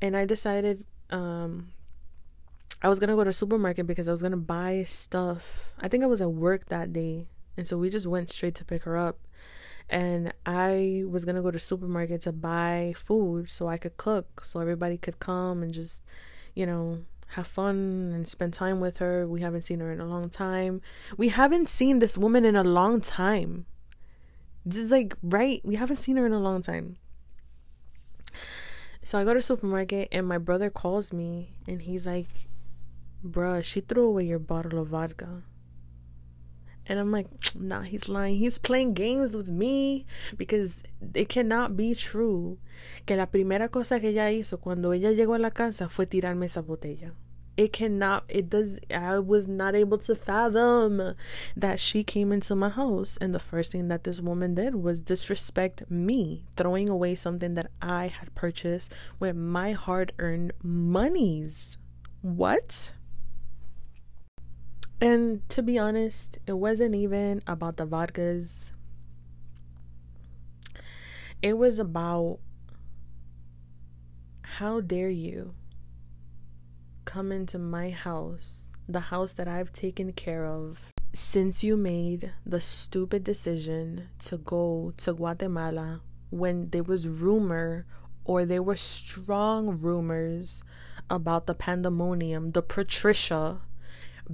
and 0.02 0.18
I 0.18 0.26
decided, 0.26 0.86
um, 1.10 1.70
I 2.82 2.88
was 2.88 3.00
gonna 3.00 3.16
go 3.16 3.24
to 3.24 3.34
supermarket 3.34 3.88
because 3.88 4.08
I 4.08 4.12
was 4.12 4.22
gonna 4.22 4.38
buy 4.38 4.84
stuff. 4.88 5.74
I 5.80 5.88
think 5.88 6.04
I 6.04 6.08
was 6.08 6.22
at 6.22 6.32
work 6.32 6.68
that 6.68 6.94
day, 6.94 7.28
and 7.58 7.68
so 7.68 7.78
we 7.78 7.90
just 7.90 8.08
went 8.08 8.30
straight 8.30 8.56
to 8.56 8.66
pick 8.66 8.84
her 8.84 8.98
up. 8.98 9.20
And 9.90 10.34
I 10.46 11.04
was 11.08 11.26
gonna 11.26 11.42
go 11.42 11.52
to 11.52 11.60
supermarket 11.60 12.22
to 12.22 12.32
buy 12.32 12.94
food 12.96 13.50
so 13.50 13.68
I 13.68 13.78
could 13.78 13.98
cook, 13.98 14.46
so 14.46 14.60
everybody 14.60 14.98
could 14.98 15.20
come 15.20 15.62
and 15.62 15.74
just, 15.74 16.04
you 16.56 16.66
know, 16.66 17.00
have 17.34 17.48
fun 17.48 18.12
and 18.14 18.28
spend 18.28 18.54
time 18.54 18.80
with 18.80 18.98
her. 18.98 19.28
We 19.28 19.42
haven't 19.42 19.64
seen 19.64 19.80
her 19.82 19.92
in 19.92 20.00
a 20.00 20.06
long 20.06 20.30
time. 20.30 20.82
We 21.18 21.30
haven't 21.30 21.70
seen 21.70 22.00
this 22.00 22.18
woman 22.18 22.46
in 22.46 22.56
a 22.56 22.64
long 22.64 23.02
time. 23.02 23.66
Just 24.68 24.92
like 24.92 25.16
right, 25.22 25.62
we 25.64 25.76
haven't 25.76 25.98
seen 25.98 26.18
her 26.18 26.26
in 26.26 26.34
a 26.34 26.40
long 26.40 26.62
time. 26.62 26.98
So 29.04 29.20
I 29.20 29.24
go 29.24 29.34
to 29.34 29.42
supermarket 29.42 30.10
and 30.12 30.28
my 30.28 30.38
brother 30.38 30.70
calls 30.70 31.12
me 31.12 31.54
and 31.68 31.82
he's 31.82 32.06
like, 32.06 32.49
bruh, 33.24 33.64
she 33.64 33.82
threw 33.82 34.08
away 34.08 34.26
your 34.26 34.40
bottle 34.40 34.80
of 34.80 34.90
vodka. 34.90 35.44
And 36.86 37.00
I'm 37.00 37.12
like, 37.12 37.28
nah, 37.56 37.84
he's 37.84 38.10
lying. 38.10 38.38
He's 38.38 38.58
playing 38.58 38.94
games 38.94 39.36
with 39.36 39.52
me 39.52 40.06
because 40.38 40.84
it 41.14 41.30
cannot 41.30 41.78
be 41.78 41.94
true 41.94 42.58
que 43.06 43.16
la 43.16 43.28
primera 43.28 43.70
cosa 43.70 44.00
que 44.00 44.10
ella 44.10 44.32
hizo 44.32 44.60
cuando 44.60 44.92
ella 44.92 45.12
llegó 45.12 45.36
a 45.36 45.40
la 45.40 45.52
casa 45.52 45.88
fue 45.88 46.06
tirarme 46.06 46.46
esa 46.46 46.64
botella. 46.64 47.12
it 47.60 47.74
cannot 47.74 48.24
it 48.30 48.50
does 48.50 48.80
i 48.90 49.20
was 49.20 49.46
not 49.46 49.76
able 49.76 49.98
to 49.98 50.16
fathom 50.16 51.14
that 51.58 51.78
she 51.78 52.06
came 52.06 52.32
into 52.32 52.56
my 52.56 52.70
house 52.70 53.18
and 53.20 53.36
the 53.36 53.40
first 53.40 53.74
thing 53.74 53.90
that 53.90 54.06
this 54.06 54.22
woman 54.22 54.56
did 54.56 54.76
was 54.76 55.02
disrespect 55.02 55.84
me 55.92 56.46
throwing 56.56 56.88
away 56.88 57.14
something 57.14 57.56
that 57.56 57.70
i 57.82 58.08
had 58.08 58.34
purchased 58.34 58.96
with 59.20 59.36
my 59.36 59.74
hard-earned 59.74 60.54
monies 60.64 61.78
what 62.22 62.94
and 65.02 65.48
to 65.50 65.62
be 65.62 65.78
honest 65.78 66.40
it 66.46 66.54
wasn't 66.54 66.96
even 66.96 67.42
about 67.48 67.78
the 67.78 67.88
vodkas. 67.88 68.72
It 71.42 71.58
was 71.58 71.80
about 71.80 72.40
how 74.42 74.82
dare 74.82 75.10
you 75.10 75.54
come 77.06 77.32
into 77.32 77.58
my 77.58 77.92
house, 77.92 78.70
the 78.88 79.00
house 79.00 79.34
that 79.34 79.48
I've 79.48 79.72
taken 79.72 80.12
care 80.12 80.46
of 80.46 80.92
since 81.14 81.64
you 81.64 81.76
made 81.76 82.34
the 82.46 82.62
stupid 82.62 83.24
decision 83.24 84.10
to 84.20 84.38
go 84.38 84.94
to 84.98 85.14
Guatemala 85.14 86.02
when 86.30 86.70
there 86.70 86.84
was 86.84 87.08
rumor 87.08 87.86
or 88.26 88.46
there 88.46 88.62
were 88.62 88.76
strong 88.76 89.80
rumors 89.80 90.62
about 91.10 91.48
the 91.48 91.56
pandemonium, 91.56 92.52
the 92.52 92.62
Patricia 92.62 93.62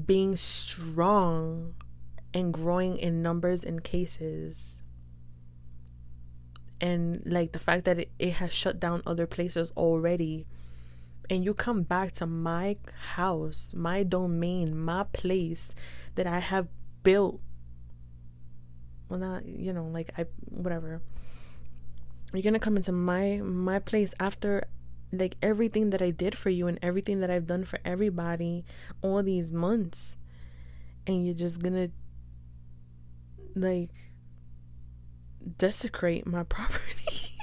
being 0.06 0.36
strong 0.36 1.76
and 2.34 2.54
growing 2.54 2.98
in 2.98 3.22
numbers 3.22 3.64
and 3.64 3.84
cases 3.84 4.78
and 6.82 7.22
like 7.26 7.54
the 7.54 7.60
fact 7.60 7.86
that 7.86 8.00
it, 8.00 8.12
it 8.20 8.34
has 8.34 8.54
shut 8.54 8.80
down 8.80 9.02
other 9.06 9.26
places 9.26 9.72
already 9.78 10.46
and 11.30 11.44
you 11.44 11.54
come 11.54 11.84
back 11.84 12.12
to 12.14 12.28
my 12.28 12.78
house, 13.16 13.74
my 13.76 14.04
domain, 14.04 14.78
my 14.78 15.06
place 15.14 15.74
that 16.16 16.28
I 16.28 16.40
have 16.40 16.68
built. 17.04 17.42
Well, 19.10 19.20
not 19.20 19.46
you 19.46 19.74
know, 19.74 19.86
like 19.86 20.12
I 20.18 20.26
whatever. 20.46 21.02
You're 22.34 22.44
gonna 22.44 22.60
come 22.60 22.78
into 22.78 22.92
my 22.92 23.38
my 23.44 23.80
place 23.80 24.14
after 24.20 24.68
like 25.20 25.36
everything 25.42 25.90
that 25.92 26.02
I 26.02 26.12
did 26.12 26.38
for 26.38 26.50
you 26.50 26.68
and 26.68 26.80
everything 26.82 27.20
that 27.20 27.32
I've 27.32 27.48
done 27.48 27.66
for 27.66 27.80
everybody 27.86 28.66
all 29.02 29.24
these 29.24 29.52
months, 29.52 30.18
and 31.08 31.26
you're 31.26 31.36
just 31.36 31.62
gonna 31.62 31.90
like 33.56 33.92
desecrate 35.58 36.26
my 36.26 36.44
property. 36.56 37.36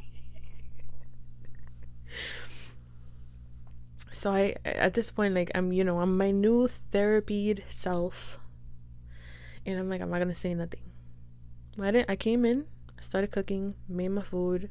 so 4.12 4.31
I 4.31 4.55
at 4.64 4.95
this 4.95 5.11
point 5.11 5.35
like 5.35 5.51
I'm 5.55 5.73
you 5.73 5.83
know 5.83 5.99
I'm 6.01 6.16
my 6.16 6.31
new 6.31 6.68
therapied 6.68 7.62
self 7.68 8.39
and 9.66 9.79
I'm 9.79 9.89
like 9.89 10.01
I'm 10.01 10.11
not 10.11 10.18
gonna 10.18 10.35
say 10.35 10.55
nothing. 10.55 10.81
I 11.81 11.91
didn't 11.91 12.11
I 12.11 12.16
came 12.16 12.45
in, 12.45 12.66
started 13.01 13.31
cooking, 13.31 13.75
made 13.89 14.11
my 14.11 14.23
food, 14.23 14.70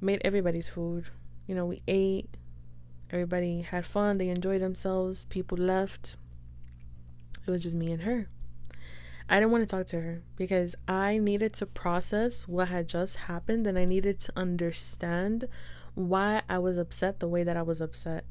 made 0.00 0.20
everybody's 0.24 0.68
food. 0.68 1.06
You 1.50 1.56
know, 1.56 1.66
we 1.66 1.82
ate, 1.88 2.36
everybody 3.10 3.62
had 3.62 3.84
fun, 3.84 4.18
they 4.18 4.28
enjoyed 4.28 4.62
themselves, 4.62 5.24
people 5.24 5.58
left. 5.58 6.14
It 7.44 7.50
was 7.50 7.64
just 7.64 7.74
me 7.74 7.90
and 7.90 8.02
her. 8.02 8.28
I 9.28 9.40
didn't 9.40 9.50
want 9.50 9.68
to 9.68 9.76
talk 9.76 9.86
to 9.88 10.00
her 10.00 10.22
because 10.36 10.76
I 10.86 11.18
needed 11.18 11.52
to 11.54 11.66
process 11.66 12.46
what 12.46 12.68
had 12.68 12.86
just 12.86 13.16
happened 13.26 13.66
and 13.66 13.76
I 13.76 13.84
needed 13.84 14.20
to 14.20 14.32
understand 14.36 15.48
why 15.94 16.42
I 16.48 16.60
was 16.60 16.78
upset 16.78 17.18
the 17.18 17.26
way 17.26 17.42
that 17.42 17.56
I 17.56 17.62
was 17.62 17.80
upset. 17.80 18.24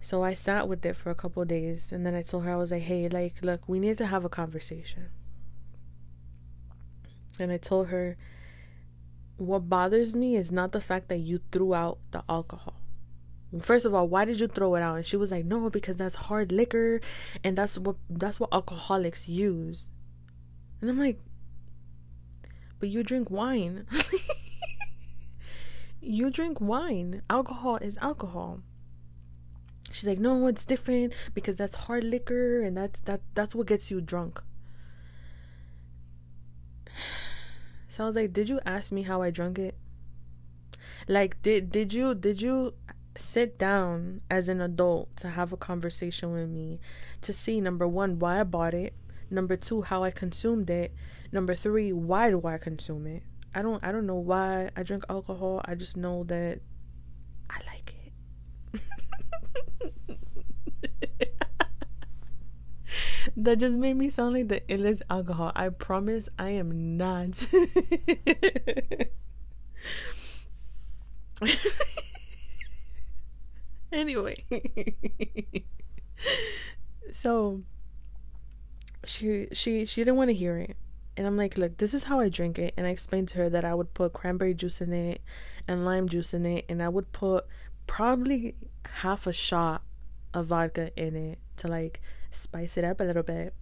So 0.00 0.22
I 0.22 0.32
sat 0.32 0.68
with 0.68 0.86
it 0.86 0.94
for 0.94 1.10
a 1.10 1.16
couple 1.16 1.44
days 1.44 1.90
and 1.90 2.06
then 2.06 2.14
I 2.14 2.22
told 2.22 2.44
her 2.44 2.52
I 2.52 2.56
was 2.56 2.70
like, 2.70 2.82
"Hey, 2.82 3.08
like 3.08 3.42
look, 3.42 3.68
we 3.68 3.80
need 3.80 3.98
to 3.98 4.06
have 4.06 4.24
a 4.24 4.28
conversation." 4.28 5.08
And 7.40 7.50
I 7.50 7.56
told 7.56 7.88
her 7.88 8.16
what 9.36 9.68
bothers 9.68 10.14
me 10.14 10.36
is 10.36 10.50
not 10.50 10.72
the 10.72 10.80
fact 10.80 11.08
that 11.08 11.18
you 11.18 11.40
threw 11.52 11.74
out 11.74 11.98
the 12.10 12.24
alcohol. 12.28 12.80
First 13.60 13.86
of 13.86 13.94
all 13.94 14.08
why 14.08 14.24
did 14.24 14.40
you 14.40 14.48
throw 14.48 14.74
it 14.74 14.82
out? 14.82 14.96
And 14.96 15.06
she 15.06 15.16
was 15.16 15.30
like 15.30 15.44
no 15.44 15.70
because 15.70 15.96
that's 15.96 16.16
hard 16.16 16.52
liquor 16.52 17.00
and 17.44 17.56
that's 17.56 17.78
what 17.78 17.96
that's 18.08 18.40
what 18.40 18.52
alcoholics 18.52 19.28
use. 19.28 19.88
And 20.80 20.90
i'm 20.90 20.98
like 20.98 21.20
but 22.78 22.88
you 22.88 23.02
drink 23.02 23.30
wine. 23.30 23.86
You 26.08 26.30
drink 26.30 26.60
wine. 26.60 27.22
Alcohol 27.28 27.78
is 27.78 27.98
alcohol. 28.00 28.60
She's 29.90 30.06
like 30.06 30.20
no 30.20 30.46
it's 30.46 30.64
different 30.64 31.12
because 31.34 31.56
that's 31.56 31.74
hard 31.74 32.04
liquor 32.04 32.62
and 32.62 32.76
that's 32.76 33.00
that 33.00 33.22
that's 33.34 33.56
what 33.56 33.66
gets 33.66 33.90
you 33.90 34.00
drunk 34.00 34.42
so 37.96 38.04
i 38.04 38.06
was 38.06 38.16
like 38.16 38.32
did 38.32 38.48
you 38.48 38.60
ask 38.66 38.92
me 38.92 39.02
how 39.02 39.22
i 39.22 39.30
drunk 39.30 39.58
it 39.58 39.74
like 41.08 41.40
did 41.42 41.70
did 41.70 41.92
you 41.92 42.14
did 42.14 42.42
you 42.42 42.74
sit 43.18 43.58
down 43.58 44.20
as 44.30 44.48
an 44.48 44.60
adult 44.60 45.16
to 45.16 45.28
have 45.28 45.52
a 45.52 45.56
conversation 45.56 46.32
with 46.32 46.48
me 46.48 46.80
to 47.20 47.32
see 47.32 47.60
number 47.60 47.86
one 47.86 48.18
why 48.18 48.40
I 48.40 48.44
bought 48.44 48.74
it, 48.74 48.94
number 49.30 49.56
two 49.56 49.82
how 49.82 50.04
I 50.04 50.10
consumed 50.10 50.70
it, 50.70 50.94
number 51.32 51.54
three 51.54 51.92
why 51.92 52.30
do 52.30 52.42
I 52.44 52.58
consume 52.58 53.06
it. 53.06 53.22
I 53.54 53.62
don't 53.62 53.82
I 53.82 53.92
don't 53.92 54.06
know 54.06 54.16
why 54.16 54.70
I 54.76 54.82
drink 54.82 55.04
alcohol. 55.08 55.62
I 55.64 55.74
just 55.74 55.96
know 55.96 56.24
that 56.24 56.60
I 57.50 57.60
like 57.66 57.94
it. 58.74 58.82
That 63.36 63.58
just 63.58 63.76
made 63.76 63.94
me 63.94 64.10
sound 64.10 64.34
like 64.34 64.48
the 64.48 64.60
illest 64.68 65.02
alcohol. 65.10 65.52
I 65.54 65.68
promise 65.68 66.28
I 66.38 66.50
am 66.50 66.96
not. 66.96 67.46
anyway 73.92 74.36
so 77.10 77.62
she 79.04 79.46
she 79.52 79.84
she 79.84 80.00
didn't 80.02 80.16
want 80.16 80.30
to 80.30 80.34
hear 80.34 80.58
it 80.58 80.76
and 81.16 81.26
i'm 81.26 81.36
like 81.36 81.56
look 81.56 81.76
this 81.78 81.94
is 81.94 82.04
how 82.04 82.20
i 82.20 82.28
drink 82.28 82.58
it 82.58 82.74
and 82.76 82.86
i 82.86 82.90
explained 82.90 83.28
to 83.28 83.38
her 83.38 83.48
that 83.48 83.64
i 83.64 83.74
would 83.74 83.92
put 83.94 84.12
cranberry 84.12 84.54
juice 84.54 84.80
in 84.80 84.92
it 84.92 85.20
and 85.68 85.84
lime 85.84 86.08
juice 86.08 86.34
in 86.34 86.44
it 86.44 86.64
and 86.68 86.82
i 86.82 86.88
would 86.88 87.12
put 87.12 87.46
probably 87.86 88.54
half 89.00 89.26
a 89.26 89.32
shot 89.32 89.82
of 90.34 90.46
vodka 90.46 90.90
in 90.96 91.14
it 91.14 91.38
to 91.56 91.68
like 91.68 92.00
spice 92.30 92.76
it 92.76 92.84
up 92.84 93.00
a 93.00 93.04
little 93.04 93.22
bit 93.22 93.54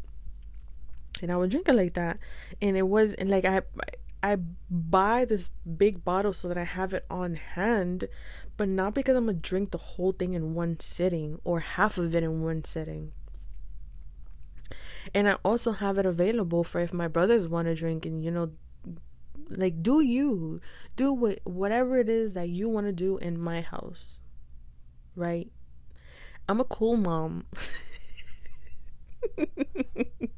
and 1.23 1.31
i 1.31 1.37
would 1.37 1.51
drink 1.51 1.69
it 1.69 1.75
like 1.75 1.95
that 1.95 2.19
and 2.61 2.77
it 2.77 2.89
was 2.89 3.15
and 3.15 3.31
like 3.31 3.45
i 3.45 3.62
I 4.25 4.39
buy 4.71 5.27
this 5.27 5.51
big 5.77 6.03
bottle 6.03 6.33
so 6.33 6.49
that 6.49 6.57
I 6.57 6.65
have 6.65 6.95
it 6.95 7.05
on 7.11 7.35
hand, 7.35 8.09
but 8.57 8.71
not 8.71 8.95
because 8.95 9.19
I'm 9.19 9.27
gonna 9.27 9.37
drink 9.37 9.71
the 9.71 9.77
whole 9.77 10.12
thing 10.12 10.33
in 10.33 10.55
one 10.55 10.81
sitting 10.81 11.39
or 11.45 11.61
half 11.61 11.99
of 11.99 12.17
it 12.17 12.23
in 12.23 12.43
one 12.43 12.65
sitting. 12.65 13.12
And 15.12 15.29
I 15.29 15.35
also 15.45 15.73
have 15.73 15.99
it 15.99 16.07
available 16.07 16.65
for 16.65 16.81
if 16.81 16.95
my 16.95 17.07
brothers 17.07 17.47
want 17.47 17.69
to 17.69 17.75
drink 17.75 18.07
and 18.07 18.25
you 18.25 18.31
know 18.31 18.53
like 19.51 19.83
do 19.83 20.01
you 20.01 20.62
do 20.97 21.12
what 21.12 21.41
whatever 21.45 21.99
it 21.99 22.09
is 22.09 22.33
that 22.33 22.49
you 22.49 22.71
want 22.71 22.87
to 22.87 22.93
do 22.93 23.19
in 23.19 23.39
my 23.39 23.61
house. 23.61 24.23
Right? 25.15 25.51
I'm 26.49 26.61
a 26.61 26.65
cool 26.65 26.97
mom. 26.97 27.45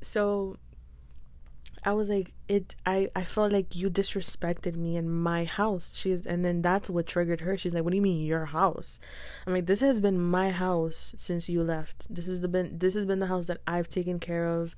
so 0.00 0.56
I 1.84 1.92
was 1.92 2.08
like, 2.08 2.32
it. 2.48 2.74
I 2.84 3.08
I 3.14 3.22
felt 3.24 3.52
like 3.52 3.76
you 3.76 3.88
disrespected 3.90 4.74
me 4.74 4.96
in 4.96 5.08
my 5.10 5.44
house. 5.44 5.96
She's 5.96 6.26
and 6.26 6.44
then 6.44 6.60
that's 6.62 6.90
what 6.90 7.06
triggered 7.06 7.40
her. 7.42 7.56
She's 7.56 7.74
like, 7.74 7.84
"What 7.84 7.90
do 7.90 7.96
you 7.96 8.02
mean 8.02 8.24
your 8.24 8.46
house?" 8.46 8.98
I'm 9.46 9.52
like, 9.54 9.66
"This 9.66 9.80
has 9.80 10.00
been 10.00 10.20
my 10.20 10.50
house 10.50 11.14
since 11.16 11.48
you 11.48 11.62
left. 11.62 12.12
This 12.12 12.26
has 12.26 12.40
been 12.40 12.78
this 12.78 12.94
has 12.94 13.06
been 13.06 13.20
the 13.20 13.26
house 13.26 13.46
that 13.46 13.58
I've 13.66 13.88
taken 13.88 14.18
care 14.18 14.48
of, 14.48 14.74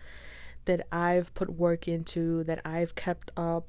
that 0.66 0.86
I've 0.92 1.32
put 1.34 1.50
work 1.50 1.88
into, 1.88 2.44
that 2.44 2.60
I've 2.64 2.94
kept 2.94 3.30
up. 3.36 3.66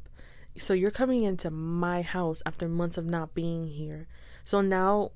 So 0.57 0.73
you're 0.73 0.91
coming 0.91 1.23
into 1.23 1.49
my 1.49 2.01
house 2.01 2.43
after 2.45 2.67
months 2.67 2.97
of 2.97 3.05
not 3.05 3.33
being 3.33 3.67
here. 3.67 4.07
So 4.43 4.61
now, 4.61 5.11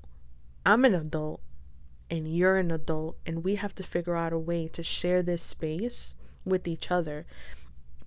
I'm 0.64 0.84
an 0.84 0.94
adult, 0.94 1.40
and 2.10 2.32
you're 2.32 2.56
an 2.56 2.70
adult, 2.70 3.16
and 3.26 3.44
we 3.44 3.56
have 3.56 3.74
to 3.76 3.82
figure 3.82 4.16
out 4.16 4.32
a 4.32 4.38
way 4.38 4.68
to 4.68 4.82
share 4.82 5.22
this 5.22 5.42
space." 5.42 6.14
with 6.44 6.68
each 6.68 6.92
other 6.92 7.26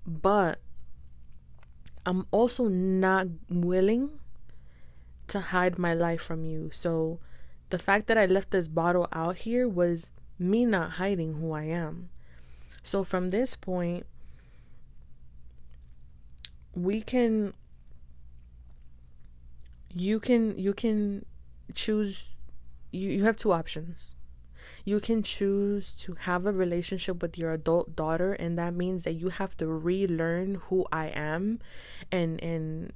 but 0.09 0.59
I'm 2.05 2.25
also 2.31 2.67
not 2.67 3.27
willing 3.49 4.19
to 5.27 5.39
hide 5.39 5.77
my 5.77 5.93
life 5.93 6.21
from 6.21 6.43
you. 6.43 6.71
So 6.73 7.19
the 7.69 7.77
fact 7.77 8.07
that 8.07 8.17
I 8.17 8.25
left 8.25 8.49
this 8.49 8.67
bottle 8.67 9.07
out 9.13 9.37
here 9.37 9.67
was 9.67 10.11
me 10.39 10.65
not 10.65 10.91
hiding 10.91 11.35
who 11.35 11.51
I 11.51 11.65
am. 11.65 12.09
So 12.81 13.03
from 13.03 13.29
this 13.29 13.55
point, 13.55 14.07
we 16.73 17.01
can 17.01 17.53
you 19.93 20.19
can 20.19 20.57
you 20.57 20.73
can 20.73 21.25
choose 21.75 22.38
you, 22.91 23.09
you 23.09 23.23
have 23.23 23.35
two 23.35 23.51
options. 23.51 24.15
You 24.85 24.99
can 24.99 25.23
choose 25.23 25.93
to 25.95 26.15
have 26.21 26.45
a 26.45 26.51
relationship 26.51 27.21
with 27.21 27.37
your 27.37 27.53
adult 27.53 27.95
daughter 27.95 28.33
and 28.33 28.57
that 28.57 28.73
means 28.73 29.03
that 29.03 29.13
you 29.13 29.29
have 29.29 29.55
to 29.57 29.67
relearn 29.67 30.55
who 30.67 30.85
I 30.91 31.07
am 31.07 31.59
and 32.11 32.41
and 32.41 32.93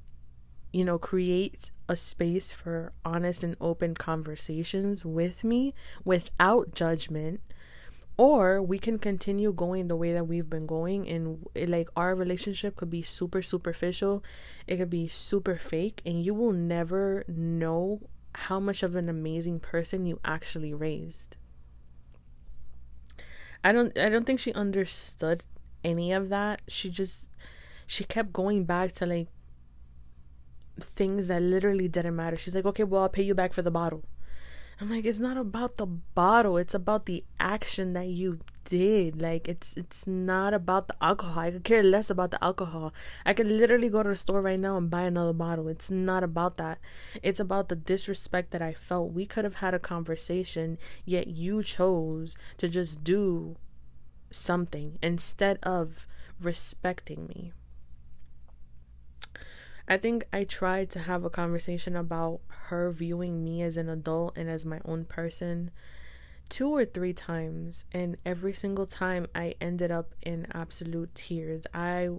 you 0.72 0.84
know 0.84 0.98
create 0.98 1.70
a 1.88 1.94
space 1.94 2.50
for 2.50 2.92
honest 3.04 3.44
and 3.44 3.56
open 3.60 3.94
conversations 3.94 5.04
with 5.04 5.44
me 5.44 5.74
without 6.04 6.74
judgment. 6.74 7.40
Or 8.16 8.62
we 8.62 8.78
can 8.78 9.00
continue 9.00 9.52
going 9.52 9.88
the 9.88 9.96
way 9.96 10.12
that 10.12 10.28
we've 10.28 10.48
been 10.48 10.66
going 10.66 11.08
and 11.08 11.46
it, 11.52 11.68
like 11.68 11.88
our 11.96 12.14
relationship 12.14 12.76
could 12.76 12.90
be 12.90 13.02
super 13.02 13.42
superficial 13.42 14.22
it 14.68 14.76
could 14.76 14.88
be 14.88 15.08
super 15.08 15.56
fake 15.56 16.00
and 16.06 16.24
you 16.24 16.32
will 16.32 16.52
never 16.52 17.24
know 17.26 18.08
how 18.34 18.58
much 18.60 18.82
of 18.82 18.94
an 18.96 19.08
amazing 19.08 19.60
person 19.60 20.04
you 20.04 20.20
actually 20.24 20.74
raised 20.74 21.36
I 23.64 23.72
don't 23.72 23.98
I 23.98 24.10
don't 24.10 24.24
think 24.26 24.40
she 24.40 24.52
understood 24.52 25.42
any 25.82 26.12
of 26.12 26.28
that. 26.28 26.60
She 26.68 26.90
just 26.90 27.30
she 27.86 28.04
kept 28.04 28.32
going 28.32 28.64
back 28.64 28.92
to 28.92 29.06
like 29.06 29.28
things 30.78 31.28
that 31.28 31.40
literally 31.40 31.88
didn't 31.88 32.14
matter. 32.14 32.36
She's 32.36 32.54
like, 32.54 32.66
"Okay, 32.66 32.84
well, 32.84 33.02
I'll 33.02 33.08
pay 33.08 33.22
you 33.22 33.34
back 33.34 33.54
for 33.54 33.62
the 33.62 33.70
bottle." 33.70 34.04
I'm 34.80 34.90
like, 34.90 35.06
"It's 35.06 35.18
not 35.18 35.38
about 35.38 35.76
the 35.76 35.86
bottle. 35.86 36.58
It's 36.58 36.74
about 36.74 37.06
the 37.06 37.24
action 37.40 37.94
that 37.94 38.08
you 38.08 38.40
did. 38.64 39.20
Like, 39.20 39.48
it's 39.48 39.76
it's 39.76 40.06
not 40.06 40.54
about 40.54 40.88
the 40.88 40.96
alcohol. 41.00 41.42
I 41.42 41.50
could 41.50 41.64
care 41.64 41.82
less 41.82 42.10
about 42.10 42.30
the 42.30 42.42
alcohol. 42.42 42.92
I 43.24 43.32
could 43.32 43.46
literally 43.46 43.88
go 43.88 44.02
to 44.02 44.08
the 44.08 44.16
store 44.16 44.42
right 44.42 44.58
now 44.58 44.76
and 44.76 44.90
buy 44.90 45.02
another 45.02 45.32
bottle. 45.32 45.68
It's 45.68 45.90
not 45.90 46.24
about 46.24 46.56
that. 46.56 46.78
It's 47.22 47.40
about 47.40 47.68
the 47.68 47.76
disrespect 47.76 48.50
that 48.52 48.62
I 48.62 48.72
felt. 48.72 49.12
We 49.12 49.26
could 49.26 49.44
have 49.44 49.56
had 49.56 49.74
a 49.74 49.78
conversation, 49.78 50.78
yet 51.04 51.28
you 51.28 51.62
chose 51.62 52.36
to 52.58 52.68
just 52.68 53.04
do 53.04 53.56
something 54.30 54.98
instead 55.02 55.58
of 55.62 56.06
respecting 56.40 57.26
me. 57.26 57.52
I 59.86 59.98
think 59.98 60.24
I 60.32 60.44
tried 60.44 60.90
to 60.90 61.00
have 61.00 61.24
a 61.24 61.30
conversation 61.30 61.94
about 61.94 62.40
her 62.68 62.90
viewing 62.90 63.44
me 63.44 63.60
as 63.62 63.76
an 63.76 63.90
adult 63.90 64.36
and 64.36 64.48
as 64.48 64.64
my 64.64 64.80
own 64.84 65.04
person 65.04 65.70
two 66.54 66.68
or 66.68 66.84
three 66.84 67.12
times 67.12 67.84
and 67.90 68.16
every 68.24 68.52
single 68.52 68.86
time 68.86 69.26
I 69.34 69.56
ended 69.60 69.90
up 69.90 70.14
in 70.22 70.46
absolute 70.54 71.12
tears. 71.12 71.66
I 71.74 72.10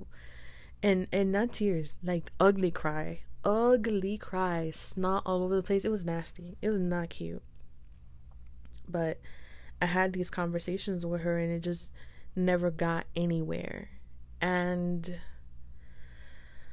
and 0.84 1.08
and 1.14 1.32
not 1.32 1.54
tears, 1.54 2.00
like 2.04 2.34
ugly 2.38 2.70
cry. 2.70 3.22
Ugly 3.46 4.18
cry, 4.18 4.72
snot 4.72 5.24
all 5.26 5.42
over 5.42 5.56
the 5.56 5.64
place. 5.64 5.86
It 5.86 5.90
was 5.90 6.04
nasty. 6.04 6.58
It 6.62 6.70
was 6.70 6.82
not 6.82 7.12
cute. 7.12 7.44
But 8.90 9.22
I 9.82 9.86
had 9.86 10.12
these 10.12 10.30
conversations 10.30 11.06
with 11.06 11.22
her 11.22 11.40
and 11.40 11.54
it 11.54 11.62
just 11.62 11.94
never 12.36 12.70
got 12.70 13.06
anywhere. 13.16 13.88
And 14.42 15.16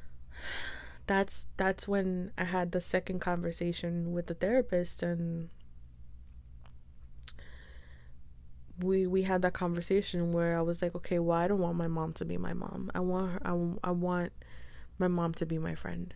that's 1.07 1.47
that's 1.57 1.87
when 1.87 2.33
I 2.37 2.43
had 2.43 2.73
the 2.73 2.81
second 2.81 3.21
conversation 3.21 4.11
with 4.11 4.27
the 4.27 4.35
therapist 4.35 5.05
and 5.05 5.51
we 8.83 9.07
we 9.07 9.23
had 9.23 9.43
that 9.43 9.53
conversation 9.53 10.33
where 10.33 10.59
I 10.59 10.63
was 10.63 10.83
like, 10.83 10.95
okay, 10.97 11.19
well, 11.19 11.39
I 11.39 11.49
don't 11.49 11.61
want 11.61 11.77
my 11.77 11.89
mom 11.89 12.13
to 12.15 12.25
be 12.25 12.37
my 12.37 12.53
mom. 12.53 12.91
I 12.95 13.01
want 13.01 13.33
her. 13.33 13.41
I, 13.45 13.89
I 13.89 13.91
want 13.91 14.33
my 14.99 15.09
mom 15.09 15.35
to 15.35 15.47
be 15.47 15.59
my 15.59 15.75
friend, 15.75 16.15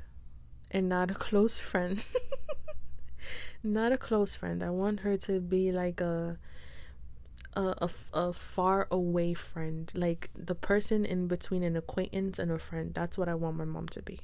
and 0.70 0.88
not 0.88 1.10
a 1.10 1.14
close 1.14 1.58
friend. 1.58 2.04
not 3.62 3.92
a 3.92 3.98
close 3.98 4.36
friend. 4.36 4.62
I 4.62 4.70
want 4.70 5.00
her 5.00 5.16
to 5.18 5.40
be 5.40 5.72
like 5.72 6.00
a 6.00 6.38
a, 7.54 7.74
a, 7.78 7.90
a 8.12 8.32
far 8.32 8.86
away 8.90 9.34
friend, 9.34 9.90
like 9.94 10.30
the 10.34 10.54
person 10.54 11.04
in 11.04 11.26
between 11.26 11.62
an 11.62 11.76
acquaintance 11.76 12.38
and 12.38 12.50
a 12.50 12.58
friend. 12.58 12.92
That's 12.94 13.16
what 13.16 13.28
I 13.28 13.34
want 13.34 13.56
my 13.56 13.64
mom 13.64 13.88
to 13.88 14.02
be. 14.02 14.20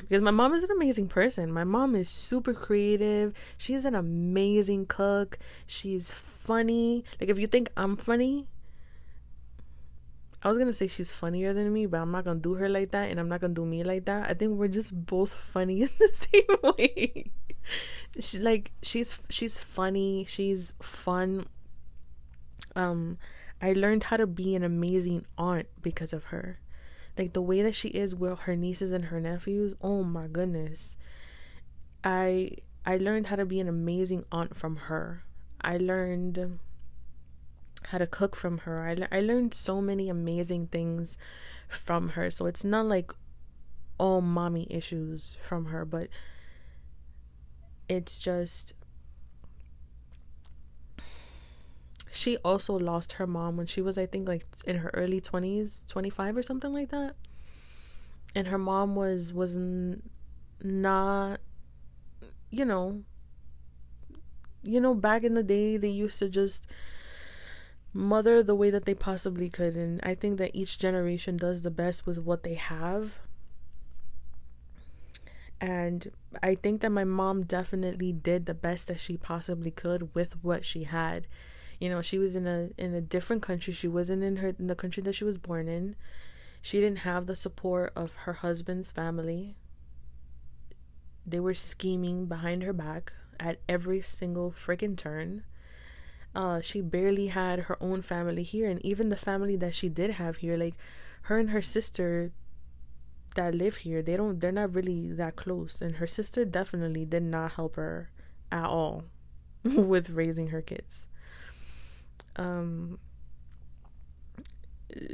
Because 0.00 0.22
my 0.22 0.30
mom 0.30 0.54
is 0.54 0.62
an 0.62 0.70
amazing 0.70 1.08
person. 1.08 1.52
My 1.52 1.64
mom 1.64 1.94
is 1.94 2.08
super 2.08 2.54
creative. 2.54 3.32
She's 3.58 3.84
an 3.84 3.94
amazing 3.94 4.86
cook. 4.86 5.38
She's 5.66 6.10
funny. 6.10 7.04
Like, 7.20 7.30
if 7.30 7.38
you 7.38 7.46
think 7.46 7.70
I'm 7.76 7.96
funny, 7.96 8.48
I 10.42 10.48
was 10.48 10.58
gonna 10.58 10.74
say 10.74 10.88
she's 10.88 11.10
funnier 11.12 11.54
than 11.54 11.72
me, 11.72 11.86
but 11.86 12.00
I'm 12.00 12.10
not 12.10 12.24
gonna 12.24 12.40
do 12.40 12.54
her 12.54 12.68
like 12.68 12.90
that, 12.90 13.10
and 13.10 13.18
I'm 13.18 13.28
not 13.28 13.40
gonna 13.40 13.54
do 13.54 13.64
me 13.64 13.82
like 13.82 14.04
that. 14.04 14.28
I 14.28 14.34
think 14.34 14.58
we're 14.58 14.68
just 14.68 14.94
both 15.06 15.32
funny 15.32 15.82
in 15.88 15.90
the 15.98 16.10
same 16.12 16.74
way 16.76 17.30
she 18.20 18.38
like 18.38 18.72
she's 18.82 19.20
she's 19.28 19.58
funny 19.58 20.24
she's 20.28 20.72
fun 20.80 21.46
um 22.76 23.18
i 23.60 23.72
learned 23.72 24.04
how 24.04 24.16
to 24.16 24.26
be 24.26 24.54
an 24.54 24.62
amazing 24.62 25.24
aunt 25.38 25.66
because 25.82 26.12
of 26.12 26.24
her 26.24 26.58
like 27.16 27.32
the 27.32 27.42
way 27.42 27.62
that 27.62 27.74
she 27.74 27.88
is 27.88 28.14
with 28.14 28.40
her 28.40 28.56
nieces 28.56 28.92
and 28.92 29.06
her 29.06 29.20
nephews 29.20 29.74
oh 29.80 30.02
my 30.02 30.26
goodness. 30.26 30.96
I 32.02 32.50
i 32.84 32.96
learned 32.96 33.28
how 33.28 33.36
to 33.36 33.46
be 33.46 33.60
an 33.60 33.68
amazing 33.68 34.24
aunt 34.30 34.56
from 34.56 34.76
her. 34.76 35.24
I 35.60 35.76
learned 35.78 36.58
how 37.88 37.98
to 37.98 38.06
cook 38.06 38.34
from 38.34 38.58
her. 38.58 38.86
I, 38.86 39.16
I 39.16 39.20
learned 39.20 39.54
so 39.54 39.80
many 39.80 40.08
amazing 40.08 40.68
things 40.68 41.16
from 41.68 42.10
her. 42.10 42.30
So 42.30 42.46
it's 42.46 42.64
not 42.64 42.86
like 42.86 43.12
all 43.98 44.20
mommy 44.20 44.66
issues 44.70 45.38
from 45.40 45.66
her 45.66 45.84
but 45.84 46.08
it's 47.88 48.18
just 48.18 48.72
she 52.14 52.36
also 52.38 52.74
lost 52.78 53.14
her 53.14 53.26
mom 53.26 53.56
when 53.56 53.66
she 53.66 53.80
was 53.80 53.98
i 53.98 54.06
think 54.06 54.28
like 54.28 54.46
in 54.66 54.78
her 54.78 54.90
early 54.94 55.20
20s 55.20 55.84
25 55.88 56.36
or 56.36 56.42
something 56.42 56.72
like 56.72 56.90
that. 56.90 57.14
And 58.34 58.48
her 58.48 58.58
mom 58.58 58.94
was 58.96 59.32
was 59.32 59.56
n- 59.56 60.02
not 60.62 61.40
you 62.50 62.64
know 62.64 63.02
you 64.62 64.80
know 64.80 64.94
back 64.94 65.24
in 65.24 65.34
the 65.34 65.42
day 65.42 65.76
they 65.76 65.88
used 65.88 66.18
to 66.18 66.28
just 66.28 66.66
mother 67.92 68.42
the 68.42 68.54
way 68.54 68.70
that 68.70 68.84
they 68.84 68.94
possibly 68.94 69.48
could. 69.48 69.76
And 69.76 70.00
i 70.02 70.14
think 70.14 70.38
that 70.38 70.50
each 70.54 70.78
generation 70.78 71.36
does 71.36 71.62
the 71.62 71.70
best 71.70 72.06
with 72.06 72.18
what 72.18 72.42
they 72.42 72.54
have. 72.54 73.20
And 75.60 76.10
I 76.42 76.56
think 76.56 76.80
that 76.82 76.90
my 76.90 77.04
mom 77.04 77.44
definitely 77.44 78.12
did 78.12 78.46
the 78.46 78.54
best 78.54 78.88
that 78.88 79.00
she 79.00 79.16
possibly 79.16 79.70
could 79.70 80.14
with 80.14 80.42
what 80.42 80.64
she 80.64 80.84
had. 80.84 81.26
You 81.84 81.90
know, 81.90 82.00
she 82.00 82.16
was 82.16 82.34
in 82.34 82.46
a 82.46 82.70
in 82.78 82.94
a 82.94 83.02
different 83.02 83.42
country. 83.42 83.74
She 83.74 83.88
wasn't 83.88 84.22
in 84.22 84.36
her 84.36 84.54
in 84.58 84.68
the 84.68 84.74
country 84.74 85.02
that 85.02 85.12
she 85.12 85.24
was 85.24 85.36
born 85.36 85.68
in. 85.68 85.96
She 86.62 86.80
didn't 86.80 87.00
have 87.00 87.26
the 87.26 87.34
support 87.34 87.92
of 87.94 88.10
her 88.24 88.32
husband's 88.32 88.90
family. 88.90 89.58
They 91.26 91.40
were 91.40 91.52
scheming 91.52 92.24
behind 92.24 92.62
her 92.62 92.72
back 92.72 93.12
at 93.38 93.60
every 93.68 94.00
single 94.00 94.50
freaking 94.50 94.96
turn. 94.96 95.44
Uh, 96.34 96.62
she 96.62 96.80
barely 96.80 97.26
had 97.26 97.68
her 97.68 97.76
own 97.82 98.00
family 98.00 98.44
here, 98.44 98.66
and 98.66 98.80
even 98.80 99.10
the 99.10 99.24
family 99.28 99.56
that 99.56 99.74
she 99.74 99.90
did 99.90 100.12
have 100.12 100.36
here, 100.38 100.56
like 100.56 100.76
her 101.24 101.38
and 101.38 101.50
her 101.50 101.60
sister 101.60 102.32
that 103.36 103.54
live 103.54 103.84
here, 103.84 104.00
they 104.00 104.16
don't 104.16 104.40
they're 104.40 104.52
not 104.52 104.72
really 104.72 105.12
that 105.12 105.36
close. 105.36 105.82
And 105.82 105.96
her 105.96 106.06
sister 106.06 106.46
definitely 106.46 107.04
did 107.04 107.24
not 107.24 107.52
help 107.60 107.76
her 107.76 108.08
at 108.50 108.64
all 108.64 109.04
with 109.64 110.08
raising 110.08 110.48
her 110.48 110.62
kids. 110.62 111.08
Um 112.36 112.98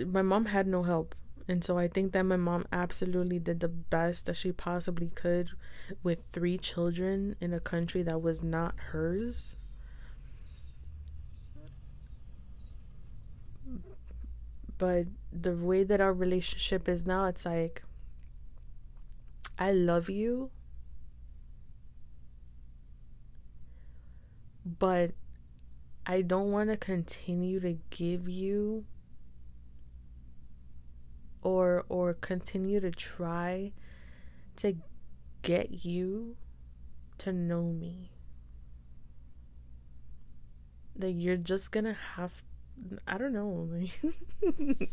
my 0.07 0.23
mom 0.23 0.47
had 0.47 0.67
no 0.67 0.83
help. 0.83 1.15
And 1.49 1.65
so 1.65 1.79
I 1.79 1.89
think 1.89 2.13
that 2.13 2.23
my 2.23 2.37
mom 2.37 2.67
absolutely 2.73 3.39
did 3.39 3.61
the 3.61 3.69
best 3.69 4.27
that 4.27 4.37
she 4.37 4.53
possibly 4.53 5.09
could 5.09 5.51
with 6.03 6.25
three 6.27 6.59
children 6.59 7.35
in 7.41 7.53
a 7.53 7.61
country 7.61 8.03
that 8.03 8.23
was 8.23 8.43
not 8.43 8.75
hers. 8.93 9.57
But 14.79 15.07
the 15.33 15.55
way 15.55 15.85
that 15.85 16.01
our 16.01 16.13
relationship 16.13 16.89
is 16.89 17.07
now, 17.07 17.27
it's 17.27 17.45
like 17.45 17.83
I 19.59 19.71
love 19.73 20.09
you, 20.11 20.51
but 24.79 25.13
I 26.07 26.23
don't 26.23 26.51
want 26.51 26.71
to 26.71 26.77
continue 26.77 27.61
to 27.61 27.79
give 27.91 28.29
you 28.29 28.85
or 31.43 31.85
or 31.89 32.15
continue 32.15 32.81
to 32.81 32.91
try 32.91 33.73
to 34.57 34.77
get 35.43 35.85
you 35.85 36.37
to 37.19 37.33
know 37.33 37.65
me. 37.65 38.11
That 40.97 41.13
you're 41.13 41.37
just 41.37 41.73
going 41.73 41.85
to 41.85 41.97
have 42.17 42.43
I 43.07 43.19
don't 43.19 43.33
know. 43.33 43.69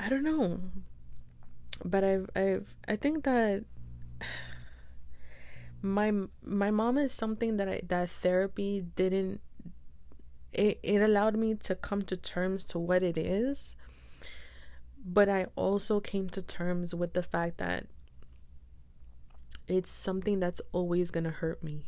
I 0.00 0.08
don't 0.08 0.24
know 0.24 0.60
but 1.82 2.04
I've 2.04 2.28
I've 2.36 2.74
I 2.86 2.96
think 2.96 3.24
that 3.24 3.64
my 5.82 6.12
my 6.42 6.70
mom 6.70 6.98
is 6.98 7.12
something 7.12 7.56
that 7.56 7.68
I, 7.68 7.80
that 7.86 8.10
therapy 8.10 8.84
didn't 8.94 9.40
it, 10.54 10.78
it 10.82 11.02
allowed 11.02 11.36
me 11.36 11.54
to 11.54 11.74
come 11.74 12.02
to 12.02 12.16
terms 12.16 12.64
to 12.64 12.78
what 12.78 13.02
it 13.02 13.18
is 13.18 13.76
but 15.04 15.28
i 15.28 15.46
also 15.56 16.00
came 16.00 16.28
to 16.28 16.40
terms 16.40 16.94
with 16.94 17.12
the 17.12 17.22
fact 17.22 17.58
that 17.58 17.86
it's 19.66 19.90
something 19.90 20.40
that's 20.40 20.60
always 20.72 21.10
going 21.10 21.24
to 21.24 21.30
hurt 21.30 21.62
me. 21.62 21.84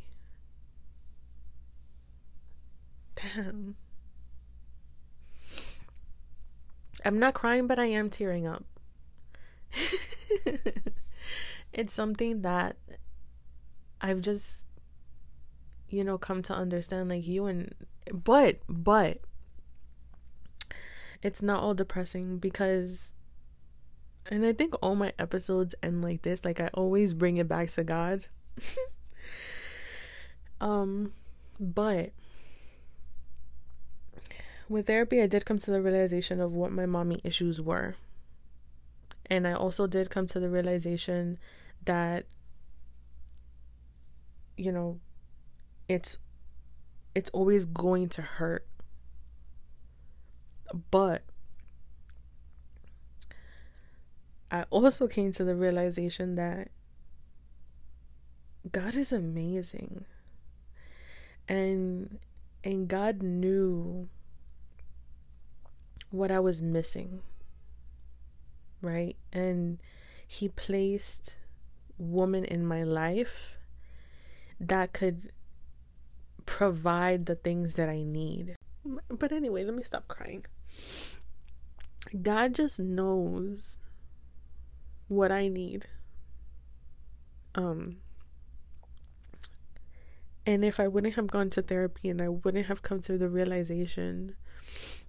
Damn. 3.14 3.76
I'm 7.04 7.18
not 7.18 7.34
crying 7.34 7.66
but 7.66 7.78
i 7.78 7.84
am 7.84 8.10
tearing 8.10 8.46
up. 8.46 8.64
It's 11.72 11.92
something 11.92 12.40
that 12.40 12.76
I've 14.00 14.22
just 14.22 14.65
you 15.88 16.02
know 16.02 16.18
come 16.18 16.42
to 16.42 16.54
understand 16.54 17.08
like 17.08 17.26
you 17.26 17.46
and 17.46 17.74
but 18.12 18.58
but 18.68 19.20
it's 21.22 21.42
not 21.42 21.62
all 21.62 21.74
depressing 21.74 22.38
because 22.38 23.12
and 24.30 24.44
I 24.44 24.52
think 24.52 24.74
all 24.82 24.96
my 24.96 25.12
episodes 25.18 25.74
end 25.82 26.02
like 26.02 26.22
this 26.22 26.44
like 26.44 26.60
I 26.60 26.68
always 26.74 27.14
bring 27.14 27.36
it 27.36 27.48
back 27.48 27.70
to 27.72 27.84
God. 27.84 28.26
um 30.60 31.12
but 31.60 32.12
with 34.68 34.86
therapy 34.86 35.20
I 35.20 35.26
did 35.26 35.44
come 35.44 35.58
to 35.58 35.70
the 35.70 35.80
realization 35.80 36.40
of 36.40 36.52
what 36.52 36.72
my 36.72 36.86
mommy 36.86 37.20
issues 37.22 37.60
were. 37.60 37.94
And 39.28 39.46
I 39.46 39.54
also 39.54 39.86
did 39.86 40.10
come 40.10 40.26
to 40.28 40.40
the 40.40 40.48
realization 40.48 41.38
that 41.84 42.26
you 44.56 44.72
know 44.72 45.00
it's 45.88 46.18
it's 47.14 47.30
always 47.30 47.64
going 47.64 48.08
to 48.08 48.22
hurt 48.22 48.66
but 50.90 51.22
I 54.50 54.64
also 54.70 55.06
came 55.08 55.32
to 55.32 55.44
the 55.44 55.54
realization 55.54 56.36
that 56.36 56.70
God 58.70 58.94
is 58.94 59.12
amazing. 59.12 60.04
And 61.48 62.18
and 62.64 62.88
God 62.88 63.22
knew 63.22 64.08
what 66.10 66.30
I 66.30 66.40
was 66.40 66.62
missing. 66.62 67.22
Right? 68.82 69.16
And 69.32 69.78
he 70.26 70.48
placed 70.48 71.36
woman 71.98 72.44
in 72.44 72.66
my 72.66 72.82
life 72.82 73.56
that 74.60 74.92
could 74.92 75.32
provide 76.46 77.26
the 77.26 77.34
things 77.34 77.74
that 77.74 77.88
I 77.88 78.02
need. 78.02 78.56
But 79.08 79.32
anyway, 79.32 79.64
let 79.64 79.74
me 79.74 79.82
stop 79.82 80.08
crying. 80.08 80.46
God 82.22 82.54
just 82.54 82.78
knows 82.78 83.78
what 85.08 85.32
I 85.32 85.48
need. 85.48 85.86
Um 87.54 87.96
and 90.46 90.64
if 90.64 90.78
I 90.78 90.86
wouldn't 90.86 91.14
have 91.14 91.26
gone 91.26 91.50
to 91.50 91.62
therapy 91.62 92.08
and 92.08 92.22
I 92.22 92.28
wouldn't 92.28 92.66
have 92.66 92.82
come 92.82 93.00
to 93.00 93.18
the 93.18 93.28
realization 93.28 94.36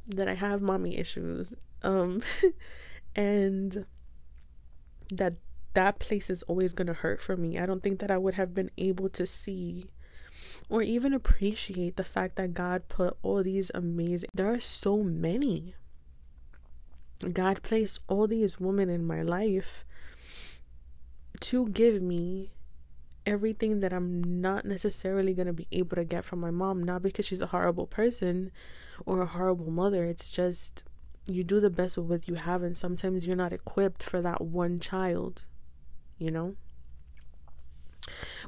that 0.08 0.28
I 0.28 0.34
have 0.34 0.62
mommy 0.62 0.98
issues, 0.98 1.54
um 1.84 2.24
and 3.16 3.86
that 5.12 5.36
that 5.74 6.00
place 6.00 6.32
is 6.32 6.42
always 6.44 6.74
going 6.74 6.88
to 6.88 6.94
hurt 6.94 7.22
for 7.22 7.38
me. 7.38 7.60
I 7.60 7.68
don't 7.68 7.84
think 7.84 8.00
that 8.00 8.10
I 8.10 8.18
would 8.18 8.34
have 8.34 8.56
been 8.56 8.72
able 8.80 9.10
to 9.10 9.28
see 9.28 9.92
or 10.70 10.82
even 10.82 11.13
appreciate 11.13 11.95
the 11.95 12.03
fact 12.03 12.36
that 12.36 12.53
God 12.53 12.88
put 12.88 13.18
all 13.22 13.43
these 13.43 13.72
amazing 13.74 14.30
there 14.34 14.51
are 14.51 14.59
so 14.59 15.03
many 15.03 15.76
God 17.34 17.63
placed 17.63 17.99
all 18.07 18.28
these 18.28 18.59
women 18.59 18.89
in 18.89 19.05
my 19.05 19.22
life 19.22 19.86
to 21.39 21.70
give 21.70 22.01
me 22.01 22.51
everything 23.26 23.80
that 23.82 23.91
I'm 23.91 24.41
not 24.41 24.65
necessarily 24.65 25.34
going 25.34 25.47
to 25.47 25.53
be 25.53 25.68
able 25.72 25.95
to 25.95 26.05
get 26.05 26.26
from 26.26 26.39
my 26.39 26.51
mom 26.51 26.84
not 26.84 27.01
because 27.01 27.26
she's 27.26 27.41
a 27.41 27.47
horrible 27.47 27.88
person 27.88 28.51
or 29.05 29.22
a 29.22 29.26
horrible 29.26 29.72
mother 29.72 30.05
it's 30.05 30.32
just 30.32 30.84
you 31.30 31.43
do 31.43 31.59
the 31.59 31.70
best 31.70 31.97
with 31.97 32.07
what 32.07 32.28
you 32.28 32.36
have 32.36 32.63
and 32.63 32.78
sometimes 32.78 33.28
you're 33.28 33.36
not 33.36 33.51
equipped 33.51 34.01
for 34.01 34.22
that 34.22 34.41
one 34.41 34.80
child 34.80 35.43
you 36.18 36.32
know? 36.32 36.55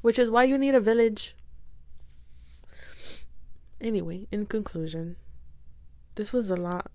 Which 0.01 0.19
is 0.19 0.31
why 0.31 0.45
you 0.45 0.57
need 0.57 0.75
a 0.75 0.79
village. 0.79 1.35
Anyway, 3.81 4.27
in 4.31 4.45
conclusion, 4.45 5.15
this 6.15 6.33
was 6.33 6.49
a 6.49 6.55
lot. 6.55 6.91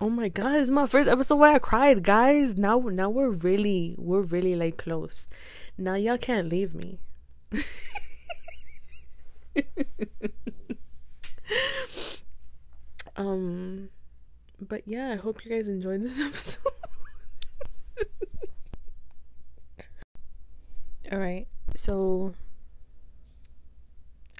Oh 0.00 0.10
my 0.10 0.28
god, 0.28 0.56
it's 0.60 0.70
my 0.70 0.86
first 0.86 1.08
episode 1.08 1.36
where 1.36 1.54
I 1.54 1.58
cried, 1.58 2.02
guys. 2.02 2.56
Now 2.56 2.78
now 2.78 3.10
we're 3.10 3.30
really 3.30 3.96
we're 3.98 4.20
really 4.20 4.54
like 4.54 4.76
close. 4.76 5.28
Now 5.76 5.94
y'all 5.94 6.18
can't 6.18 6.48
leave 6.48 6.74
me. 6.74 7.00
um 13.16 13.88
but 14.60 14.82
yeah, 14.86 15.10
I 15.12 15.16
hope 15.16 15.44
you 15.44 15.50
guys 15.50 15.68
enjoyed 15.68 16.02
this 16.02 16.20
episode. 16.26 16.62
All 21.10 21.18
right. 21.18 21.46
So 21.74 22.34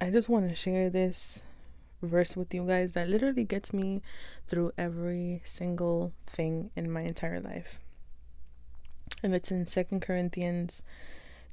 I 0.01 0.11
just 0.11 0.29
want 0.29 0.49
to 0.49 0.55
share 0.55 0.91
this 0.91 1.41
verse 2.03 2.37
with 2.37 2.55
you 2.55 2.65
guys 2.65 2.93
that 2.93 3.09
literally 3.09 3.43
gets 3.43 3.73
me 3.73 4.01
through 4.47 4.71
every 4.79 5.43
single 5.45 6.13
thing 6.25 6.71
in 6.77 6.91
my 6.91 7.01
entire 7.01 7.41
life. 7.41 7.81
And 9.25 9.35
it's 9.35 9.51
in 9.51 9.67
Second 9.67 10.01
Corinthians 10.01 10.83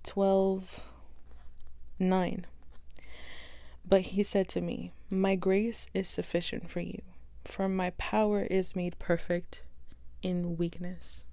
12 0.03 0.83
9. 1.97 2.45
But 3.87 4.01
he 4.01 4.21
said 4.21 4.47
to 4.49 4.61
me, 4.61 4.91
My 5.09 5.35
grace 5.35 5.87
is 5.95 6.07
sufficient 6.07 6.69
for 6.69 6.81
you, 6.81 7.01
for 7.45 7.67
my 7.67 7.91
power 7.91 8.43
is 8.43 8.75
made 8.75 8.99
perfect 8.99 9.63
in 10.21 10.57
weakness. 10.57 11.25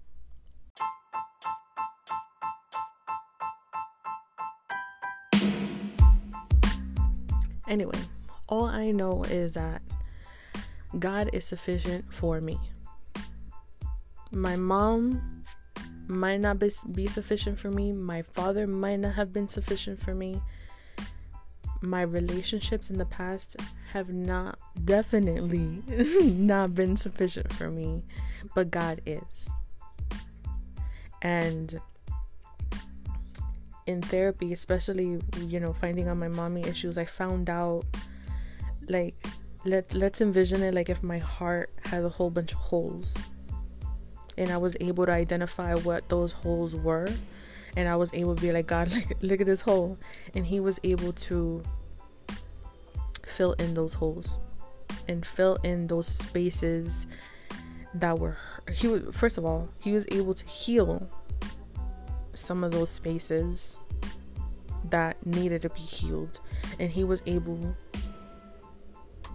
Anyway, 7.69 7.99
all 8.49 8.67
I 8.67 8.91
know 8.91 9.23
is 9.25 9.55
that 9.55 9.83
God 10.99 11.31
is 11.33 11.45
sufficient 11.45 12.13
for 12.13 12.41
me. 12.41 12.59
My 14.31 14.57
mom 14.57 15.45
might 16.07 16.41
not 16.41 16.59
be, 16.59 17.07
sufficient 17.07 17.59
for 17.59 17.71
me. 17.71 17.93
My 17.93 18.23
father 18.23 18.67
might 18.67 18.97
not 18.97 19.15
have 19.15 19.33
been 19.33 19.49
sufficient 19.49 20.01
for 20.01 20.15
me. 20.15 20.41
My 21.81 22.03
relationships 22.03 22.91
in 22.91 22.99
the 22.99 23.05
past 23.05 23.57
have 23.93 24.09
not, 24.11 24.59
definitely 24.85 25.83
not 26.23 26.75
been 26.75 26.97
sufficient 26.97 27.53
for 27.53 27.71
me, 27.71 28.03
but 28.55 28.71
God 28.71 29.01
is. 29.07 29.49
And 31.21 31.81
in 33.87 34.01
therapy, 34.03 34.53
especially 34.53 35.21
you 35.39 35.61
know 35.61 35.73
finding 35.73 36.09
out 36.09 36.17
my 36.17 36.29
mommy 36.29 36.63
issues, 36.63 36.99
I 36.99 37.05
found 37.05 37.51
out 37.51 37.85
like 38.89 39.15
let 39.65 39.95
let's 39.95 40.21
envision 40.21 40.63
it 40.63 40.75
like 40.75 40.89
if 40.89 41.03
my 41.03 41.19
heart 41.19 41.71
had 41.85 42.05
a 42.05 42.09
whole 42.09 42.31
bunch 42.31 42.53
of 42.53 42.59
holes, 42.59 43.17
and 44.37 44.51
I 44.51 44.57
was 44.57 44.77
able 44.81 45.07
to 45.07 45.13
identify 45.13 45.75
what 45.75 46.09
those 46.09 46.33
holes 46.33 46.75
were, 46.75 47.09
and 47.77 47.89
I 47.89 47.97
was 47.97 48.13
able 48.15 48.37
to 48.37 48.43
be 48.43 48.53
like 48.53 48.67
God, 48.67 48.93
like 48.93 49.17
look 49.23 49.41
at 49.41 49.47
this 49.47 49.63
hole, 49.63 49.99
and 50.35 50.47
He 50.47 50.61
was 50.61 50.81
able 50.83 51.13
to 51.13 51.63
fill 53.27 53.53
in 53.55 53.75
those 53.75 53.95
holes 53.95 54.41
and 55.09 55.25
fill 55.25 55.57
in 55.63 55.87
those 55.87 56.07
spaces 56.07 57.07
that 57.95 58.19
were 58.19 58.37
he 58.73 58.89
was 58.89 59.03
first 59.13 59.37
of 59.37 59.45
all 59.45 59.69
he 59.79 59.93
was 59.93 60.07
able 60.11 60.35
to 60.35 60.47
heal 60.47 61.09
some 62.43 62.65
of 62.65 62.73
those 62.73 62.91
spaces 62.91 63.81
that 64.91 65.25
needed 65.27 65.63
to 65.63 65.71
be 65.71 65.81
healed. 65.81 66.41
And 66.79 66.91
he 66.91 67.05
was 67.05 67.23
able 67.27 67.77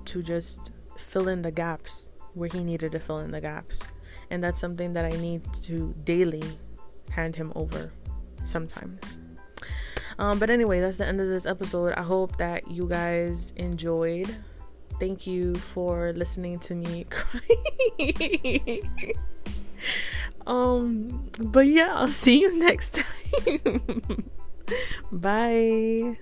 to 0.05 0.23
just 0.23 0.71
fill 0.97 1.27
in 1.27 1.41
the 1.41 1.51
gaps 1.51 2.09
where 2.33 2.49
he 2.49 2.63
needed 2.63 2.91
to 2.91 2.99
fill 2.99 3.19
in 3.19 3.31
the 3.31 3.41
gaps. 3.41 3.91
And 4.29 4.43
that's 4.43 4.59
something 4.59 4.93
that 4.93 5.05
i 5.05 5.09
need 5.09 5.41
to 5.53 5.95
daily 6.03 6.43
hand 7.11 7.35
him 7.35 7.51
over 7.55 7.91
sometimes. 8.45 9.17
Um, 10.19 10.39
but 10.39 10.49
anyway 10.49 10.79
that's 10.79 10.97
the 10.97 11.05
end 11.05 11.21
of 11.21 11.27
this 11.27 11.45
episode. 11.45 11.93
I 11.93 12.03
hope 12.03 12.37
that 12.37 12.69
you 12.69 12.87
guys 12.87 13.53
enjoyed. 13.55 14.35
Thank 14.99 15.27
you 15.27 15.55
for 15.55 16.11
listening 16.13 16.59
to 16.59 16.75
me 16.75 17.05
cry 17.09 17.39
um, 20.47 21.29
but 21.39 21.67
yeah, 21.67 21.93
I'll 21.93 22.07
see 22.07 22.39
you 22.39 22.57
next 22.65 23.03
time. 23.03 24.29
Bye. 25.11 26.17